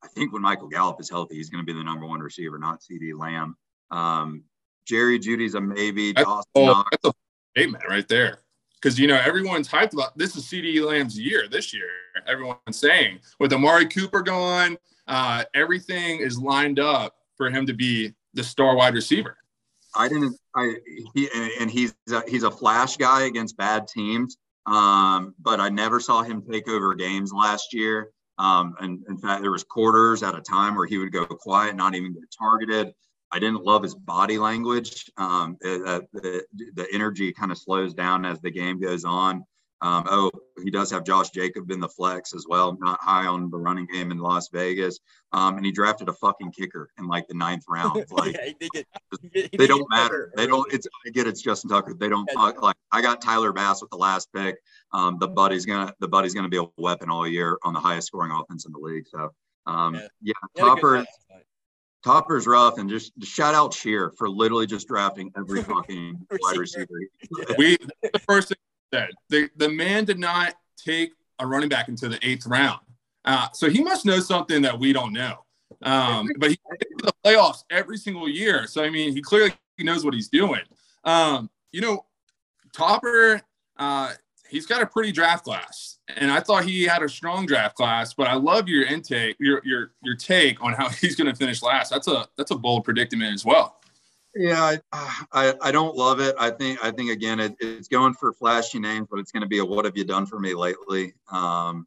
I 0.02 0.08
think 0.08 0.32
when 0.32 0.42
Michael 0.42 0.68
Gallup 0.68 1.00
is 1.00 1.10
healthy, 1.10 1.36
he's 1.36 1.50
going 1.50 1.64
to 1.64 1.66
be 1.66 1.76
the 1.76 1.84
number 1.84 2.06
one 2.06 2.20
receiver, 2.20 2.58
not 2.58 2.80
CeeDee 2.80 3.18
Lamb. 3.18 3.56
Um, 3.90 4.44
Jerry 4.86 5.18
Jeudy's 5.18 5.54
a 5.54 5.60
maybe. 5.60 6.12
That's, 6.12 6.26
Dawson 6.26 6.50
oh, 6.54 6.66
Knox. 6.66 6.88
that's 6.90 7.14
a 7.14 7.58
statement 7.58 7.84
right 7.88 8.06
there. 8.08 8.40
Because 8.74 9.00
you 9.00 9.08
know 9.08 9.20
everyone's 9.24 9.68
hyped 9.68 9.94
about 9.94 10.16
this 10.16 10.36
is 10.36 10.44
CeeDee 10.44 10.84
Lamb's 10.84 11.18
year 11.18 11.48
this 11.48 11.72
year. 11.74 11.88
Everyone's 12.26 12.58
saying 12.78 13.20
with 13.40 13.52
Amari 13.52 13.86
Cooper 13.86 14.22
gone, 14.22 14.76
uh, 15.08 15.44
everything 15.54 16.20
is 16.20 16.38
lined 16.38 16.78
up 16.78 17.16
for 17.36 17.50
him 17.50 17.66
to 17.66 17.72
be 17.72 18.14
the 18.34 18.44
star 18.44 18.76
wide 18.76 18.94
receiver. 18.94 19.38
I 19.96 20.08
didn't. 20.08 20.36
I 20.54 20.76
he 21.14 21.28
and 21.58 21.70
he's 21.70 21.94
a, 22.12 22.22
he's 22.28 22.42
a 22.42 22.50
flash 22.50 22.96
guy 22.96 23.22
against 23.22 23.56
bad 23.56 23.88
teams. 23.88 24.36
Um, 24.66 25.34
but 25.40 25.60
I 25.60 25.68
never 25.68 26.00
saw 26.00 26.22
him 26.22 26.42
take 26.42 26.68
over 26.68 26.94
games 26.94 27.32
last 27.32 27.72
year. 27.72 28.10
Um, 28.38 28.74
and 28.80 29.04
in 29.08 29.16
fact, 29.16 29.42
there 29.42 29.50
was 29.50 29.64
quarters 29.64 30.22
at 30.22 30.34
a 30.34 30.40
time 30.40 30.74
where 30.74 30.86
he 30.86 30.98
would 30.98 31.12
go 31.12 31.24
quiet, 31.24 31.74
not 31.76 31.94
even 31.94 32.12
get 32.12 32.24
targeted. 32.36 32.92
I 33.32 33.38
didn't 33.38 33.64
love 33.64 33.82
his 33.82 33.94
body 33.94 34.38
language. 34.38 35.10
Um, 35.16 35.56
the, 35.60 36.06
the, 36.12 36.44
the 36.74 36.86
energy 36.92 37.32
kind 37.32 37.50
of 37.50 37.58
slows 37.58 37.94
down 37.94 38.24
as 38.24 38.40
the 38.40 38.50
game 38.50 38.80
goes 38.80 39.04
on. 39.04 39.44
Um, 39.82 40.04
oh, 40.08 40.30
he 40.64 40.70
does 40.70 40.90
have 40.90 41.04
Josh 41.04 41.30
Jacob 41.30 41.70
in 41.70 41.80
the 41.80 41.88
flex 41.88 42.34
as 42.34 42.46
well, 42.48 42.76
not 42.80 42.98
high 43.00 43.26
on 43.26 43.50
the 43.50 43.58
running 43.58 43.86
game 43.86 44.10
in 44.10 44.18
Las 44.18 44.48
Vegas. 44.50 44.98
Um, 45.32 45.56
and 45.56 45.66
he 45.66 45.70
drafted 45.72 46.08
a 46.08 46.14
fucking 46.14 46.52
kicker 46.52 46.88
in 46.98 47.06
like 47.06 47.28
the 47.28 47.34
ninth 47.34 47.64
round. 47.68 48.04
Like 48.10 48.34
yeah, 48.34 48.44
he 48.46 48.54
did 48.58 48.70
get, 48.72 48.86
he 49.20 49.28
did- 49.28 49.48
he 49.52 49.56
they 49.58 49.66
don't 49.66 49.86
matter. 49.90 50.08
better 50.08 50.32
They 50.36 50.46
don't. 50.46 50.60
early. 50.66 50.76
It's 50.76 50.86
I 51.06 51.10
get 51.10 51.26
it's 51.26 51.42
Justin 51.42 51.68
Tucker. 51.70 51.92
They 51.92 52.08
don't 52.08 52.28
Yeah. 52.34 52.40
fuck 52.46 52.62
like 52.62 52.76
I 52.90 53.02
got 53.02 53.20
Tyler 53.20 53.52
Bass 53.52 53.82
with 53.82 53.90
the 53.90 53.98
last 53.98 54.28
pick. 54.34 54.56
Um, 54.92 55.18
the 55.20 55.28
buddy's 55.28 55.66
gonna 55.66 55.92
the 56.00 56.08
buddy's 56.08 56.32
gonna 56.34 56.48
be 56.48 56.56
a 56.58 56.64
weapon 56.78 57.10
all 57.10 57.26
year 57.28 57.58
on 57.62 57.74
the 57.74 57.80
highest 57.80 58.06
scoring 58.06 58.32
offense 58.32 58.64
in 58.64 58.72
the 58.72 58.78
league. 58.78 59.06
So 59.08 59.30
um, 59.66 59.94
Yeah. 59.94 60.00
yeah, 60.22 60.32
He 60.54 60.60
had 60.60 60.68
a 60.68 60.70
good 60.70 60.74
Topper 60.76 60.92
night 60.94 60.98
last 61.00 61.24
night. 61.30 61.42
Topper's 62.02 62.46
rough 62.46 62.78
and 62.78 62.88
just 62.88 63.12
shout 63.24 63.54
out 63.54 63.74
Sheer 63.74 64.12
for 64.16 64.30
literally 64.30 64.66
just 64.66 64.88
drafting 64.88 65.32
every 65.36 65.62
fucking 65.64 66.26
wide 66.40 66.56
receiver. 66.56 66.86
We 67.58 67.76
the 68.12 68.20
first 68.20 68.48
thing 68.48 68.56
I 68.58 68.75
said 68.92 69.10
the 69.28 69.48
the 69.56 69.68
man 69.68 70.04
did 70.04 70.18
not 70.18 70.54
take 70.76 71.12
a 71.38 71.46
running 71.46 71.68
back 71.68 71.88
into 71.88 72.08
the 72.08 72.18
eighth 72.26 72.46
round, 72.46 72.80
uh, 73.24 73.48
so 73.52 73.68
he 73.68 73.82
must 73.82 74.06
know 74.06 74.20
something 74.20 74.62
that 74.62 74.78
we 74.78 74.92
don't 74.92 75.12
know. 75.12 75.38
Um, 75.82 76.28
but 76.38 76.50
he 76.50 76.58
the 77.02 77.12
playoffs 77.24 77.64
every 77.70 77.98
single 77.98 78.28
year, 78.28 78.66
so 78.66 78.82
I 78.82 78.90
mean 78.90 79.12
he 79.12 79.20
clearly 79.20 79.54
knows 79.78 80.04
what 80.04 80.14
he's 80.14 80.28
doing. 80.28 80.62
Um, 81.04 81.50
you 81.72 81.80
know, 81.80 82.06
Topper, 82.72 83.42
uh, 83.78 84.12
he's 84.48 84.66
got 84.66 84.82
a 84.82 84.86
pretty 84.86 85.12
draft 85.12 85.44
class, 85.44 85.98
and 86.16 86.30
I 86.30 86.40
thought 86.40 86.64
he 86.64 86.84
had 86.84 87.02
a 87.02 87.08
strong 87.08 87.46
draft 87.46 87.76
class. 87.76 88.14
But 88.14 88.28
I 88.28 88.34
love 88.34 88.68
your 88.68 88.84
intake, 88.84 89.36
your 89.38 89.60
your 89.64 89.92
your 90.02 90.14
take 90.16 90.62
on 90.62 90.72
how 90.72 90.88
he's 91.00 91.16
going 91.16 91.30
to 91.30 91.36
finish 91.36 91.62
last. 91.62 91.90
That's 91.90 92.08
a 92.08 92.28
that's 92.36 92.50
a 92.50 92.56
bold 92.56 92.84
predicament 92.84 93.34
as 93.34 93.44
well. 93.44 93.80
Yeah, 94.36 94.62
I, 94.62 94.78
I 95.32 95.54
I 95.62 95.72
don't 95.72 95.96
love 95.96 96.20
it. 96.20 96.34
I 96.38 96.50
think 96.50 96.84
I 96.84 96.90
think 96.90 97.10
again 97.10 97.40
it, 97.40 97.54
it's 97.60 97.88
going 97.88 98.14
for 98.14 98.32
flashy 98.32 98.78
names, 98.78 99.08
but 99.10 99.18
it's 99.18 99.32
going 99.32 99.42
to 99.42 99.48
be 99.48 99.58
a 99.58 99.64
what 99.64 99.84
have 99.84 99.96
you 99.96 100.04
done 100.04 100.26
for 100.26 100.38
me 100.38 100.54
lately? 100.54 101.14
Um, 101.30 101.86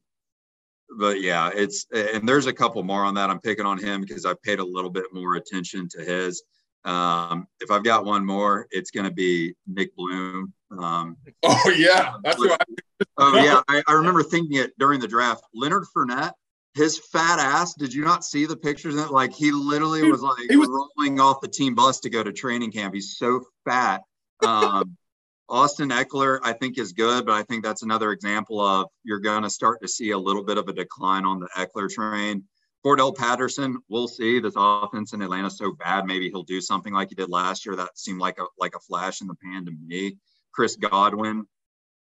but 0.97 1.21
yeah, 1.21 1.51
it's 1.53 1.85
and 1.93 2.27
there's 2.27 2.47
a 2.47 2.53
couple 2.53 2.81
more 2.83 3.03
on 3.03 3.13
that. 3.15 3.29
I'm 3.29 3.39
picking 3.39 3.65
on 3.65 3.77
him 3.77 4.01
because 4.01 4.25
I 4.25 4.33
paid 4.43 4.59
a 4.59 4.65
little 4.65 4.89
bit 4.89 5.05
more 5.13 5.35
attention 5.35 5.87
to 5.89 6.03
his. 6.03 6.43
Um, 6.85 7.47
if 7.59 7.71
I've 7.71 7.83
got 7.83 8.05
one 8.05 8.25
more, 8.25 8.65
it's 8.71 8.89
going 8.89 9.03
to 9.03 9.11
be 9.11 9.53
Nick 9.67 9.95
Bloom. 9.95 10.53
Um, 10.71 11.17
Oh 11.43 11.73
yeah, 11.75 12.13
that's 12.23 12.39
what 12.39 12.61
I, 12.61 13.03
oh 13.17 13.35
yeah, 13.43 13.61
I, 13.67 13.83
I 13.87 13.93
remember 13.93 14.23
thinking 14.23 14.57
it 14.57 14.71
during 14.79 14.99
the 14.99 15.07
draft. 15.07 15.43
Leonard 15.53 15.85
Fournette, 15.95 16.33
his 16.79 16.97
fat 16.97 17.39
ass. 17.39 17.73
Did 17.75 17.93
you 17.93 18.03
not 18.03 18.23
see 18.23 18.45
the 18.45 18.55
pictures? 18.55 18.95
Of 18.95 19.07
it? 19.07 19.11
Like 19.11 19.33
he 19.33 19.51
literally 19.51 20.01
Dude, 20.01 20.11
was 20.11 20.21
like 20.21 20.49
he 20.49 20.55
was- 20.55 20.69
rolling 20.69 21.19
off 21.19 21.41
the 21.41 21.47
team 21.47 21.75
bus 21.75 21.99
to 22.01 22.09
go 22.09 22.23
to 22.23 22.31
training 22.31 22.71
camp. 22.71 22.93
He's 22.93 23.17
so 23.17 23.41
fat. 23.65 24.01
Um, 24.41 24.95
Austin 25.49 25.89
Ekeler, 25.89 26.39
I 26.43 26.53
think, 26.53 26.77
is 26.77 26.93
good, 26.93 27.25
but 27.25 27.33
I 27.33 27.43
think 27.43 27.61
that's 27.61 27.83
another 27.83 28.13
example 28.13 28.61
of 28.61 28.87
you're 29.03 29.19
going 29.19 29.43
to 29.43 29.49
start 29.49 29.81
to 29.81 29.87
see 29.89 30.11
a 30.11 30.17
little 30.17 30.45
bit 30.45 30.57
of 30.57 30.69
a 30.69 30.73
decline 30.73 31.25
on 31.25 31.41
the 31.41 31.49
Ekeler 31.57 31.89
train. 31.89 32.45
Cordarrelle 32.85 33.13
Patterson, 33.17 33.77
we'll 33.89 34.07
see. 34.07 34.39
This 34.39 34.53
offense 34.55 35.11
in 35.11 35.21
Atlanta's 35.21 35.57
so 35.57 35.73
bad. 35.73 36.05
Maybe 36.05 36.29
he'll 36.29 36.43
do 36.43 36.61
something 36.61 36.93
like 36.93 37.09
he 37.09 37.15
did 37.15 37.27
last 37.29 37.65
year. 37.65 37.75
That 37.75 37.97
seemed 37.97 38.21
like 38.21 38.39
a 38.39 38.45
like 38.57 38.75
a 38.75 38.79
flash 38.79 39.19
in 39.19 39.27
the 39.27 39.35
pan 39.43 39.65
to 39.65 39.71
me. 39.85 40.15
Chris 40.53 40.77
Godwin, 40.77 41.45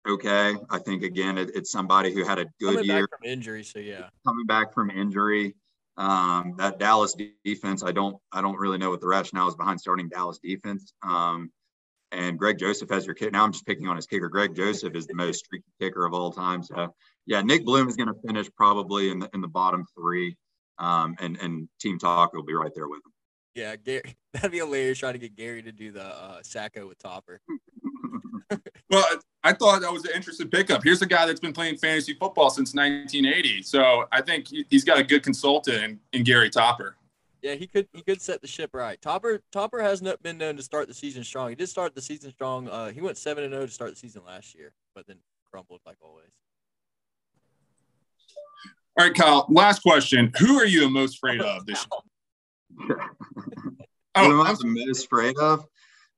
okay. 0.09 0.57
I 0.71 0.79
think 0.79 1.03
again, 1.03 1.39
it, 1.39 1.51
it's 1.55 1.71
somebody 1.71 2.13
who 2.13 2.25
had 2.25 2.39
a 2.39 2.47
good 2.61 2.75
Coming 2.75 2.85
year 2.85 3.07
back 3.07 3.19
from 3.19 3.31
injury, 3.31 3.65
so 3.65 3.79
yeah. 3.79 4.09
coming 4.27 4.47
back 4.47 4.73
from 4.73 4.91
injury. 4.91 5.55
Um, 5.97 6.55
that 6.59 6.79
Dallas 6.79 7.17
defense, 7.45 7.83
I 7.83 7.91
don't, 7.91 8.17
I 8.31 8.41
don't 8.41 8.57
really 8.57 8.79
know 8.79 8.91
what 8.91 9.01
the 9.01 9.09
rationale 9.09 9.49
is 9.49 9.57
behind 9.57 9.81
starting 9.81 10.09
Dallas 10.09 10.39
defense. 10.39 10.93
Um, 11.03 11.51
and 12.13 12.39
Greg 12.39 12.59
Joseph 12.59 12.89
has 12.91 13.05
your 13.05 13.15
kick. 13.15 13.33
Now 13.33 13.45
I'm 13.45 13.53
just 13.53 13.67
picking 13.67 13.89
on 13.89 13.97
his 13.97 14.07
kicker. 14.07 14.29
Greg 14.29 14.55
Joseph 14.55 14.95
is 14.95 15.07
the 15.07 15.15
most 15.15 15.45
streaky 15.45 15.67
kicker 15.81 16.07
of 16.07 16.15
all 16.15 16.33
time. 16.33 16.63
So 16.63 16.95
yeah, 17.27 17.43
Nick 17.43 17.65
Bloom 17.65 17.89
is 17.89 17.97
going 17.97 18.09
to 18.09 18.15
finish 18.27 18.49
probably 18.57 19.11
in 19.11 19.19
the 19.19 19.29
in 19.35 19.41
the 19.41 19.49
bottom 19.49 19.85
three. 19.95 20.37
Um, 20.79 21.17
and 21.19 21.37
and 21.39 21.69
Team 21.81 21.99
Talk 21.99 22.33
will 22.33 22.45
be 22.45 22.55
right 22.55 22.73
there 22.75 22.89
with 22.89 22.99
him. 22.99 23.13
Yeah, 23.55 23.77
Gary, 23.77 24.17
that'd 24.33 24.53
be 24.53 24.59
hilarious 24.59 24.99
trying 24.99 25.15
to 25.15 25.19
get 25.19 25.37
Gary 25.37 25.63
to 25.63 25.73
do 25.73 25.91
the 25.91 26.05
uh, 26.05 26.39
Sacco 26.43 26.87
with 26.87 26.99
Topper. 26.99 27.41
Well, 28.91 29.05
I 29.45 29.53
thought 29.53 29.81
that 29.83 29.93
was 29.93 30.05
an 30.05 30.11
interesting 30.15 30.49
pickup. 30.49 30.83
Here's 30.83 31.01
a 31.01 31.07
guy 31.07 31.25
that's 31.27 31.41
been 31.41 31.53
playing 31.53 31.77
fantasy 31.79 32.15
football 32.15 32.51
since 32.51 32.75
1980. 32.75 33.63
So 33.63 34.05
I 34.11 34.21
think 34.21 34.49
he- 34.49 34.67
he's 34.69 34.85
got 34.85 34.99
a 34.99 35.05
good 35.05 35.23
consultant 35.23 35.83
in, 35.83 36.01
in 36.13 36.25
Gary 36.25 36.51
Topper. 36.51 36.97
Yeah, 37.41 37.55
he 37.55 37.69
could 37.69 37.87
he 37.93 38.03
could 38.03 38.21
set 38.21 38.41
the 38.41 38.49
ship 38.49 38.71
right. 38.73 39.01
Topper 39.01 39.41
Topper 39.53 39.81
has 39.81 40.03
not 40.03 40.21
been 40.25 40.39
known 40.39 40.57
to 40.57 40.63
start 40.63 40.89
the 40.89 40.95
season 40.95 41.23
strong. 41.23 41.51
He 41.51 41.55
did 41.55 41.69
start 41.69 41.95
the 41.95 42.03
season 42.03 42.33
strong. 42.33 42.69
Uh, 42.69 42.91
he 42.91 43.01
went 43.01 43.17
seven 43.17 43.45
and 43.45 43.53
zero 43.53 43.65
to 43.65 43.71
start 43.73 43.91
the 43.91 43.97
season 43.97 44.23
last 44.27 44.57
year, 44.57 44.73
but 44.93 45.07
then 45.07 45.19
crumbled 45.49 45.81
like 45.87 45.99
always. 46.03 46.27
All 48.99 49.07
right, 49.07 49.15
Kyle, 49.15 49.47
last 49.49 49.83
question. 49.83 50.33
Who 50.41 50.59
are 50.59 50.65
you 50.67 50.81
the 50.81 50.91
most 50.91 51.15
afraid 51.19 51.41
of 51.41 51.65
this 51.65 51.87
year? 52.81 52.89
Who 52.89 52.95
am 52.95 53.01
Oh, 54.17 54.43
I 54.43 54.49
I'm, 54.51 54.57
the 54.57 54.85
most 54.87 55.05
afraid 55.05 55.37
of? 55.39 55.65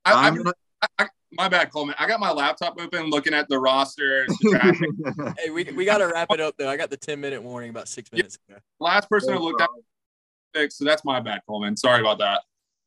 I, 0.06 0.12
I'm 0.12 0.24
I'm, 0.24 0.36
gonna, 0.42 0.52
I, 0.98 1.08
my 1.32 1.48
bad, 1.48 1.70
Coleman. 1.72 1.94
I 1.98 2.06
got 2.06 2.20
my 2.20 2.32
laptop 2.32 2.76
open, 2.80 3.10
looking 3.10 3.34
at 3.34 3.48
the 3.48 3.58
roster. 3.58 4.26
hey, 5.38 5.50
we, 5.50 5.64
we 5.64 5.84
got 5.84 5.98
to 5.98 6.06
wrap 6.06 6.28
it 6.30 6.40
up 6.40 6.56
though. 6.58 6.68
I 6.68 6.76
got 6.76 6.90
the 6.90 6.96
ten 6.96 7.20
minute 7.20 7.42
warning 7.42 7.70
about 7.70 7.88
six 7.88 8.10
minutes 8.12 8.38
ago. 8.48 8.58
Last 8.80 9.08
person 9.08 9.34
I 9.34 9.36
looked 9.36 9.62
at, 9.62 10.72
so 10.72 10.84
that's 10.84 11.04
my 11.04 11.20
bad, 11.20 11.42
Coleman. 11.46 11.76
Sorry 11.76 12.00
about 12.00 12.18
that. 12.18 12.42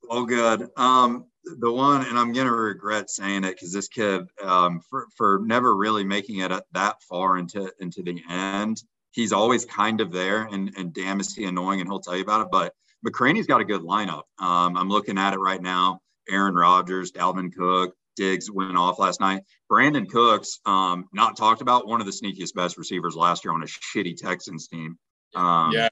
Oh, 0.09 0.25
good. 0.25 0.69
Um, 0.75 1.25
the 1.59 1.71
one, 1.71 2.05
and 2.05 2.17
I'm 2.17 2.33
gonna 2.33 2.51
regret 2.51 3.09
saying 3.09 3.43
it 3.43 3.55
because 3.55 3.71
this 3.71 3.87
kid, 3.87 4.23
um, 4.43 4.81
for 4.89 5.07
for 5.15 5.41
never 5.43 5.75
really 5.75 6.03
making 6.03 6.39
it 6.39 6.51
that 6.73 7.01
far 7.03 7.37
into 7.37 7.71
into 7.79 8.03
the 8.03 8.21
end, 8.29 8.81
he's 9.11 9.31
always 9.31 9.65
kind 9.65 10.01
of 10.01 10.11
there, 10.11 10.43
and 10.43 10.73
and 10.77 10.93
damn 10.93 11.19
is 11.19 11.33
he 11.33 11.45
annoying, 11.45 11.79
and 11.81 11.89
he'll 11.89 11.99
tell 11.99 12.15
you 12.15 12.23
about 12.23 12.41
it. 12.41 12.47
But 12.51 12.73
McCraney's 13.05 13.47
got 13.47 13.61
a 13.61 13.65
good 13.65 13.81
lineup. 13.81 14.23
Um, 14.39 14.77
I'm 14.77 14.89
looking 14.89 15.17
at 15.17 15.33
it 15.33 15.39
right 15.39 15.61
now. 15.61 16.01
Aaron 16.29 16.55
Rodgers, 16.55 17.11
Dalvin 17.11 17.53
Cook, 17.53 17.95
Diggs 18.15 18.49
went 18.51 18.77
off 18.77 18.99
last 18.99 19.19
night. 19.19 19.43
Brandin 19.71 20.09
Cooks, 20.09 20.59
um, 20.65 21.05
not 21.13 21.37
talked 21.37 21.61
about, 21.61 21.87
one 21.87 21.99
of 21.99 22.05
the 22.05 22.11
sneakiest 22.11 22.53
best 22.53 22.77
receivers 22.77 23.15
last 23.15 23.43
year 23.43 23.53
on 23.53 23.63
a 23.63 23.65
shitty 23.65 24.15
Texans 24.15 24.67
team. 24.67 24.97
Um, 25.35 25.71
yeah. 25.71 25.89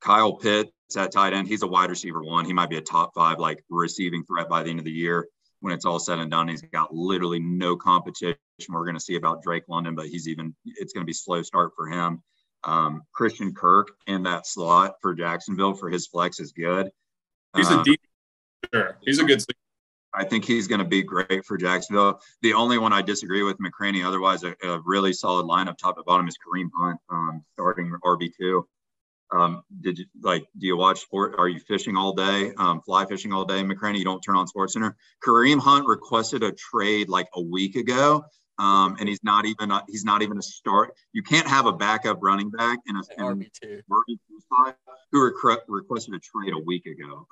Kyle 0.00 0.34
Pitts 0.34 0.70
at 0.96 1.12
tight 1.12 1.32
end. 1.32 1.48
He's 1.48 1.62
a 1.62 1.66
wide 1.66 1.90
receiver 1.90 2.22
one. 2.22 2.44
He 2.44 2.52
might 2.52 2.70
be 2.70 2.76
a 2.76 2.80
top 2.80 3.12
five 3.14 3.38
like 3.38 3.62
receiving 3.68 4.24
threat 4.24 4.48
by 4.48 4.62
the 4.62 4.70
end 4.70 4.78
of 4.78 4.84
the 4.84 4.90
year. 4.90 5.26
When 5.60 5.72
it's 5.72 5.84
all 5.84 5.98
said 5.98 6.20
and 6.20 6.30
done, 6.30 6.48
he's 6.48 6.62
got 6.62 6.94
literally 6.94 7.40
no 7.40 7.76
competition. 7.76 8.36
We're 8.68 8.84
going 8.84 8.94
to 8.94 9.00
see 9.00 9.16
about 9.16 9.42
Drake 9.42 9.64
London, 9.68 9.96
but 9.96 10.06
he's 10.06 10.28
even. 10.28 10.54
It's 10.64 10.92
going 10.92 11.02
to 11.02 11.06
be 11.06 11.12
slow 11.12 11.42
start 11.42 11.72
for 11.76 11.88
him. 11.88 12.22
Um, 12.64 13.02
Christian 13.12 13.54
Kirk 13.54 13.88
in 14.06 14.22
that 14.24 14.46
slot 14.46 14.94
for 15.02 15.14
Jacksonville 15.14 15.74
for 15.74 15.90
his 15.90 16.06
flex 16.06 16.38
is 16.38 16.52
good. 16.52 16.90
He's 17.56 17.70
a 17.70 17.80
uh, 17.80 17.82
deep. 17.82 18.00
Sure, 18.72 18.96
he's 19.02 19.18
a 19.18 19.24
good. 19.24 19.42
I 20.14 20.24
think 20.24 20.44
he's 20.44 20.66
going 20.66 20.80
to 20.80 20.86
be 20.86 21.02
great 21.02 21.44
for 21.44 21.56
Jacksonville. 21.56 22.20
The 22.42 22.54
only 22.54 22.78
one 22.78 22.92
I 22.92 23.02
disagree 23.02 23.42
with 23.42 23.58
McCraney, 23.58 24.04
otherwise 24.04 24.42
a, 24.42 24.54
a 24.62 24.80
really 24.84 25.12
solid 25.12 25.46
lineup 25.46 25.76
top 25.76 25.96
to 25.96 26.02
bottom 26.02 26.26
is 26.28 26.36
Kareem 26.36 26.70
Hunt 26.74 26.98
um, 27.10 27.44
starting 27.54 27.92
RB 28.04 28.32
two. 28.36 28.66
Um, 29.30 29.62
did 29.80 29.98
you 29.98 30.06
like? 30.22 30.46
Do 30.56 30.66
you 30.66 30.76
watch 30.76 31.00
sport? 31.00 31.34
Are 31.38 31.48
you 31.48 31.60
fishing 31.60 31.96
all 31.96 32.14
day? 32.14 32.52
Um, 32.56 32.80
fly 32.80 33.04
fishing 33.04 33.32
all 33.32 33.44
day, 33.44 33.62
McCraney? 33.62 33.98
You 33.98 34.04
don't 34.04 34.20
turn 34.20 34.36
on 34.36 34.46
Sports 34.46 34.72
Center. 34.72 34.96
Kareem 35.22 35.60
Hunt 35.60 35.86
requested 35.86 36.42
a 36.42 36.52
trade 36.52 37.10
like 37.10 37.28
a 37.34 37.42
week 37.42 37.76
ago, 37.76 38.24
um, 38.58 38.96
and 38.98 39.06
he's 39.06 39.22
not 39.22 39.44
even 39.44 39.70
a, 39.70 39.84
he's 39.86 40.04
not 40.04 40.22
even 40.22 40.38
a 40.38 40.42
start. 40.42 40.94
You 41.12 41.22
can't 41.22 41.46
have 41.46 41.66
a 41.66 41.72
backup 41.72 42.18
running 42.22 42.48
back 42.50 42.78
in 42.86 42.96
a 42.96 43.02
RB 43.90 44.18
two 44.26 44.40
spot 44.40 44.76
who 45.12 45.22
requested 45.68 46.14
a 46.14 46.18
trade 46.18 46.54
a 46.54 46.64
week 46.64 46.86
ago. 46.86 47.26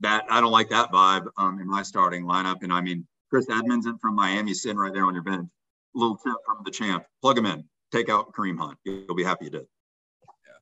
That 0.00 0.24
I 0.30 0.40
don't 0.40 0.52
like 0.52 0.68
that 0.70 0.92
vibe 0.92 1.26
um, 1.36 1.60
in 1.60 1.68
my 1.68 1.82
starting 1.82 2.24
lineup. 2.24 2.62
And 2.62 2.72
I 2.72 2.80
mean, 2.80 3.06
Chase 3.32 3.46
Edmonds 3.50 3.86
from 4.00 4.14
Miami 4.14 4.54
sitting 4.54 4.78
right 4.78 4.92
there 4.92 5.04
on 5.04 5.14
your 5.14 5.22
bench. 5.22 5.48
Little 5.94 6.16
tip 6.16 6.34
from 6.46 6.58
the 6.64 6.70
champ: 6.70 7.04
plug 7.20 7.38
him 7.38 7.46
in. 7.46 7.64
Take 7.90 8.08
out 8.08 8.32
Kareem 8.32 8.58
Hunt. 8.58 8.78
You'll 8.84 9.14
be 9.14 9.24
happy 9.24 9.46
you 9.46 9.50
did. 9.50 9.66
Yeah. 10.22 10.52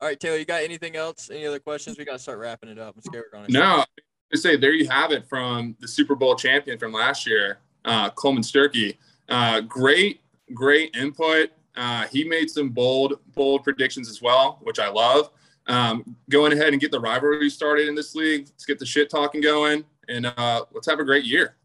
All 0.00 0.08
right, 0.08 0.18
Taylor. 0.18 0.38
You 0.38 0.44
got 0.44 0.62
anything 0.62 0.96
else? 0.96 1.30
Any 1.30 1.46
other 1.46 1.58
questions? 1.58 1.98
We 1.98 2.04
got 2.04 2.12
to 2.12 2.18
start 2.18 2.38
wrapping 2.38 2.70
it 2.70 2.78
up. 2.78 2.94
I'm 2.96 3.02
scared 3.02 3.24
we're 3.32 3.38
going. 3.38 3.52
No. 3.52 3.84
To 4.32 4.38
say 4.38 4.56
there 4.56 4.72
you 4.72 4.88
have 4.88 5.10
it 5.10 5.28
from 5.28 5.76
the 5.80 5.88
Super 5.88 6.14
Bowl 6.14 6.36
champion 6.36 6.78
from 6.78 6.92
last 6.92 7.26
year, 7.26 7.58
uh, 7.84 8.10
Coleman 8.10 8.44
Sturkey. 8.44 8.96
Uh, 9.28 9.60
great, 9.62 10.20
great 10.54 10.94
input. 10.94 11.50
Uh, 11.76 12.06
he 12.06 12.24
made 12.24 12.48
some 12.48 12.70
bold, 12.70 13.18
bold 13.34 13.64
predictions 13.64 14.08
as 14.08 14.22
well, 14.22 14.58
which 14.62 14.78
I 14.78 14.88
love 14.88 15.30
um, 15.70 16.16
going 16.28 16.52
ahead 16.52 16.68
and 16.68 16.80
get 16.80 16.90
the 16.90 17.00
rivalry 17.00 17.48
started 17.48 17.88
in 17.88 17.94
this 17.94 18.14
league. 18.14 18.46
Let's 18.48 18.64
get 18.64 18.78
the 18.78 18.86
shit 18.86 19.10
talking 19.10 19.40
going, 19.40 19.84
and 20.08 20.26
uh, 20.26 20.64
let's 20.72 20.88
have 20.88 20.98
a 20.98 21.04
great 21.04 21.24
year. 21.24 21.56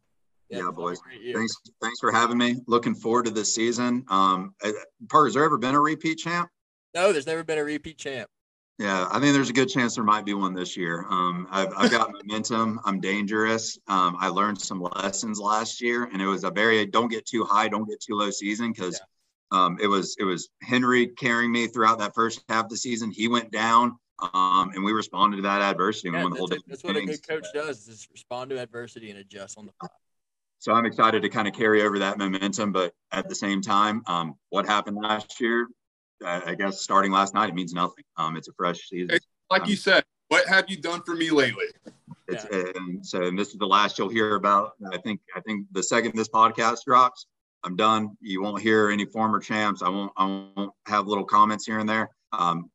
Yeah, 0.49 0.59
yeah 0.59 0.71
boys. 0.71 0.99
Thanks, 1.33 1.55
thanks 1.81 1.99
for 1.99 2.11
having 2.11 2.37
me. 2.37 2.57
Looking 2.67 2.95
forward 2.95 3.25
to 3.25 3.31
this 3.31 3.53
season. 3.53 4.05
Um, 4.09 4.53
uh, 4.63 4.71
Parker, 5.09 5.27
has 5.27 5.33
there 5.33 5.43
ever 5.43 5.57
been 5.57 5.75
a 5.75 5.81
repeat 5.81 6.19
champ? 6.19 6.49
No, 6.93 7.11
there's 7.11 7.27
never 7.27 7.43
been 7.43 7.57
a 7.57 7.63
repeat 7.63 7.97
champ. 7.97 8.29
Yeah, 8.77 9.07
I 9.09 9.19
think 9.19 9.33
there's 9.33 9.49
a 9.49 9.53
good 9.53 9.69
chance 9.69 9.95
there 9.95 10.03
might 10.03 10.25
be 10.25 10.33
one 10.33 10.53
this 10.53 10.75
year. 10.75 11.05
Um, 11.09 11.47
I've, 11.49 11.71
I've 11.77 11.91
got 11.91 12.11
momentum. 12.27 12.79
I'm 12.83 12.99
dangerous. 12.99 13.79
Um, 13.87 14.17
I 14.19 14.27
learned 14.27 14.59
some 14.59 14.81
lessons 14.81 15.39
last 15.39 15.81
year, 15.81 16.09
and 16.11 16.21
it 16.21 16.27
was 16.27 16.43
a 16.43 16.51
very 16.51 16.85
don't 16.85 17.09
get 17.09 17.25
too 17.25 17.45
high, 17.45 17.69
don't 17.69 17.89
get 17.89 18.01
too 18.01 18.15
low 18.15 18.29
season 18.29 18.71
because 18.71 18.95
yeah 18.95 19.05
um, 19.51 19.77
it 19.81 19.87
was 19.87 20.15
it 20.19 20.23
was 20.23 20.49
Henry 20.61 21.07
carrying 21.07 21.51
me 21.51 21.67
throughout 21.67 21.99
that 21.99 22.13
first 22.15 22.43
half 22.49 22.65
of 22.65 22.69
the 22.69 22.77
season. 22.77 23.11
He 23.11 23.27
went 23.27 23.51
down, 23.51 23.97
um, 24.33 24.71
and 24.73 24.83
we 24.83 24.91
responded 24.91 25.37
to 25.37 25.43
that 25.43 25.61
adversity. 25.61 26.09
Yeah, 26.09 26.27
that's, 26.29 26.51
a, 26.51 26.57
that's 26.67 26.83
what 26.83 26.95
a 26.97 27.05
good 27.05 27.27
coach 27.27 27.45
does: 27.53 27.87
is 27.87 28.07
respond 28.11 28.49
to 28.51 28.59
adversity 28.59 29.09
and 29.09 29.19
adjust 29.19 29.57
on 29.57 29.65
the 29.65 29.71
fly. 29.79 29.89
So 30.59 30.73
I'm 30.73 30.85
excited 30.85 31.21
to 31.21 31.29
kind 31.29 31.47
of 31.47 31.53
carry 31.53 31.83
over 31.83 31.99
that 31.99 32.17
momentum, 32.17 32.71
but 32.71 32.93
at 33.11 33.29
the 33.29 33.35
same 33.35 33.61
time, 33.61 34.01
um, 34.07 34.35
what 34.49 34.65
happened 34.65 34.97
last 34.97 35.39
year? 35.39 35.67
I 36.25 36.55
guess 36.55 36.81
starting 36.81 37.11
last 37.11 37.33
night, 37.33 37.49
it 37.49 37.55
means 37.55 37.73
nothing. 37.73 38.03
Um, 38.17 38.37
it's 38.37 38.47
a 38.47 38.53
fresh 38.53 38.87
season. 38.87 39.19
Like 39.51 39.67
you 39.67 39.75
said, 39.75 40.03
what 40.29 40.47
have 40.47 40.65
you 40.69 40.77
done 40.77 41.01
for 41.05 41.13
me 41.13 41.29
lately? 41.29 41.65
It's, 42.27 42.45
yeah. 42.51 42.71
and 42.75 43.05
so, 43.05 43.21
and 43.21 43.37
this 43.37 43.49
is 43.49 43.57
the 43.57 43.67
last 43.67 43.99
you'll 43.99 44.09
hear 44.09 44.35
about. 44.35 44.71
I 44.91 44.97
think, 44.97 45.19
I 45.35 45.41
think 45.41 45.67
the 45.71 45.83
second 45.83 46.15
this 46.15 46.29
podcast 46.29 46.85
drops, 46.85 47.27
I'm 47.65 47.75
done. 47.75 48.15
You 48.21 48.43
won't 48.43 48.61
hear 48.61 48.91
any 48.91 49.05
former 49.05 49.39
champs. 49.39 49.81
I 49.81 49.89
won't. 49.89 50.11
I 50.15 50.25
won't 50.25 50.71
have 50.85 51.07
little 51.07 51.25
comments 51.25 51.65
here 51.65 51.79
and 51.79 51.89
there. 51.89 52.11
Um, 52.31 52.69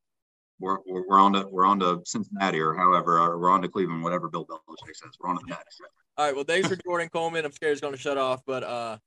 we're, 0.58 0.78
we're 0.86 1.18
on 1.18 1.32
to 1.34 1.46
we're 1.48 1.64
on 1.64 1.78
to 1.80 2.00
Cincinnati 2.04 2.58
or 2.60 2.74
however 2.74 3.18
or 3.18 3.38
we're 3.38 3.50
on 3.50 3.62
to 3.62 3.68
Cleveland, 3.68 4.02
whatever 4.02 4.28
Bill 4.28 4.44
Belichick 4.44 4.94
says. 4.94 5.12
We're 5.20 5.30
on 5.30 5.36
to 5.36 5.42
the 5.46 5.50
next. 5.50 5.80
All 6.18 6.26
right. 6.26 6.34
Well, 6.34 6.44
thanks 6.44 6.68
for 6.68 6.76
Jordan 6.76 7.08
Coleman. 7.08 7.44
I'm 7.44 7.52
scared 7.52 7.72
he's 7.72 7.80
going 7.80 7.94
to 7.94 8.00
shut 8.00 8.18
off, 8.18 8.42
but 8.44 8.64
uh, 8.64 8.98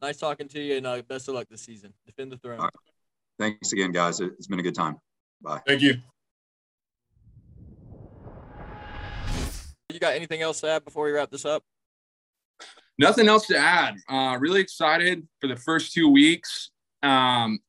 nice 0.00 0.16
talking 0.16 0.48
to 0.48 0.60
you 0.60 0.78
and 0.78 0.86
uh, 0.86 1.02
best 1.02 1.28
of 1.28 1.34
luck 1.34 1.46
this 1.48 1.60
season. 1.62 1.92
Defend 2.06 2.32
the 2.32 2.38
throne. 2.38 2.58
Right. 2.58 2.72
Thanks 3.38 3.72
again, 3.72 3.92
guys. 3.92 4.20
It's 4.20 4.46
been 4.46 4.58
a 4.58 4.62
good 4.62 4.74
time. 4.74 4.96
Bye. 5.42 5.60
Thank 5.66 5.82
you. 5.82 5.96
You 9.92 10.00
got 10.00 10.14
anything 10.14 10.42
else 10.42 10.60
to 10.62 10.70
add 10.70 10.84
before 10.84 11.04
we 11.04 11.12
wrap 11.12 11.30
this 11.30 11.44
up? 11.44 11.62
Nothing 12.98 13.28
else 13.28 13.46
to 13.46 13.56
add. 13.56 13.96
Uh, 14.08 14.36
really 14.38 14.60
excited 14.60 15.26
for 15.40 15.46
the 15.46 15.56
first 15.56 15.92
two 15.92 16.08
weeks. 16.08 16.70
Um, 17.02 17.60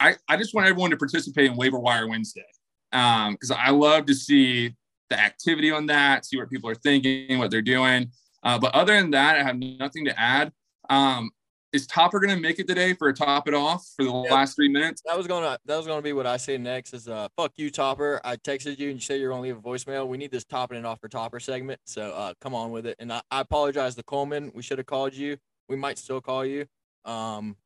I, 0.00 0.16
I 0.28 0.36
just 0.36 0.52
want 0.52 0.66
everyone 0.66 0.90
to 0.90 0.96
participate 0.96 1.50
in 1.50 1.56
Waiver 1.56 1.78
Wire 1.78 2.08
Wednesday 2.08 2.44
because 2.90 3.50
um, 3.50 3.56
I 3.58 3.70
love 3.70 4.06
to 4.06 4.14
see 4.14 4.74
the 5.10 5.20
activity 5.20 5.70
on 5.70 5.86
that, 5.86 6.26
see 6.26 6.36
what 6.36 6.50
people 6.50 6.68
are 6.68 6.74
thinking, 6.74 7.38
what 7.38 7.50
they're 7.50 7.62
doing. 7.62 8.10
Uh, 8.42 8.58
but 8.58 8.74
other 8.74 8.94
than 8.94 9.12
that, 9.12 9.36
I 9.36 9.42
have 9.44 9.56
nothing 9.56 10.04
to 10.06 10.20
add. 10.20 10.52
Um, 10.90 11.30
is 11.72 11.86
Topper 11.86 12.20
going 12.20 12.34
to 12.34 12.40
make 12.40 12.58
it 12.58 12.68
today 12.68 12.92
for 12.92 13.08
a 13.08 13.14
top 13.14 13.48
it 13.48 13.54
off 13.54 13.86
for 13.96 14.04
the 14.04 14.10
yeah, 14.10 14.34
last 14.34 14.54
three 14.54 14.68
minutes? 14.68 15.02
That 15.06 15.16
was 15.16 15.26
gonna 15.26 15.58
that 15.64 15.76
was 15.76 15.86
gonna 15.86 16.02
be 16.02 16.12
what 16.12 16.26
I 16.26 16.36
say 16.36 16.58
next. 16.58 16.92
Is 16.92 17.08
uh 17.08 17.28
fuck 17.36 17.52
you 17.56 17.70
Topper. 17.70 18.20
I 18.24 18.36
texted 18.36 18.78
you 18.78 18.90
and 18.90 18.96
you 18.96 19.00
said 19.00 19.20
you're 19.20 19.30
gonna 19.30 19.42
leave 19.42 19.56
a 19.56 19.60
voicemail. 19.60 20.06
We 20.06 20.18
need 20.18 20.30
this 20.30 20.44
topping 20.44 20.78
it 20.78 20.84
off 20.84 21.00
for 21.00 21.08
Topper 21.08 21.40
segment. 21.40 21.80
So 21.86 22.10
uh 22.10 22.34
come 22.40 22.54
on 22.54 22.70
with 22.70 22.86
it. 22.86 22.96
And 22.98 23.12
I, 23.12 23.22
I 23.30 23.40
apologize 23.40 23.94
to 23.94 24.02
Coleman. 24.02 24.52
We 24.54 24.62
should 24.62 24.78
have 24.78 24.86
called 24.86 25.14
you. 25.14 25.36
We 25.68 25.76
might 25.76 25.98
still 25.98 26.20
call 26.20 26.44
you. 26.44 26.66
Um, 27.04 27.56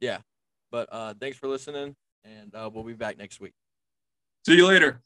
yeah. 0.00 0.18
But 0.70 0.88
uh 0.92 1.14
thanks 1.20 1.36
for 1.36 1.48
listening, 1.48 1.96
and 2.24 2.54
uh, 2.54 2.70
we'll 2.72 2.84
be 2.84 2.94
back 2.94 3.18
next 3.18 3.40
week. 3.40 3.54
See 4.46 4.56
you 4.56 4.66
later. 4.66 5.02